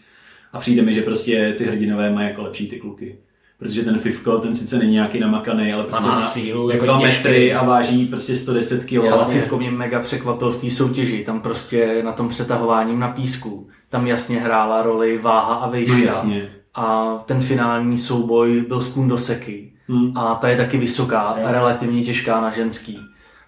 A 0.53 0.59
přijde 0.59 0.81
mi, 0.81 0.93
že 0.93 1.01
prostě 1.01 1.55
ty 1.57 1.63
hrdinové 1.65 2.11
mají 2.11 2.27
jako 2.27 2.41
lepší 2.41 2.67
ty 2.67 2.75
kluky. 2.79 3.15
Protože 3.59 3.81
ten 3.83 3.99
Fivko, 3.99 4.39
ten 4.39 4.55
sice 4.55 4.77
není 4.77 4.91
nějaký 4.91 5.19
namakaný, 5.19 5.73
ale 5.73 5.83
prostě 5.83 6.03
má 6.03 6.11
má 6.11 6.17
sílu, 6.17 6.71
jako 6.71 6.85
dva 6.85 6.99
těžký. 6.99 7.23
metry 7.23 7.53
a 7.53 7.63
váží 7.65 8.05
prostě 8.05 8.35
110 8.35 8.83
kg. 8.83 8.93
Ale 8.97 9.25
Fivko 9.25 9.57
mě 9.57 9.71
mega 9.71 9.99
překvapil 9.99 10.51
v 10.51 10.61
té 10.61 10.69
soutěži. 10.71 11.23
Tam 11.23 11.41
prostě 11.41 12.01
na 12.03 12.11
tom 12.11 12.29
přetahováním 12.29 12.99
na 12.99 13.07
písku. 13.07 13.67
Tam 13.89 14.07
jasně 14.07 14.39
hrála 14.39 14.81
roli 14.81 15.17
váha 15.17 15.55
a 15.55 15.65
No 15.65 15.71
vejška. 15.71 15.97
jasně. 15.97 16.49
A 16.79 17.17
ten 17.25 17.41
finální 17.41 17.97
souboj 17.97 18.65
byl 18.67 18.81
z 18.81 18.93
Kundoseky. 18.93 19.71
Hmm. 19.87 20.17
A 20.17 20.35
ta 20.35 20.49
je 20.49 20.57
taky 20.57 20.77
vysoká 20.77 21.19
a 21.19 21.51
relativně 21.51 22.03
těžká 22.03 22.41
na 22.41 22.51
ženský. 22.51 22.99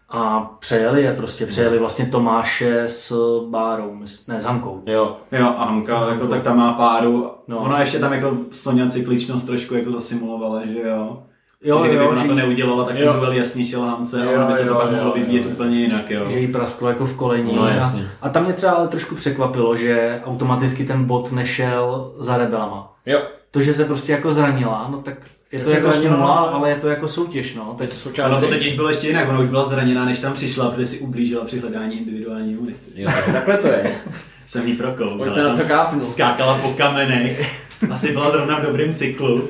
A 0.09 0.39
přejeli 0.59 1.03
je 1.03 1.13
prostě, 1.13 1.45
přejeli 1.45 1.79
vlastně 1.79 2.05
Tomáše 2.05 2.83
s 2.87 3.13
Bárou, 3.49 3.95
ne 4.27 4.41
s 4.41 4.45
Hankou. 4.45 4.81
Jo, 4.85 5.17
Jo, 5.31 5.53
a 5.57 5.65
Hanka, 5.65 6.09
jako, 6.09 6.27
tak 6.27 6.43
tam 6.43 6.57
má 6.57 6.73
páru. 6.73 7.31
No. 7.47 7.57
Ona 7.57 7.79
ještě 7.79 7.99
tam 7.99 8.13
jako 8.13 8.37
Sonja 8.51 8.87
cykličnost 8.89 9.47
trošku 9.47 9.75
jako 9.75 9.91
zasimulovala, 9.91 10.65
že 10.65 10.81
jo. 10.81 11.23
Jo, 11.63 11.79
že 11.79 11.87
kdyby 11.87 12.03
jo, 12.03 12.09
ona 12.09 12.21
že 12.21 12.27
to 12.27 12.35
neudělala, 12.35 12.83
tak 12.83 12.97
ten 12.97 13.13
duel 13.13 13.31
jasně 13.31 13.65
šel 13.65 13.81
Hance 13.81 14.25
a 14.25 14.31
ono 14.31 14.47
by 14.47 14.53
se 14.53 14.65
to 14.65 14.69
jo, 14.69 14.75
pak 14.75 14.91
jo, 14.91 14.97
mohlo 14.97 15.13
vyvíjet 15.13 15.45
úplně 15.45 15.79
jinak, 15.79 16.09
jo. 16.09 16.29
že 16.29 16.39
jí 16.39 16.47
prasklo 16.47 16.89
jako 16.89 17.05
v 17.05 17.15
kolení. 17.15 17.55
No, 17.55 17.63
a, 17.63 17.69
jasně. 17.69 18.07
a 18.21 18.29
tam 18.29 18.43
mě 18.43 18.53
třeba 18.53 18.71
ale 18.71 18.87
trošku 18.87 19.15
překvapilo, 19.15 19.75
že 19.75 20.21
automaticky 20.25 20.83
ten 20.83 21.05
bod 21.05 21.31
nešel 21.31 22.13
za 22.17 22.37
rebelama. 22.37 22.90
Jo. 23.05 23.21
To, 23.51 23.61
že 23.61 23.73
se 23.73 23.85
prostě 23.85 24.11
jako 24.11 24.31
zranila, 24.31 24.87
no 24.91 24.97
tak 24.97 25.15
je 25.51 25.59
to 25.59 25.69
se 25.69 25.75
jako 25.75 25.91
zranila, 25.91 26.15
smůla, 26.15 26.33
ale- 26.35 26.51
ale 26.51 26.69
je 26.69 26.75
to 26.75 26.89
jako 26.89 27.07
soutěž, 27.07 27.55
no. 27.55 27.65
To 27.65 27.73
Teď 27.73 27.89
to 27.89 27.95
součást 27.95 28.31
Ono 28.31 28.41
to 28.41 28.47
totiž 28.47 28.73
bylo 28.73 28.87
ještě 28.89 29.07
jinak, 29.07 29.29
ona 29.29 29.39
už 29.39 29.47
byla 29.47 29.63
zraněná, 29.63 30.05
než 30.05 30.19
tam 30.19 30.33
přišla, 30.33 30.71
protože 30.71 30.85
si 30.85 30.99
ublížila 30.99 31.45
při 31.45 31.59
hledání 31.59 31.97
individuální 31.97 32.57
unity. 32.57 32.91
Jo, 32.95 33.11
tak 33.15 33.33
takhle 33.33 33.57
to 33.57 33.67
je. 33.67 33.95
Jsem 34.47 34.67
jí 34.67 34.75
prokoukal. 34.75 35.17
Pojďte 35.17 35.43
na 35.43 35.49
tam 35.49 35.57
to 35.57 35.67
kápnout. 35.67 36.05
Skákala 36.05 36.57
po 36.57 36.69
kamenech, 36.73 37.59
asi 37.91 38.11
byla 38.11 38.31
zrovna 38.31 38.59
v 38.59 38.63
dobrém 38.65 38.93
cyklu, 38.93 39.49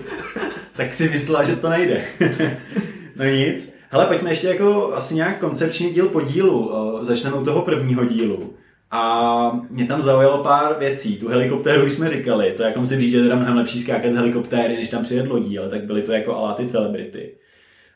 tak 0.76 0.94
si 0.94 1.10
myslela, 1.10 1.44
že 1.44 1.56
to 1.56 1.70
nejde. 1.70 2.02
no 3.16 3.26
nic. 3.26 3.76
Hele, 3.90 4.06
pojďme 4.06 4.32
ještě 4.32 4.48
jako 4.48 4.94
asi 4.96 5.16
nějak 5.16 5.38
koncepčně 5.40 5.90
díl 5.90 6.10
po 6.10 6.22
dílu. 6.22 6.72
Začneme 7.02 7.36
u 7.36 7.44
toho 7.44 7.62
prvního 7.62 8.06
dílu. 8.06 8.54
A 8.92 9.62
mě 9.70 9.86
tam 9.86 10.02
zaujalo 10.02 10.38
pár 10.38 10.76
věcí. 10.80 11.18
Tu 11.18 11.28
helikoptéru 11.28 11.90
jsme 11.90 12.10
říkali. 12.10 12.54
To 12.58 12.64
jako 12.64 12.80
musím 12.80 13.00
říct, 13.00 13.12
že 13.12 13.18
je 13.18 13.24
teda 13.24 13.36
mnohem 13.36 13.58
lepší 13.58 13.80
skákat 13.80 14.12
z 14.12 14.16
helikoptéry, 14.16 14.76
než 14.78 14.88
tam 14.90 15.04
přijet 15.04 15.28
lodí, 15.28 15.60
ale 15.60 15.70
tak 15.70 15.84
byly 15.84 16.02
to 16.02 16.12
jako 16.12 16.36
aláty 16.36 16.66
celebrity. 16.66 17.32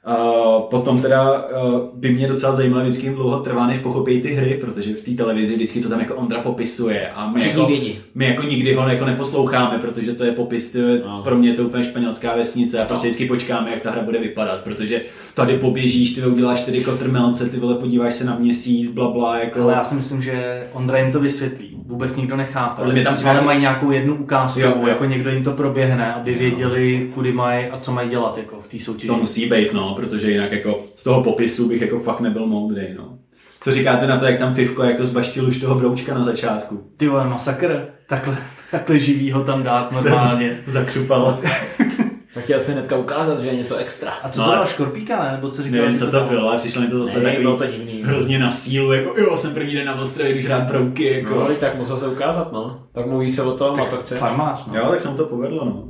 Uh, 0.08 0.62
potom 0.62 1.02
teda 1.02 1.48
uh, 1.48 1.80
by 1.94 2.10
mě 2.12 2.28
docela 2.28 2.56
zajímalo 2.56 2.84
vždycky, 2.84 3.10
dlouho 3.10 3.40
trvá, 3.40 3.68
než 3.68 3.80
pochopí 3.80 4.22
ty 4.22 4.34
hry, 4.34 4.58
protože 4.62 4.94
v 4.94 5.02
té 5.02 5.12
televizi 5.12 5.56
vždycky 5.56 5.82
to 5.82 5.90
tam 5.90 6.00
jako 6.00 6.16
Ondra 6.16 6.40
popisuje 6.42 7.10
a 7.10 7.32
my, 7.32 7.48
jako, 7.48 7.66
vědí. 7.66 8.00
my 8.16 8.26
jako 8.26 8.44
nikdy 8.44 8.74
ho 8.74 8.90
jako 8.90 9.06
neposloucháme, 9.06 9.80
protože 9.80 10.14
to 10.14 10.24
je 10.26 10.32
popis, 10.32 10.72
to 10.72 10.78
je, 10.78 11.02
No. 11.06 11.22
pro 11.24 11.36
mě 11.38 11.50
je 11.50 11.56
to 11.56 11.64
úplně 11.64 11.84
španělská 11.84 12.36
vesnice 12.36 12.82
a 12.82 12.86
prostě 12.86 13.08
vždycky 13.08 13.26
počkáme, 13.26 13.72
jak 13.72 13.82
ta 13.82 13.92
hra 13.92 14.02
bude 14.02 14.20
vypadat, 14.20 14.62
protože 14.64 15.02
tady 15.36 15.58
poběžíš, 15.58 16.12
ty 16.12 16.22
uděláš 16.26 16.60
čtyři 16.62 16.84
kotrmelce, 16.84 17.50
ty 17.50 17.58
vole 17.58 17.76
podíváš 17.76 18.16
se 18.16 18.26
na 18.26 18.36
měsíc, 18.40 18.92
bla 18.92 19.12
bla, 19.12 19.40
jako... 19.40 19.62
Ale 19.62 19.74
já 19.74 19.84
si 19.84 19.96
myslím, 19.96 20.22
že 20.22 20.64
Ondra 20.74 20.98
jim 20.98 21.12
to 21.12 21.20
vysvětlí. 21.20 21.78
Vůbec 21.86 22.16
nikdo 22.16 22.38
nechápe. 22.38 22.76
Podle 22.76 22.94
mě 22.94 23.04
tam 23.04 23.16
si 23.16 23.26
ale 23.30 23.42
mají 23.42 23.62
nějakou 23.62 23.92
jednu 23.92 24.16
ukázku, 24.16 24.60
Jo, 24.60 24.74
jo. 24.82 24.88
jako 24.88 25.06
někdo 25.06 25.30
jim 25.30 25.44
to 25.44 25.52
proběhne, 25.52 26.14
aby 26.14 26.34
věděli, 26.34 27.12
kudy 27.14 27.32
mají 27.34 27.66
a 27.66 27.80
co 27.80 27.92
mají 27.92 28.10
dělat 28.10 28.38
jako 28.38 28.62
v 28.62 28.68
té 28.68 28.80
soutěži. 28.80 29.08
To 29.08 29.18
musí 29.18 29.50
být, 29.50 29.74
no, 29.74 29.94
protože 29.96 30.32
jinak 30.32 30.52
jako 30.52 30.84
z 30.96 31.04
toho 31.04 31.24
popisu 31.24 31.68
bych 31.70 31.82
jako 31.82 32.00
fakt 32.00 32.20
nebyl 32.22 32.48
moudrý, 32.48 32.84
no. 32.98 33.18
Co 33.62 33.72
říkáte 33.72 34.08
na 34.08 34.18
to, 34.18 34.26
jak 34.26 34.40
tam 34.40 34.54
Fivko 34.56 34.84
jako 34.84 35.06
zbaštil 35.06 35.48
už 35.48 35.58
toho 35.58 35.76
broučka 35.76 36.14
na 36.14 36.24
začátku? 36.24 36.84
Ty 36.98 37.08
vole, 37.08 37.28
masakr. 37.28 37.86
Takhle, 38.08 38.38
takhle 38.72 39.00
živý 39.00 39.32
ho 39.32 39.44
tam 39.44 39.64
dát 39.64 39.92
normálně. 40.04 40.60
Zakřupal. 40.68 41.40
Tak 42.36 42.44
chtěl 42.44 42.60
si 42.60 42.72
hnedka 42.72 42.98
ukázat, 42.98 43.40
že 43.42 43.48
je 43.48 43.56
něco 43.56 43.76
extra. 43.76 44.12
A 44.24 44.30
co 44.30 44.40
No 44.40 44.46
to 44.46 44.52
a- 44.52 44.56
bylo, 44.56 44.68
škorpíka, 44.68 45.24
ne? 45.24 45.32
Nebo 45.32 45.50
co 45.50 45.64
říkal? 45.64 45.80
Nevím, 45.82 45.98
co 45.98 46.12
to 46.12 46.20
bylo, 46.22 46.50
ale 46.50 46.58
přišlo 46.58 46.82
mi 46.82 46.88
to 46.88 47.00
zase 47.00 47.18
Ne, 47.18 47.24
takový 47.24 47.42
bylo 47.44 47.58
to 47.58 47.66
divný. 47.66 48.04
hrozně 48.06 48.40
na 48.40 48.50
sílu, 48.52 48.94
jako 48.94 49.20
jo, 49.20 49.38
jsem 49.38 49.54
první 49.54 49.74
den 49.74 49.86
na 49.88 50.02
ostrově, 50.02 50.32
když 50.32 50.46
hrát 50.46 50.64
brouky, 50.64 51.14
jako. 51.14 51.36
No, 51.36 51.48
tak 51.60 51.76
musel 51.76 51.98
se 51.98 52.08
ukázat, 52.08 52.52
no. 52.52 52.80
Tak 52.92 53.06
mluví 53.06 53.30
se 53.30 53.44
o 53.44 53.52
tom 53.52 53.82
a 53.82 53.86
to 53.86 53.96
chce. 53.96 54.16
Farmář, 54.16 54.66
no. 54.68 54.76
Jo, 54.76 54.86
tak 54.90 55.02
se 55.02 55.10
mu 55.10 55.18
to 55.18 55.26
povedlo, 55.26 55.66
no. 55.66 55.84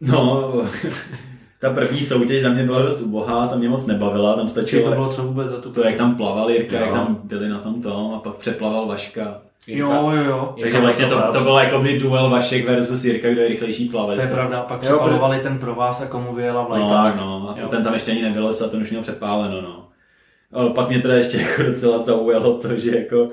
No, 0.00 0.52
ta 1.60 1.70
první 1.74 2.00
soutěž 2.00 2.42
za 2.42 2.48
mě 2.48 2.62
byla 2.62 2.82
dost 2.82 3.00
ubohá, 3.00 3.46
tam 3.46 3.58
mě 3.58 3.68
moc 3.68 3.86
nebavila, 3.86 4.34
tam 4.36 4.48
stačilo 4.48 4.82
to 4.90 4.90
bylo 4.94 5.08
co 5.08 5.22
vůbec 5.22 5.48
za 5.48 5.56
tu 5.60 5.70
to, 5.70 5.84
jak 5.84 5.96
tam 5.96 6.14
plaval 6.14 6.50
Jirka, 6.50 6.76
jak 6.76 6.88
Jo. 6.88 6.94
tam 6.94 7.18
byli 7.24 7.48
na 7.48 7.58
tom 7.58 7.82
tom 7.82 8.14
a 8.14 8.18
pak 8.18 8.34
přeplaval 8.34 8.86
Vaška. 8.86 9.38
Jo, 9.66 10.10
jo, 10.10 10.24
jo. 10.24 10.54
Takže 10.60 10.80
vlastně 10.80 11.06
to, 11.06 11.32
to 11.32 11.40
bylo 11.40 11.58
jako 11.58 11.78
by 11.78 11.98
duel 11.98 12.30
Vašek 12.30 12.66
versus 12.68 13.04
Jirka, 13.04 13.28
kdo 13.30 13.40
je 13.40 13.48
rychlejší 13.48 13.88
plavec. 13.88 14.20
To 14.20 14.26
je 14.26 14.34
pravda, 14.34 14.62
pak 14.62 14.82
Jo, 14.82 14.88
přepalovali 14.88 15.40
ten 15.40 15.58
pro 15.58 15.74
vás 15.74 16.02
a 16.02 16.06
komu 16.06 16.34
vyjela 16.34 16.62
No, 16.62 16.68
vlajka. 16.68 17.14
no, 17.20 17.48
a 17.50 17.54
to 17.54 17.60
Jo. 17.64 17.68
ten 17.68 17.84
tam 17.84 17.94
ještě 17.94 18.10
ani 18.10 18.22
nevylez 18.22 18.62
a 18.62 18.68
ten 18.68 18.80
už 18.82 18.90
měl 18.90 19.02
přepáleno, 19.02 19.60
no. 19.60 19.88
O, 20.52 20.68
pak 20.70 20.88
mě 20.88 20.98
teda 20.98 21.14
ještě 21.14 21.36
jako 21.36 21.62
docela 21.62 21.98
zaujalo 21.98 22.58
to, 22.58 22.78
že 22.78 22.96
jako 22.98 23.28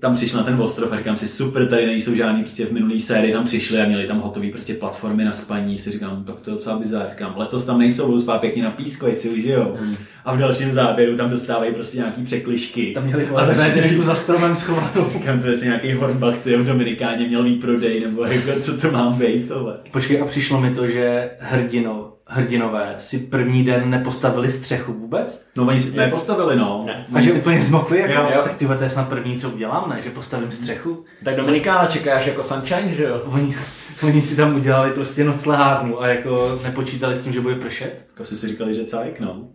tam 0.00 0.14
přišel 0.14 0.38
na 0.38 0.44
ten 0.44 0.60
ostrov 0.60 0.92
a 0.92 0.96
říkám 0.96 1.16
si, 1.16 1.28
super, 1.28 1.66
tady 1.66 1.86
nejsou 1.86 2.14
žádný 2.14 2.42
prostě 2.42 2.66
v 2.66 2.72
minulý 2.72 3.00
sérii, 3.00 3.32
tam 3.32 3.44
přišli 3.44 3.80
a 3.80 3.86
měli 3.86 4.06
tam 4.06 4.20
hotový 4.20 4.50
prostě 4.50 4.74
platformy 4.74 5.24
na 5.24 5.32
spaní, 5.32 5.78
si 5.78 5.90
říkám, 5.90 6.24
tak 6.24 6.40
to 6.40 6.50
je 6.50 6.54
docela 6.54 6.78
bizár, 6.78 7.06
říkám, 7.10 7.34
letos 7.36 7.64
tam 7.64 7.78
nejsou, 7.78 8.06
budou 8.06 8.18
spát 8.18 8.40
pěkně 8.40 8.62
na 8.62 8.70
písku, 8.70 9.06
ať 9.06 9.16
si 9.16 9.28
užijou. 9.28 9.76
Hmm. 9.80 9.96
A 10.24 10.34
v 10.34 10.38
dalším 10.38 10.72
záběru 10.72 11.16
tam 11.16 11.30
dostávají 11.30 11.74
prostě 11.74 11.98
nějaký 11.98 12.22
překlišky. 12.22 12.92
Tam 12.94 13.04
měli 13.04 13.28
a 13.34 13.44
začínají 13.44 14.04
za 14.04 14.14
stromem 14.14 14.56
schovanou. 14.56 15.10
Říkám, 15.12 15.40
to 15.40 15.46
je 15.46 15.52
asi 15.52 15.64
nějaký 15.64 15.92
Hornbach, 15.92 16.38
ty 16.38 16.56
v 16.56 16.66
Dominikáně 16.66 17.28
měl 17.28 17.42
výprodej, 17.42 18.00
nebo 18.00 18.24
jako, 18.24 18.60
co 18.60 18.78
to 18.78 18.90
mám 18.90 19.18
být, 19.18 19.48
tohle. 19.48 19.78
Počkej, 19.92 20.20
a 20.20 20.24
přišlo 20.24 20.60
mi 20.60 20.74
to, 20.74 20.86
že 20.86 21.30
hrdino, 21.38 22.12
hrdinové 22.28 22.94
si 22.98 23.18
první 23.18 23.64
den 23.64 23.90
nepostavili 23.90 24.50
střechu 24.50 24.92
vůbec? 24.92 25.46
No, 25.56 25.66
oni 25.66 25.80
si 25.80 25.96
nepostavili, 25.96 26.56
no. 26.56 26.82
Ne. 26.86 27.06
A 27.14 27.20
že 27.20 27.32
úplně 27.32 27.62
zmokli, 27.62 27.98
jako, 27.98 28.12
Jo. 28.12 28.28
jo. 28.34 28.40
tak 28.44 28.56
ty 28.56 28.66
to 28.66 28.82
je 28.82 28.90
snad 28.90 29.08
první, 29.08 29.38
co 29.38 29.50
udělám, 29.50 29.90
ne? 29.90 30.02
Že 30.02 30.10
postavím 30.10 30.52
střechu. 30.52 31.04
Tak 31.24 31.36
Dominikána 31.36 31.86
čekáš 31.86 32.26
jako 32.26 32.42
sunshine, 32.42 32.94
že 32.94 33.04
jo? 33.04 33.22
Oni, 33.26 33.56
oni 34.02 34.22
si 34.22 34.36
tam 34.36 34.56
udělali 34.56 34.90
prostě 34.90 35.24
noclehárnu 35.24 36.02
a 36.02 36.08
jako 36.08 36.58
nepočítali 36.64 37.16
s 37.16 37.22
tím, 37.22 37.32
že 37.32 37.40
bude 37.40 37.54
pršet. 37.54 38.06
Jako 38.08 38.24
si 38.24 38.36
si 38.36 38.48
říkali, 38.48 38.74
že 38.74 38.84
cajk, 38.84 39.20
no. 39.20 39.48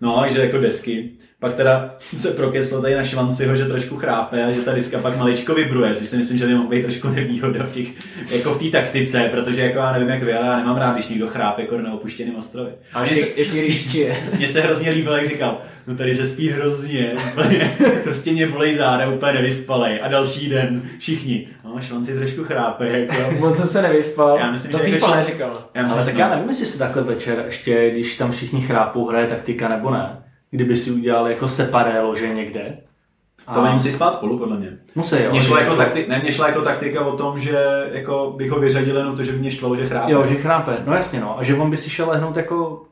No, 0.00 0.20
takže 0.20 0.40
jako 0.40 0.58
desky. 0.58 1.10
Pak 1.40 1.54
teda 1.54 1.94
se 2.16 2.30
prokeslo 2.30 2.82
tady 2.82 2.94
na 2.94 3.04
Švanciho, 3.04 3.56
že 3.56 3.64
trošku 3.64 3.96
chrápe 3.96 4.44
a 4.44 4.52
že 4.52 4.60
ta 4.60 4.72
diska 4.74 4.98
pak 4.98 5.16
maličko 5.16 5.54
vibruje, 5.54 5.94
což 5.94 6.08
si 6.08 6.16
myslím, 6.16 6.38
že 6.38 6.46
by 6.46 6.54
mohl 6.54 6.68
být 6.68 6.82
trošku 6.82 7.08
nevýhoda 7.08 7.64
v 7.64 7.70
těch, 7.70 7.88
jako 8.30 8.54
v 8.54 8.58
té 8.58 8.78
taktice, 8.78 9.28
protože 9.30 9.60
jako 9.60 9.78
já 9.78 9.92
nevím 9.92 10.08
jak 10.08 10.22
vy, 10.22 10.34
ale 10.34 10.46
já 10.46 10.56
nemám 10.56 10.76
rád, 10.76 10.92
když 10.92 11.08
někdo 11.08 11.28
chrápe 11.28 11.62
jako 11.62 11.78
na 11.78 11.92
opuštěném 11.92 12.36
ostrově. 12.36 12.72
A 12.92 13.00
ještě, 13.00 13.16
se, 13.16 13.26
ještě 13.36 13.58
když 13.58 13.94
je. 13.94 14.16
mně 14.36 14.48
se 14.48 14.60
hrozně 14.60 14.90
líbilo, 14.90 15.16
jak 15.16 15.28
říkal, 15.28 15.60
no 15.86 15.96
tady 15.96 16.14
se 16.14 16.26
spí 16.26 16.48
hrozně, 16.48 17.12
úplně, 17.32 17.76
prostě 18.04 18.32
mě 18.32 18.46
bolej 18.46 18.76
záda, 18.76 19.08
úplně 19.08 19.32
nevyspalej. 19.32 20.00
A 20.02 20.08
další 20.08 20.48
den 20.48 20.82
všichni, 20.98 21.48
no 21.64 21.80
Švanci 21.80 22.14
trošku 22.14 22.44
chrápe, 22.44 22.88
jako. 22.88 23.32
Moc 23.38 23.56
jsem 23.56 23.68
se 23.68 23.82
nevyspal. 23.82 24.38
Já 24.38 24.50
myslím, 24.50 24.72
to 24.72 24.78
že 24.78 24.90
jako 24.90 25.14
neříkal. 25.14 25.68
Já 25.74 25.82
myslím, 25.82 25.98
Ale 25.98 26.06
tak 26.06 26.14
no. 26.14 26.20
já 26.20 26.28
nevím, 26.28 26.48
jestli 26.48 26.66
se 26.66 26.78
takhle 26.78 27.02
večer 27.02 27.42
ještě, 27.46 27.90
když 27.90 28.16
tam 28.16 28.32
všichni 28.32 28.60
chrápou, 28.60 29.06
hraje 29.08 29.26
taktika 29.26 29.68
nebo 29.68 29.90
ne. 29.90 30.27
Kdyby 30.50 30.76
si 30.76 30.90
udělal 30.90 31.28
jako 31.28 31.48
separé 31.48 32.00
lože 32.00 32.28
někde. 32.34 32.76
To 33.54 33.60
oni 33.62 33.72
musí 33.72 33.92
spát 33.92 34.14
spolu, 34.14 34.38
podle 34.38 34.56
mě. 34.56 34.78
Musí, 34.94 35.16
jo. 35.22 35.30
Mně 35.30 35.42
šlo 35.42 35.56
že 35.56 35.62
jako, 35.62 35.76
takti- 35.76 36.08
ne, 36.08 36.18
mně 36.22 36.32
šla 36.32 36.48
jako 36.48 36.62
taktika 36.62 37.00
o 37.06 37.16
tom, 37.16 37.38
že 37.38 37.58
jako 37.92 38.34
bych 38.36 38.50
ho 38.50 38.60
vyřadil 38.60 38.96
jenom 38.96 39.16
to, 39.16 39.24
že 39.24 39.32
by 39.32 39.38
mě 39.38 39.50
štvalo, 39.50 39.76
že 39.76 39.86
chrápe. 39.86 40.12
Jo, 40.12 40.26
že 40.26 40.34
chrápe, 40.34 40.76
no 40.86 40.94
jasně 40.94 41.20
no. 41.20 41.38
A 41.38 41.42
že 41.44 41.54
on 41.54 41.70
by 41.70 41.76
si 41.76 41.90
šel 41.90 42.08
lehnout 42.10 42.36
jako 42.36 42.82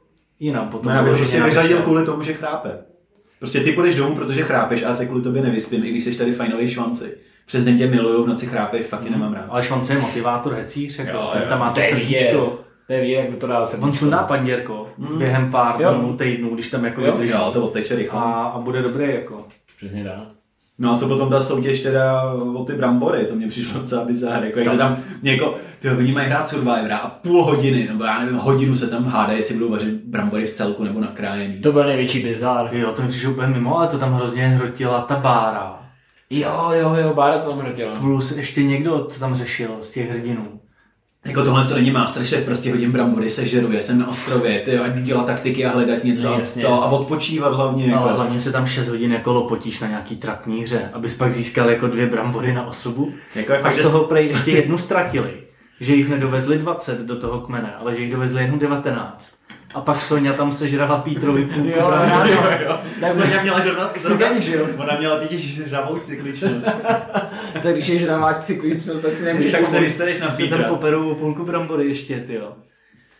jinam 0.41 0.69
potom. 0.69 0.93
no, 0.93 0.97
já 0.97 1.03
bych 1.03 1.11
ho 1.13 1.17
vyloženě 1.17 1.43
prostě 1.43 1.61
vyřadil 1.61 1.83
kvůli 1.83 2.05
tomu, 2.05 2.23
že 2.23 2.33
chrápe. 2.33 2.71
Prostě 3.39 3.61
ty 3.61 3.73
půjdeš 3.73 3.95
domů, 3.95 4.15
protože 4.17 4.43
chrápeš 4.43 4.83
a 4.83 4.89
já 4.89 4.95
se 4.95 5.07
kvůli 5.07 5.23
tobě 5.23 5.43
nevyspím, 5.43 5.85
i 5.85 5.91
když 5.91 6.05
jsi 6.05 6.19
tady 6.19 6.33
fajnový 6.33 6.71
švanci. 6.71 7.17
Přes 7.47 7.65
den 7.65 7.79
tě 7.79 7.87
miluju, 7.87 8.25
v 8.25 8.29
noci 8.29 8.47
chrápeš, 8.47 8.87
fakt 8.87 9.01
tě 9.05 9.11
nemám 9.11 9.33
rád. 9.35 9.45
Ale 9.49 9.63
Švance 9.63 9.93
je 9.93 9.99
motivátor, 10.01 10.53
hecíř, 10.55 10.99
jako, 10.99 11.11
Jo, 11.17 11.31
ten 11.33 11.43
jo, 11.43 11.49
tam 11.49 11.59
má 11.59 11.69
to 11.69 11.75
to 11.75 11.81
je 11.81 11.95
vidět. 11.95 12.19
srdíčko. 12.21 12.59
Neví, 12.89 13.11
jak 13.11 13.31
by 13.31 13.37
to 13.37 13.47
dál 13.47 13.67
se 13.67 13.77
On 13.77 13.93
sundá 13.93 14.19
panděrko 14.19 14.89
během 15.19 15.51
pár 15.51 15.75
Jo. 15.83 15.95
dnů, 15.95 16.17
týdnů, 16.17 16.55
když 16.55 16.71
tam 16.71 16.85
jako 16.85 17.01
Jo. 17.01 17.13
vydrží. 17.13 17.33
Jo, 17.33 17.51
to 17.53 17.63
odteče 17.63 17.95
rychle. 17.97 18.21
A, 18.21 18.25
a 18.25 18.59
bude 18.59 18.83
dobrý 18.83 19.15
jako. 19.15 19.45
Přesně 19.77 20.05
tak. 20.05 20.15
No 20.79 20.93
a 20.95 20.99
co 20.99 21.09
potom 21.09 21.31
ta 21.31 21.41
soutěž 21.41 21.81
teda 21.83 22.33
o 22.55 22.65
ty 22.65 22.73
brambory, 22.73 23.25
to 23.25 23.35
mě 23.35 23.49
přišlo 23.49 23.81
docela 23.81 24.05
bizár, 24.05 24.45
jako 24.45 24.59
jak 24.59 24.69
se 24.69 24.79
tam 24.79 24.97
něko, 25.23 25.55
ty 25.79 25.91
oni 25.91 26.13
mají 26.13 26.27
hrát 26.27 26.49
Survivora 26.49 26.97
a 26.97 27.09
půl 27.11 27.45
hodiny, 27.45 27.87
nebo 27.89 28.05
já 28.05 28.19
nevím, 28.19 28.37
hodinu 28.37 28.77
se 28.77 28.87
tam 28.87 29.05
hádají, 29.05 29.39
jestli 29.39 29.55
budou 29.55 29.71
vařit 29.71 29.95
brambory 30.05 30.47
v 30.47 30.51
celku 30.51 30.85
nebo 30.85 31.01
nakrájený. 31.01 31.61
To 31.61 31.73
byl 31.73 31.85
největší 31.85 32.23
bizár. 32.23 32.69
Jo, 32.73 32.93
to 32.93 33.03
mi 33.03 33.09
přišlo 33.09 33.31
úplně 33.31 33.49
mimo, 33.49 33.79
ale 33.79 33.89
to 33.89 33.99
tam 33.99 34.13
hrozně 34.13 34.49
hrotila 34.49 35.01
ta 35.01 35.17
bára. 35.17 35.79
Jo, 36.31 36.71
jo, 36.73 36.95
jo, 36.95 37.15
Bára 37.15 37.39
to 37.39 37.51
tam 37.51 37.59
hrotila. 37.59 37.95
Plus 38.01 38.37
ještě 38.37 38.63
někdo 38.65 38.99
to 38.99 39.21
tam 39.21 39.37
řešil 39.37 39.71
z 39.81 39.93
těch 39.93 40.11
hrdinů. 40.11 40.56
Jako 41.27 41.43
tohle 41.45 41.65
to 41.65 41.75
není 41.75 41.91
Masterchef, 41.91 42.45
prostě 42.45 42.71
hodím 42.71 42.93
brambory, 42.93 43.31
sežeru, 43.31 43.73
jsem 43.73 43.99
na 43.99 44.09
ostrově, 44.09 44.61
ty 44.61 44.75
jo, 44.75 44.83
ať 44.85 44.93
dělat 44.95 45.27
taktiky 45.27 45.65
a 45.67 45.71
hledat 45.71 46.05
něco 46.05 46.29
No, 46.29 46.39
jasně. 46.39 46.63
to, 46.63 46.83
a 46.83 46.87
odpočívat 46.91 47.55
hlavně. 47.55 47.87
Jako. 47.87 47.99
Ale 48.05 48.13
hlavně 48.13 48.41
se 48.41 48.53
tam 48.53 48.67
6 48.67 48.89
hodin 48.89 49.13
jako 49.13 49.33
lopotíš 49.33 49.81
na 49.81 49.89
nějaký 49.89 50.17
trapní 50.17 50.63
hře, 50.63 50.91
abys 50.93 51.17
pak 51.17 51.33
získal 51.33 51.71
jako 51.71 51.87
dvě 51.87 52.07
brambory 52.07 52.55
na 52.55 52.67
osobu. 52.67 53.13
Jako 53.35 53.53
je 53.53 53.59
A 53.59 53.73
z 53.73 53.81
toho 53.81 54.05
prej 54.05 54.27
ještě 54.27 54.51
jednu 54.51 54.79
ztratili. 54.79 55.31
Že 55.81 55.95
jich 55.95 56.09
nedovezli 56.09 56.59
20 56.59 57.01
do 57.01 57.17
toho 57.17 57.41
kmene, 57.41 57.75
ale 57.81 57.95
že 57.95 58.03
jich 58.03 58.13
dovezli 58.13 58.43
jenom 58.43 58.59
19. 58.59 59.35
A 59.77 59.81
pak 59.81 59.97
Sonja 59.97 60.33
tam 60.33 60.53
sežrala 60.53 60.99
Pítrovi 60.99 61.45
půlku 61.45 61.69
Jo, 61.69 61.93
jo, 62.27 62.43
jo. 62.67 62.79
Tak 63.01 63.11
Sonia 63.11 63.43
měla 63.43 63.61
žrvat 63.61 63.99
Sonia, 64.01 64.41
že 64.41 64.57
jo? 64.57 64.67
Ona 64.79 64.97
měla 64.99 65.19
totiž 65.21 65.55
žravou 65.69 65.99
cykličnost. 65.99 66.69
Tak 67.63 67.75
když 67.75 67.89
je 67.89 67.99
žravák 67.99 68.43
cykličnost, 68.43 69.03
tak 69.03 69.15
si 69.15 69.25
nemůžeš 69.25 69.53
tak 69.53 69.67
se 69.67 69.81
vysereš 69.81 70.21
na 70.21 70.31
Si 70.31 70.49
tam 70.49 70.59
Pítra. 70.59 70.69
poperou 70.69 71.11
o 71.11 71.15
půlku 71.15 71.45
brambory 71.45 71.89
ještě, 71.89 72.21
ty 72.21 72.35
jo. 72.35 72.53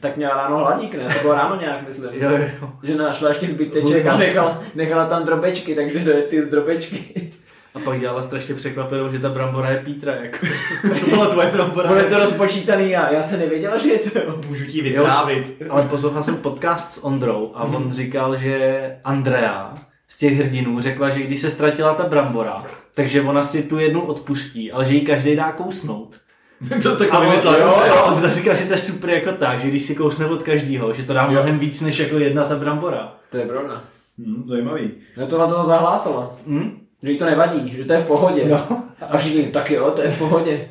Tak 0.01 0.17
měla 0.17 0.37
ráno 0.37 0.59
hladík, 0.59 0.95
ne? 0.95 1.15
To 1.15 1.21
bylo 1.21 1.35
ráno 1.35 1.61
nějak, 1.61 1.87
myslím. 1.87 2.09
Jo, 2.13 2.31
jo. 2.31 2.71
Že 2.83 2.95
našla 2.95 3.29
ještě 3.29 3.47
zbyteček 3.47 4.07
a 4.07 4.17
nechala, 4.17 4.61
nechala 4.75 5.07
tam 5.07 5.25
drobečky, 5.25 5.75
takže 5.75 5.99
dojde 5.99 6.23
ty 6.23 6.43
z 6.43 6.47
drobečky. 6.47 7.31
A 7.77 7.79
pak 7.85 8.01
dělala 8.01 8.23
strašně 8.23 8.55
překvapenou, 8.55 9.11
že 9.13 9.19
ta 9.19 9.29
brambora 9.29 9.71
je 9.71 9.79
Pítra, 9.79 10.15
jako. 10.15 10.47
To 11.01 11.07
byla 11.11 11.27
tvoje 11.27 11.47
brambora. 11.53 11.89
Bude 11.89 12.05
to 12.05 12.19
rozpočítaný 12.19 12.91
já, 12.91 13.13
já 13.13 13.23
jsem 13.23 13.41
nevěděla, 13.41 13.79
že 13.79 13.89
je 13.89 13.99
to. 13.99 14.21
Můžu 14.49 14.65
ti 14.65 14.83
vytrávit. 14.83 15.63
Ale 15.71 15.83
poslouchal 15.83 16.23
jsem 16.23 16.37
podcast 16.37 16.93
s 16.95 17.05
Ondrou 17.05 17.53
a 17.55 17.63
on 17.65 17.93
říkal, 17.93 18.37
že 18.37 18.81
Andrea 19.05 19.75
z 20.09 20.19
těch 20.19 20.39
hrdinů 20.39 20.81
řekla, 20.81 21.11
že 21.11 21.23
když 21.23 21.41
se 21.41 21.51
ztratila 21.51 21.95
ta 21.95 22.05
brambora, 22.05 22.65
takže 22.95 23.23
ona 23.23 23.43
si 23.43 23.63
tu 23.63 23.79
jednu 23.79 24.01
odpustí, 24.03 24.73
ale 24.73 24.85
že 24.87 24.95
ji 24.95 25.01
každý 25.01 25.37
dá 25.37 25.53
kousnout. 25.53 26.17
to, 26.83 26.97
tak 26.97 27.09
A 27.09 27.11
to 27.11 27.17
on- 27.19 27.25
vymyslel. 27.27 27.61
jo, 27.61 27.83
jo, 27.89 28.05
Ondra 28.07 28.31
říkal, 28.33 28.57
že 28.57 28.65
to 28.65 28.73
je 28.73 28.79
super 28.79 29.11
jako 29.11 29.33
tak, 29.33 29.61
že 29.61 29.69
když 29.69 29.83
si 29.83 29.95
kousne 29.95 30.27
od 30.27 30.43
každého, 30.43 30.95
že 30.95 31.03
to 31.03 31.13
dá 31.13 31.27
mnohem 31.27 31.59
víc 31.59 31.81
než 31.81 31.99
jako 31.99 32.19
jedna 32.19 32.45
ta 32.45 32.57
brambora. 32.57 33.15
To 33.31 33.37
je 33.37 33.47
pravda. 33.47 33.83
Hm, 34.19 34.45
zajímavý. 34.49 34.91
No 35.17 35.27
to 35.27 35.39
na 35.39 35.47
to 35.47 35.63
zahlásila. 35.63 36.37
Hm? 36.47 36.86
Že 37.07 37.13
jí 37.13 37.19
to 37.19 37.25
nevadí, 37.25 37.75
že 37.77 37.85
to 37.85 37.93
je 37.93 37.99
v 37.99 38.07
pohodě. 38.07 38.45
No. 38.49 38.83
A 39.11 39.19
všichni, 39.19 39.43
tak 39.43 39.71
jo, 39.71 39.91
to 39.91 40.03
je 40.03 40.11
v 40.11 40.19
pohodě. 40.19 40.69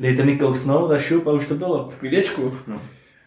Dejte 0.00 0.22
mi 0.24 0.36
kousnout 0.38 0.90
a 0.90 0.98
šup 0.98 1.26
a 1.26 1.32
už 1.32 1.46
to 1.46 1.54
bylo. 1.54 1.88
V 1.90 1.96
klidečku. 1.96 2.52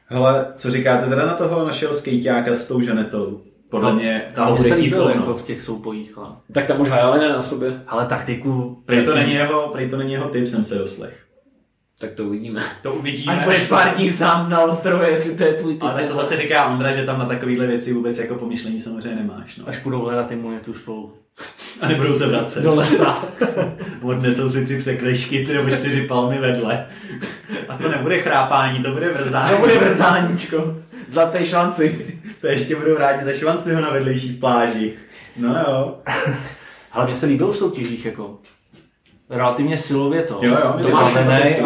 Hele, 0.08 0.46
co 0.56 0.72
říkáte 0.72 1.10
teda 1.10 1.26
na 1.26 1.34
toho 1.34 1.66
našeho 1.66 1.94
skejťáka 1.94 2.56
s 2.56 2.68
tou 2.68 2.82
Žanetou? 2.82 3.42
Podle 3.70 3.94
mě 3.94 4.26
ta 4.34 4.46
No, 4.46 4.54
Mně 4.56 4.64
se 4.64 4.70
bude 4.70 4.82
líbilo 4.82 5.10
jako 5.10 5.26
no. 5.30 5.36
v 5.38 5.42
těch 5.46 5.62
soubojích. 5.62 6.18
Ale, 6.18 6.28
Tak 6.52 6.66
tam 6.66 6.82
už 6.82 6.90
hajali 6.90 7.20
na 7.30 7.42
sobě. 7.42 7.82
ale 7.88 8.06
taktiku... 8.06 8.82
Prej 8.86 9.06
to, 9.06 9.16
není 9.16 9.34
jeho, 9.34 9.68
prej 9.72 9.90
to 9.90 9.98
není 9.98 10.14
jeho 10.14 10.30
tip, 10.30 10.48
jsem 10.48 10.64
se 10.64 10.76
doslech. 10.78 11.25
Tak 12.00 12.12
to 12.12 12.24
uvidíme. 12.24 12.64
To 12.82 12.94
uvidíme. 12.94 13.34
Až 13.34 13.44
budeš 13.44 13.68
pár 13.68 13.96
dní 13.96 14.12
sám 14.12 14.50
na 14.50 14.62
ostrově, 14.62 15.10
jestli 15.10 15.36
to 15.36 15.44
je 15.44 15.54
tvůj 15.54 15.74
typ. 15.74 15.84
Ale 15.84 15.94
tak 15.94 16.10
to 16.10 16.16
zase 16.16 16.38
říká 16.38 16.66
Ondra, 16.66 16.92
že 16.92 17.06
tam 17.06 17.20
na 17.20 17.26
takovéhle 17.26 17.68
věci 17.68 17.94
vůbec 17.94 18.18
jako 18.18 18.36
pomyšlení 18.36 18.80
samozřejmě 18.80 19.16
nemáš. 19.16 19.58
No. 19.58 19.68
Až 19.68 19.84
budou 19.84 20.02
hledat 20.02 20.32
imunitu 20.32 20.74
spolu. 20.74 21.14
A 21.82 21.88
nebudou 21.88 22.16
se 22.16 22.28
vracet. 22.28 22.64
Do 22.64 22.76
lesa. 22.76 23.24
Odnesou 24.02 24.50
si 24.50 24.66
tři 24.66 24.78
překlešky, 24.78 25.46
ty 25.46 25.54
nebo 25.54 25.72
čtyři 25.72 26.02
palmy 26.02 26.38
vedle. 26.40 26.86
A 27.70 27.78
to 27.78 27.90
nebude 27.90 28.22
chrápání, 28.22 28.84
to 28.84 28.92
bude 28.92 29.10
vrzání. 29.10 29.56
To 29.56 29.62
bude 29.62 29.78
vrzáníčko. 29.78 30.76
Zlaté 31.08 31.46
šanci. 31.46 32.06
To 32.42 32.48
ještě 32.48 32.76
budou 32.76 32.98
rádi 32.98 33.26
za 33.26 33.34
švanci 33.34 33.74
ho 33.74 33.82
na 33.82 33.90
vedlejší 33.90 34.34
pláži. 34.34 34.94
No 35.38 35.56
jo. 35.68 35.98
Ale 36.92 37.06
mně 37.06 37.16
se 37.16 37.26
líbilo 37.26 37.52
v 37.52 37.58
soutěžích 37.58 38.06
jako. 38.06 38.38
Relativně 39.30 39.78
silově 39.78 40.22
to. 40.24 40.40
Jo, 40.42 40.58
jo, 40.64 40.76
to 40.84 40.90
má 40.90 41.10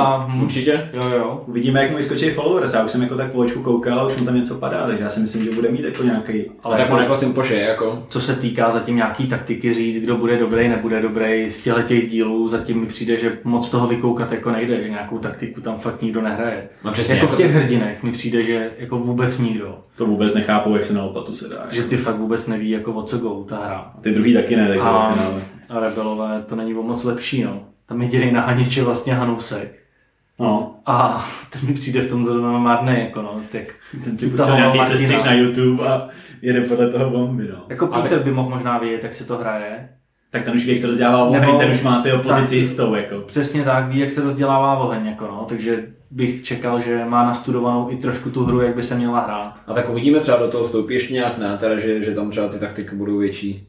a... 0.03 0.25
hm, 0.29 0.43
Určitě. 0.43 0.89
Jo, 0.93 1.09
jo. 1.17 1.43
Uvidíme, 1.47 1.81
jak 1.81 1.91
mu 1.91 1.97
vyskočí 1.97 2.29
followers. 2.29 2.73
Já 2.73 2.83
už 2.83 2.91
jsem 2.91 3.01
jako 3.01 3.15
tak 3.15 3.31
po 3.31 3.37
očku 3.37 3.61
koukal 3.61 3.99
a 3.99 4.05
už 4.05 4.17
mu 4.17 4.25
tam 4.25 4.35
něco 4.35 4.55
padá, 4.55 4.87
takže 4.87 5.03
já 5.03 5.09
si 5.09 5.19
myslím, 5.19 5.43
že 5.43 5.51
bude 5.51 5.69
mít 5.71 5.81
jako 5.85 6.03
nějaký. 6.03 6.45
Ale 6.63 6.77
tak 6.77 6.85
on 6.85 6.91
jako, 6.91 7.01
jako 7.01 7.15
Simpoše, 7.15 7.55
jako. 7.55 8.03
co 8.09 8.21
se 8.21 8.35
týká 8.35 8.71
zatím 8.71 8.95
nějaký 8.95 9.27
taktiky 9.27 9.73
říct, 9.73 10.03
kdo 10.03 10.17
bude 10.17 10.37
dobrý, 10.37 10.69
nebude 10.69 11.01
dobrý, 11.01 11.51
z 11.51 11.63
těch 11.87 12.09
dílů 12.09 12.47
zatím 12.47 12.79
mi 12.79 12.85
přijde, 12.85 13.17
že 13.17 13.37
moc 13.43 13.71
toho 13.71 13.87
vykoukat 13.87 14.31
jako 14.31 14.51
nejde, 14.51 14.81
že 14.81 14.89
nějakou 14.89 15.17
taktiku 15.17 15.61
tam 15.61 15.79
fakt 15.79 16.01
nikdo 16.01 16.21
nehraje. 16.21 16.69
No 16.83 16.91
přesně, 16.91 17.15
jako 17.15 17.25
jako 17.25 17.35
v 17.35 17.37
těch 17.37 17.51
hrdinech 17.51 18.03
mi 18.03 18.11
přijde, 18.11 18.43
že 18.43 18.71
jako 18.77 18.97
vůbec 18.97 19.39
nikdo. 19.39 19.77
To 19.97 20.05
vůbec 20.05 20.33
nechápu, 20.33 20.73
jak 20.73 20.85
se 20.85 20.93
na 20.93 21.03
lopatu 21.03 21.33
se 21.33 21.49
dá. 21.49 21.67
Že 21.71 21.83
ty 21.83 21.97
fakt 21.97 22.15
vůbec 22.15 22.47
neví, 22.47 22.69
jako 22.69 22.93
o 22.93 23.03
co 23.03 23.17
go 23.17 23.43
ta 23.49 23.57
hra. 23.65 23.91
Ty 24.01 24.11
druhý 24.11 24.33
taky 24.33 24.55
ne, 24.55 24.67
takže 24.67 24.87
A, 24.87 25.11
finále. 25.13 25.41
A 25.69 25.79
rebelové 25.79 26.43
to 26.49 26.55
není 26.55 26.75
o 26.75 26.83
moc 26.83 27.03
lepší, 27.03 27.43
no. 27.43 27.63
Tam 27.85 28.01
jediný 28.01 28.31
na 28.31 28.41
haniče 28.41 28.83
vlastně 28.83 29.13
Hanousek. 29.13 29.79
No, 30.39 30.75
A 30.85 31.25
ten 31.49 31.61
mi 31.67 31.73
přijde 31.73 32.01
v 32.01 32.09
tom 32.09 32.25
zrovna 32.25 32.57
marný, 32.59 32.99
jako 32.99 33.21
no, 33.21 33.41
tak 33.51 33.61
ten 34.03 34.17
si 34.17 34.29
pustil 34.29 34.55
nějaký 34.55 34.79
sestřih 34.83 35.25
na 35.25 35.33
YouTube 35.33 35.87
a 35.87 36.07
jede 36.41 36.61
podle 36.61 36.89
toho 36.91 37.09
bomby, 37.09 37.47
no. 37.53 37.63
Jako 37.69 37.87
Peter 37.87 38.19
by 38.19 38.31
mohl 38.31 38.49
možná 38.49 38.77
vědět, 38.77 39.03
jak 39.03 39.13
se 39.13 39.27
to 39.27 39.37
hraje. 39.37 39.89
Tak 40.31 40.43
ten 40.43 40.53
už 40.53 40.63
ví, 40.65 40.69
jak 40.69 40.79
se 40.79 40.87
rozdělává 40.87 41.23
oheň, 41.23 41.41
Nebo- 41.41 41.57
ten 41.57 41.71
už 41.71 41.83
má 41.83 42.01
ty 42.01 42.13
opozici 42.13 42.41
tak. 42.41 42.51
jistou, 42.57 42.95
jako. 42.95 43.19
Přesně 43.19 43.63
tak, 43.63 43.87
ví, 43.87 43.99
jak 43.99 44.11
se 44.11 44.21
rozdělává 44.23 44.77
oheň, 44.77 45.05
jako 45.05 45.27
no, 45.27 45.45
takže 45.49 45.87
bych 46.11 46.43
čekal, 46.43 46.79
že 46.79 47.05
má 47.05 47.25
nastudovanou 47.25 47.91
i 47.91 47.95
trošku 47.95 48.29
tu 48.29 48.45
hru, 48.45 48.61
jak 48.61 48.75
by 48.75 48.83
se 48.83 48.95
měla 48.95 49.19
hrát. 49.19 49.53
A 49.67 49.73
tak 49.73 49.89
uvidíme 49.89 50.19
třeba 50.19 50.37
do 50.37 50.47
toho 50.47 50.63
vstoupí 50.63 50.93
ještě 50.93 51.13
nějak 51.13 51.37
ne, 51.37 51.57
teda, 51.57 51.79
že, 51.79 52.03
že 52.03 52.15
tam 52.15 52.29
třeba 52.31 52.47
ty 52.47 52.59
taktiky 52.59 52.95
budou 52.95 53.17
větší. 53.17 53.67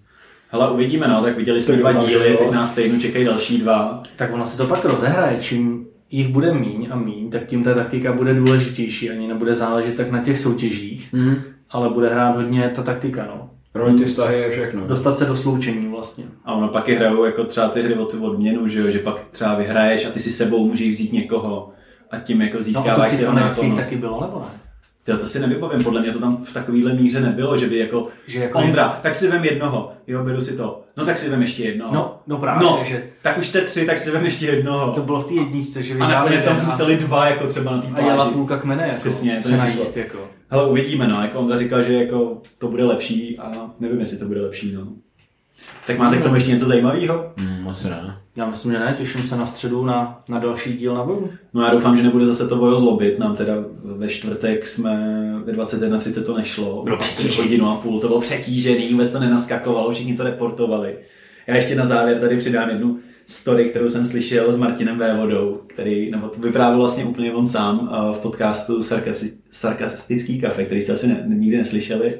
Hele, 0.52 0.70
uvidíme, 0.70 1.08
no, 1.08 1.22
tak 1.22 1.36
viděli 1.36 1.60
jsme 1.60 1.76
dva 1.76 1.92
díly, 1.92 2.36
teď 2.38 2.50
nás 2.50 2.72
týdnu 2.74 3.00
čekají 3.00 3.24
další 3.24 3.58
dva. 3.58 4.02
Tak 4.16 4.32
ono 4.32 4.46
se 4.46 4.56
to 4.56 4.66
pak 4.66 4.84
rozehraje, 4.84 5.38
čím 5.40 5.86
jich 6.10 6.28
bude 6.28 6.54
míň 6.54 6.88
a 6.90 6.96
míň, 6.96 7.30
tak 7.30 7.46
tím 7.46 7.64
ta 7.64 7.74
taktika 7.74 8.12
bude 8.12 8.34
důležitější, 8.34 9.10
ani 9.10 9.28
nebude 9.28 9.54
záležet 9.54 9.94
tak 9.96 10.10
na 10.10 10.18
těch 10.22 10.38
soutěžích, 10.38 11.12
Mhm. 11.12 11.36
ale 11.70 11.88
bude 11.90 12.08
hrát 12.08 12.36
hodně 12.36 12.72
ta 12.74 12.82
taktika, 12.82 13.24
no. 13.26 13.50
Roli 13.74 13.94
ty 13.94 14.04
vztahy 14.04 14.38
je 14.38 14.50
všechno. 14.50 14.86
Dostat 14.86 15.18
se 15.18 15.24
do 15.24 15.36
sloučení 15.36 15.88
vlastně. 15.88 16.24
A 16.44 16.54
ono 16.54 16.68
pak 16.68 16.88
i 16.88 16.94
hrajou 16.94 17.24
jako 17.24 17.44
třeba 17.44 17.68
ty 17.68 17.82
hry 17.82 17.94
o 17.94 18.04
tu 18.04 18.24
odměnu, 18.26 18.68
že 18.68 18.80
jo, 18.80 18.90
že 18.90 18.98
pak 18.98 19.20
třeba 19.30 19.54
vyhraješ 19.54 20.06
a 20.06 20.10
ty 20.10 20.20
si 20.20 20.30
sebou 20.30 20.66
můžeš 20.66 20.90
vzít 20.90 21.12
někoho 21.12 21.70
a 22.10 22.16
tím 22.18 22.40
jako 22.42 22.52
No, 22.52 22.56
a 22.56 22.58
to 22.58 22.62
získáváš 22.62 23.12
v 23.12 23.54
si 23.54 23.60
těch 23.60 23.74
taky 23.74 23.96
bylo, 23.96 24.20
nebo 24.20 24.38
ne? 24.38 24.69
Tyjo, 25.10 25.20
to 25.20 25.26
si 25.26 25.40
nevybavím, 25.40 25.84
podle 25.84 26.00
mě 26.00 26.12
to 26.12 26.18
tam 26.18 26.44
v 26.44 26.52
takovýhle 26.52 26.92
míře 26.94 27.20
nebylo, 27.20 27.56
že 27.58 27.66
by 27.66 27.78
jako, 27.78 28.08
Že 28.26 28.40
jako- 28.40 28.58
Ondra, 28.58 28.98
tak 29.02 29.14
si 29.14 29.28
vem 29.28 29.44
jednoho, 29.44 29.92
jo, 30.06 30.24
beru 30.24 30.40
si 30.40 30.56
to, 30.56 30.82
no 30.96 31.04
tak 31.04 31.18
si 31.18 31.28
vem 31.30 31.42
ještě 31.42 31.64
jednoho. 31.64 31.94
No, 31.94 32.20
no 32.26 32.38
právě, 32.38 32.68
no 32.68 32.80
že 32.84 33.02
tak 33.22 33.38
už 33.38 33.46
jste 33.46 33.60
tři, 33.60 33.86
tak 33.86 33.98
si 33.98 34.10
vem 34.10 34.24
ještě 34.24 34.46
jednoho. 34.46 34.92
to 34.92 35.00
bylo 35.02 35.20
v 35.20 35.28
té 35.28 35.34
jedničce, 35.34 35.82
že 35.82 35.94
a 35.94 35.96
vyhráli 35.96 36.14
nakonec 36.14 36.42
tam 36.44 36.52
a- 36.56 36.56
zůstali 36.60 36.96
dva, 36.96 37.26
jako 37.28 37.46
třeba 37.46 37.72
na 37.76 37.78
té 37.82 37.88
a 37.94 38.00
jela 38.00 38.14
pláži. 38.14 38.30
půlka 38.30 38.56
kmene, 38.58 38.82
jako 38.86 38.98
Přesně, 38.98 39.36
to 39.42 39.48
se 39.48 39.56
najíst, 39.56 39.78
přišlo. 39.80 40.00
jako. 40.02 40.18
Hele, 40.50 40.70
uvidíme, 40.70 41.08
no, 41.08 41.22
jako 41.22 41.38
Ondra 41.38 41.58
říkal, 41.58 41.82
že 41.82 41.92
jako 41.94 42.42
to 42.58 42.68
bude 42.68 42.84
lepší 42.84 43.38
a 43.38 43.52
nevím, 43.80 43.98
jestli 44.00 44.18
to 44.18 44.24
bude 44.24 44.40
lepší, 44.40 44.72
no. 44.72 44.86
Tak 45.86 45.98
máte 45.98 46.16
k 46.16 46.22
tomu 46.22 46.34
ještě 46.34 46.50
něco 46.50 46.66
zajímavého? 46.66 47.32
Mm, 47.36 47.62
moc 47.62 47.84
ne. 47.84 48.16
Já 48.36 48.50
myslím, 48.50 48.72
že 48.72 48.78
ne, 48.78 48.94
těším 48.98 49.22
se 49.22 49.36
na 49.36 49.46
středu 49.46 49.84
na, 49.84 50.22
na 50.28 50.38
další 50.38 50.72
díl 50.76 50.94
na 50.94 51.04
boju. 51.04 51.30
No 51.54 51.62
já 51.62 51.70
doufám, 51.70 51.96
že 51.96 52.02
nebude 52.02 52.26
zase 52.26 52.48
to 52.48 52.56
bojo 52.56 52.78
zlobit. 52.78 53.18
Nám 53.18 53.36
teda 53.36 53.54
ve 53.84 54.08
čtvrtek 54.08 54.66
jsme 54.66 54.98
ve 55.44 55.52
21.30 55.52 56.22
to 56.24 56.36
nešlo. 56.36 56.82
Bylo 56.82 56.96
Prostě 56.96 57.42
hodinu 57.42 57.68
a 57.68 57.76
půl, 57.76 58.00
to 58.00 58.08
bylo 58.08 58.20
přetížený, 58.20 58.88
vůbec 58.92 59.08
to 59.08 59.20
nenaskakovalo, 59.20 59.92
všichni 59.92 60.16
to 60.16 60.22
reportovali. 60.24 60.96
Já 61.46 61.54
ještě 61.56 61.74
na 61.74 61.84
závěr 61.84 62.18
tady 62.20 62.36
přidám 62.36 62.68
jednu 62.68 62.98
story, 63.26 63.64
kterou 63.64 63.88
jsem 63.88 64.04
slyšel 64.04 64.52
s 64.52 64.56
Martinem 64.56 64.98
Vévodou, 64.98 65.60
který, 65.66 66.10
nebo 66.10 66.28
to 66.28 66.40
vyprávěl 66.40 66.78
vlastně 66.78 67.04
úplně 67.04 67.32
on 67.32 67.46
sám 67.46 67.90
eh, 67.92 68.14
v 68.16 68.18
podcastu 68.18 68.78
Sarkasti- 68.78 69.30
Sarkastický 69.50 70.40
kafe, 70.40 70.64
který 70.64 70.80
jste 70.80 70.92
asi 70.92 71.06
ne, 71.08 71.24
nikdy 71.26 71.56
neslyšeli. 71.56 72.14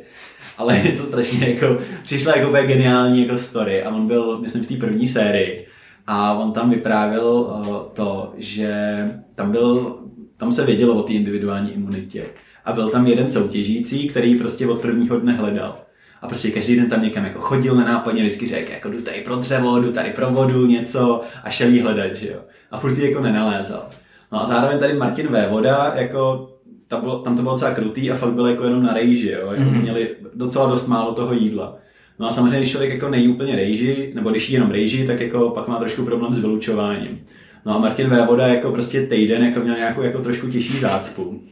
Ale 0.61 0.77
je 0.77 0.93
to 0.93 1.03
strašně 1.03 1.49
jako, 1.49 1.77
přišla 2.05 2.37
jako 2.37 2.49
úplně 2.49 2.67
geniální 2.67 3.23
jako 3.23 3.39
story 3.39 3.83
a 3.83 3.91
on 3.91 4.07
byl, 4.07 4.41
myslím, 4.41 4.65
v 4.65 4.67
té 4.67 4.75
první 4.77 5.09
sérii 5.09 5.67
a 6.07 6.33
on 6.33 6.53
tam 6.53 6.71
vyprávěl 6.71 7.63
eh, 7.65 7.69
to, 7.93 8.33
že 8.37 8.99
tam 9.35 9.51
byl, 9.51 9.99
tam 10.37 10.53
se 10.53 10.67
vědělo 10.67 10.95
o 10.95 11.03
té 11.03 11.13
individuální 11.13 11.73
imunitě 11.73 12.25
a 12.65 12.73
byl 12.73 12.91
tam 12.91 13.07
jeden 13.07 13.29
soutěžící, 13.29 14.09
který 14.09 14.35
prostě 14.35 14.67
od 14.67 14.81
prvního 14.81 15.19
dne 15.19 15.33
hledal. 15.33 15.79
A 16.23 16.29
prostě 16.29 16.51
každý 16.51 16.77
den 16.77 16.91
tam 16.91 17.03
někam 17.03 17.25
jako 17.25 17.41
chodil 17.41 17.75
nenápadně, 17.75 18.23
vždycky 18.23 18.47
řekl, 18.47 18.73
jako 18.73 18.89
jdu 18.89 18.99
tady 18.99 19.21
pro 19.21 19.37
dřevo, 19.37 19.81
jdu 19.81 19.93
tady 19.93 20.11
pro 20.11 20.31
vodu, 20.31 20.67
něco 20.67 21.21
a 21.45 21.51
šel 21.51 21.69
jí 21.69 21.81
hledat, 21.81 22.17
že 22.17 22.29
jo. 22.29 22.41
A 22.71 22.79
furt 22.79 22.99
ji 22.99 23.11
jako 23.11 23.23
nenalézal. 23.23 23.87
No 24.33 24.43
a 24.43 24.47
zároveň 24.47 24.79
tady 24.79 24.95
Martin 24.95 25.27
Vévoda, 25.27 25.93
jako 25.97 26.49
tam, 26.91 27.01
bylo, 27.01 27.18
tam 27.18 27.36
to 27.36 27.43
bylo 27.43 27.55
docela 27.55 27.74
krutý 27.74 28.11
a 28.11 28.16
fakt 28.16 28.32
bylo 28.32 28.47
jako 28.47 28.64
jenom 28.64 28.82
na 28.82 28.95
rejži, 28.95 29.30
jo? 29.30 29.51
Jako 29.51 29.70
mm-hmm. 29.70 29.82
měli 29.82 30.09
docela 30.34 30.70
dost 30.70 30.86
málo 30.86 31.12
toho 31.12 31.34
jídla. 31.34 31.76
No 32.18 32.26
a 32.26 32.30
samozřejmě, 32.30 32.59
když 32.59 32.70
člověk 32.70 32.93
jako 32.93 33.09
nejí 33.09 33.28
úplně 33.28 33.57
rejži, 33.57 34.12
nebo 34.14 34.30
když 34.30 34.49
jí 34.49 34.55
jenom 34.55 34.70
rejži, 34.70 35.07
tak 35.07 35.20
jako 35.20 35.51
pak 35.51 35.68
má 35.68 35.78
trošku 35.78 36.05
problém 36.05 36.34
s 36.34 36.38
vylučováním. 36.38 37.20
No 37.66 37.74
a 37.74 37.78
Martin 37.78 38.09
Vévoda 38.09 38.47
jako 38.47 38.72
prostě 38.72 39.07
týden 39.07 39.45
jako 39.45 39.61
měl 39.61 39.76
nějakou 39.76 40.03
jako 40.03 40.18
trošku 40.18 40.49
těžší 40.49 40.78
zácpu. 40.78 41.43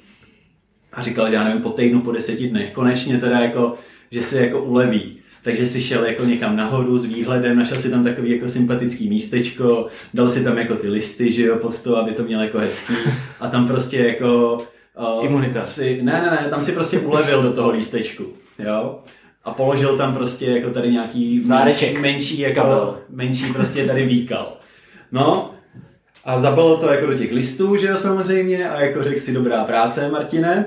A 0.93 1.03
říkal, 1.03 1.29
že 1.29 1.35
já 1.35 1.45
nevím, 1.45 1.63
po 1.63 1.71
týdnu, 1.71 2.01
po 2.01 2.13
deseti 2.13 2.49
dnech, 2.49 2.73
konečně 2.73 3.19
teda 3.19 3.39
jako, 3.39 3.75
že 4.11 4.23
si 4.23 4.37
jako 4.37 4.63
uleví. 4.63 5.17
Takže 5.43 5.67
si 5.67 5.83
šel 5.83 6.05
jako 6.05 6.25
někam 6.25 6.57
nahoru 6.57 6.99
s 6.99 7.05
výhledem, 7.05 7.59
našel 7.59 7.79
si 7.79 7.91
tam 7.91 8.05
takový 8.05 8.31
jako 8.31 8.49
sympatický 8.49 9.09
místečko, 9.09 9.87
dal 10.15 10.31
si 10.31 10.45
tam 10.45 10.59
jako 10.59 10.75
ty 10.75 10.89
listy, 10.89 11.33
že 11.33 11.47
jo, 11.47 11.57
pod 11.57 11.83
to, 11.83 11.97
aby 11.97 12.13
to 12.13 12.23
mělo 12.23 12.43
jako 12.43 12.59
hezký. 12.59 12.95
A 13.41 13.49
tam 13.49 13.67
prostě 13.67 13.97
jako... 13.99 14.59
Uh, 14.99 15.25
Imunita. 15.25 15.63
Si, 15.63 16.03
ne, 16.03 16.13
ne, 16.13 16.31
ne, 16.31 16.51
tam 16.51 16.63
si 16.63 16.73
prostě 16.73 16.99
ulevil 16.99 17.43
do 17.43 17.53
toho 17.53 17.71
lístečku, 17.71 18.25
jo. 18.59 18.99
A 19.45 19.51
položil 19.55 19.97
tam 19.97 20.15
prostě 20.15 20.47
jako 20.47 20.71
tady 20.71 20.93
nějaký 20.93 21.43
Dáreček. 21.49 22.01
menší, 22.01 22.39
jako, 22.39 22.61
Kabel. 22.61 22.99
menší 23.09 23.53
prostě 23.53 23.87
tady 23.87 24.05
výkal. 24.07 24.53
No, 25.13 25.51
a 26.25 26.41
zabalo 26.41 26.77
to 26.77 26.87
jako 26.93 27.07
do 27.07 27.15
těch 27.15 27.33
listů, 27.33 27.77
že 27.77 27.87
jo, 27.87 27.99
samozřejmě, 27.99 28.71
a 28.71 28.81
jako 28.81 29.05
řekl 29.05 29.21
si 29.21 29.33
dobrá 29.33 29.65
práce, 29.65 30.09
Martine, 30.11 30.67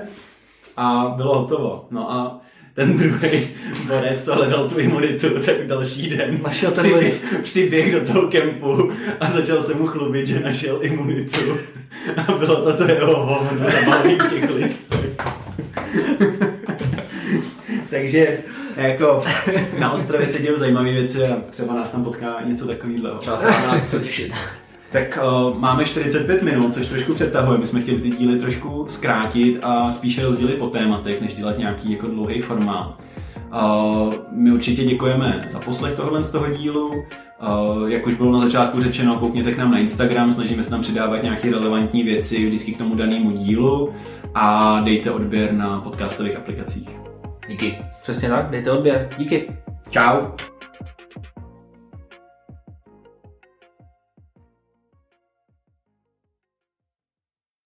a 0.76 1.14
bylo 1.16 1.38
hotovo. 1.38 1.86
No 1.90 2.12
a 2.12 2.40
ten 2.74 2.96
druhý 2.96 3.48
borec, 3.88 4.24
co 4.24 4.34
hledal 4.34 4.68
tu 4.68 4.78
imunitu, 4.78 5.28
tak 5.46 5.66
další 5.66 6.08
den 6.10 6.38
Našel 6.42 6.70
ten 6.70 6.84
přiběh, 6.84 7.02
list. 7.04 7.24
přiběh 7.42 7.92
do 7.92 8.00
toho 8.12 8.28
kempu 8.28 8.92
a 9.20 9.30
začal 9.30 9.60
se 9.62 9.74
mu 9.74 9.86
chlubit, 9.86 10.26
že 10.26 10.40
našel 10.40 10.78
imunitu. 10.82 11.40
A 12.26 12.32
bylo 12.32 12.56
to 12.64 12.76
to 12.76 12.90
jeho 12.92 13.24
hovno 13.26 13.66
zabalení 13.70 14.18
těch 14.30 14.50
listů. 14.54 14.98
Takže 17.90 18.38
jako 18.76 19.22
na 19.78 19.92
ostrově 19.92 20.26
se 20.26 20.38
dějou 20.38 20.58
zajímavé 20.58 20.92
věci 20.92 21.24
a 21.24 21.36
třeba 21.50 21.74
nás 21.74 21.90
tam 21.90 22.04
potká 22.04 22.36
něco 22.44 22.66
takového. 22.66 23.18
Třeba 23.18 23.38
se 23.38 23.46
na 23.46 23.82
co 23.90 23.98
těšit. 23.98 24.32
Tak 24.92 25.18
uh, 25.22 25.58
máme 25.58 25.84
45 25.84 26.42
minut, 26.42 26.72
což 26.72 26.86
trošku 26.86 27.14
přetahuje. 27.14 27.58
My 27.58 27.66
jsme 27.66 27.80
chtěli 27.80 28.00
ty 28.00 28.10
díly 28.10 28.38
trošku 28.38 28.84
zkrátit 28.88 29.58
a 29.62 29.90
spíše 29.90 30.22
rozdělit 30.22 30.58
po 30.58 30.66
tématech, 30.66 31.20
než 31.20 31.34
dělat 31.34 31.58
nějaký 31.58 31.92
jako 31.92 32.06
dlouhý 32.06 32.40
formát. 32.40 32.98
Uh, 33.52 34.14
my 34.30 34.52
určitě 34.52 34.84
děkujeme 34.84 35.44
za 35.48 35.58
poslech 35.58 35.94
tohohle 35.94 36.24
z 36.24 36.32
toho 36.32 36.50
dílu. 36.50 36.88
Uh, 36.88 37.88
jak 37.88 38.06
už 38.06 38.14
bylo 38.14 38.32
na 38.32 38.38
začátku 38.38 38.80
řečeno, 38.80 39.16
koukněte 39.16 39.52
k 39.52 39.58
nám 39.58 39.70
na 39.70 39.78
Instagram, 39.78 40.30
snažíme 40.30 40.62
se 40.62 40.70
tam 40.70 40.80
přidávat 40.80 41.22
nějaké 41.22 41.50
relevantní 41.50 42.02
věci 42.02 42.46
vždycky 42.46 42.72
k 42.72 42.78
tomu 42.78 42.94
danému 42.94 43.30
dílu 43.30 43.92
a 44.34 44.80
dejte 44.80 45.10
odběr 45.10 45.52
na 45.52 45.80
podcastových 45.80 46.36
aplikacích. 46.36 46.88
Díky. 47.48 47.78
Přesně 48.02 48.28
tak, 48.28 48.50
dejte 48.50 48.70
odběr. 48.70 49.08
Díky. 49.18 49.48
Ciao. 49.90 50.51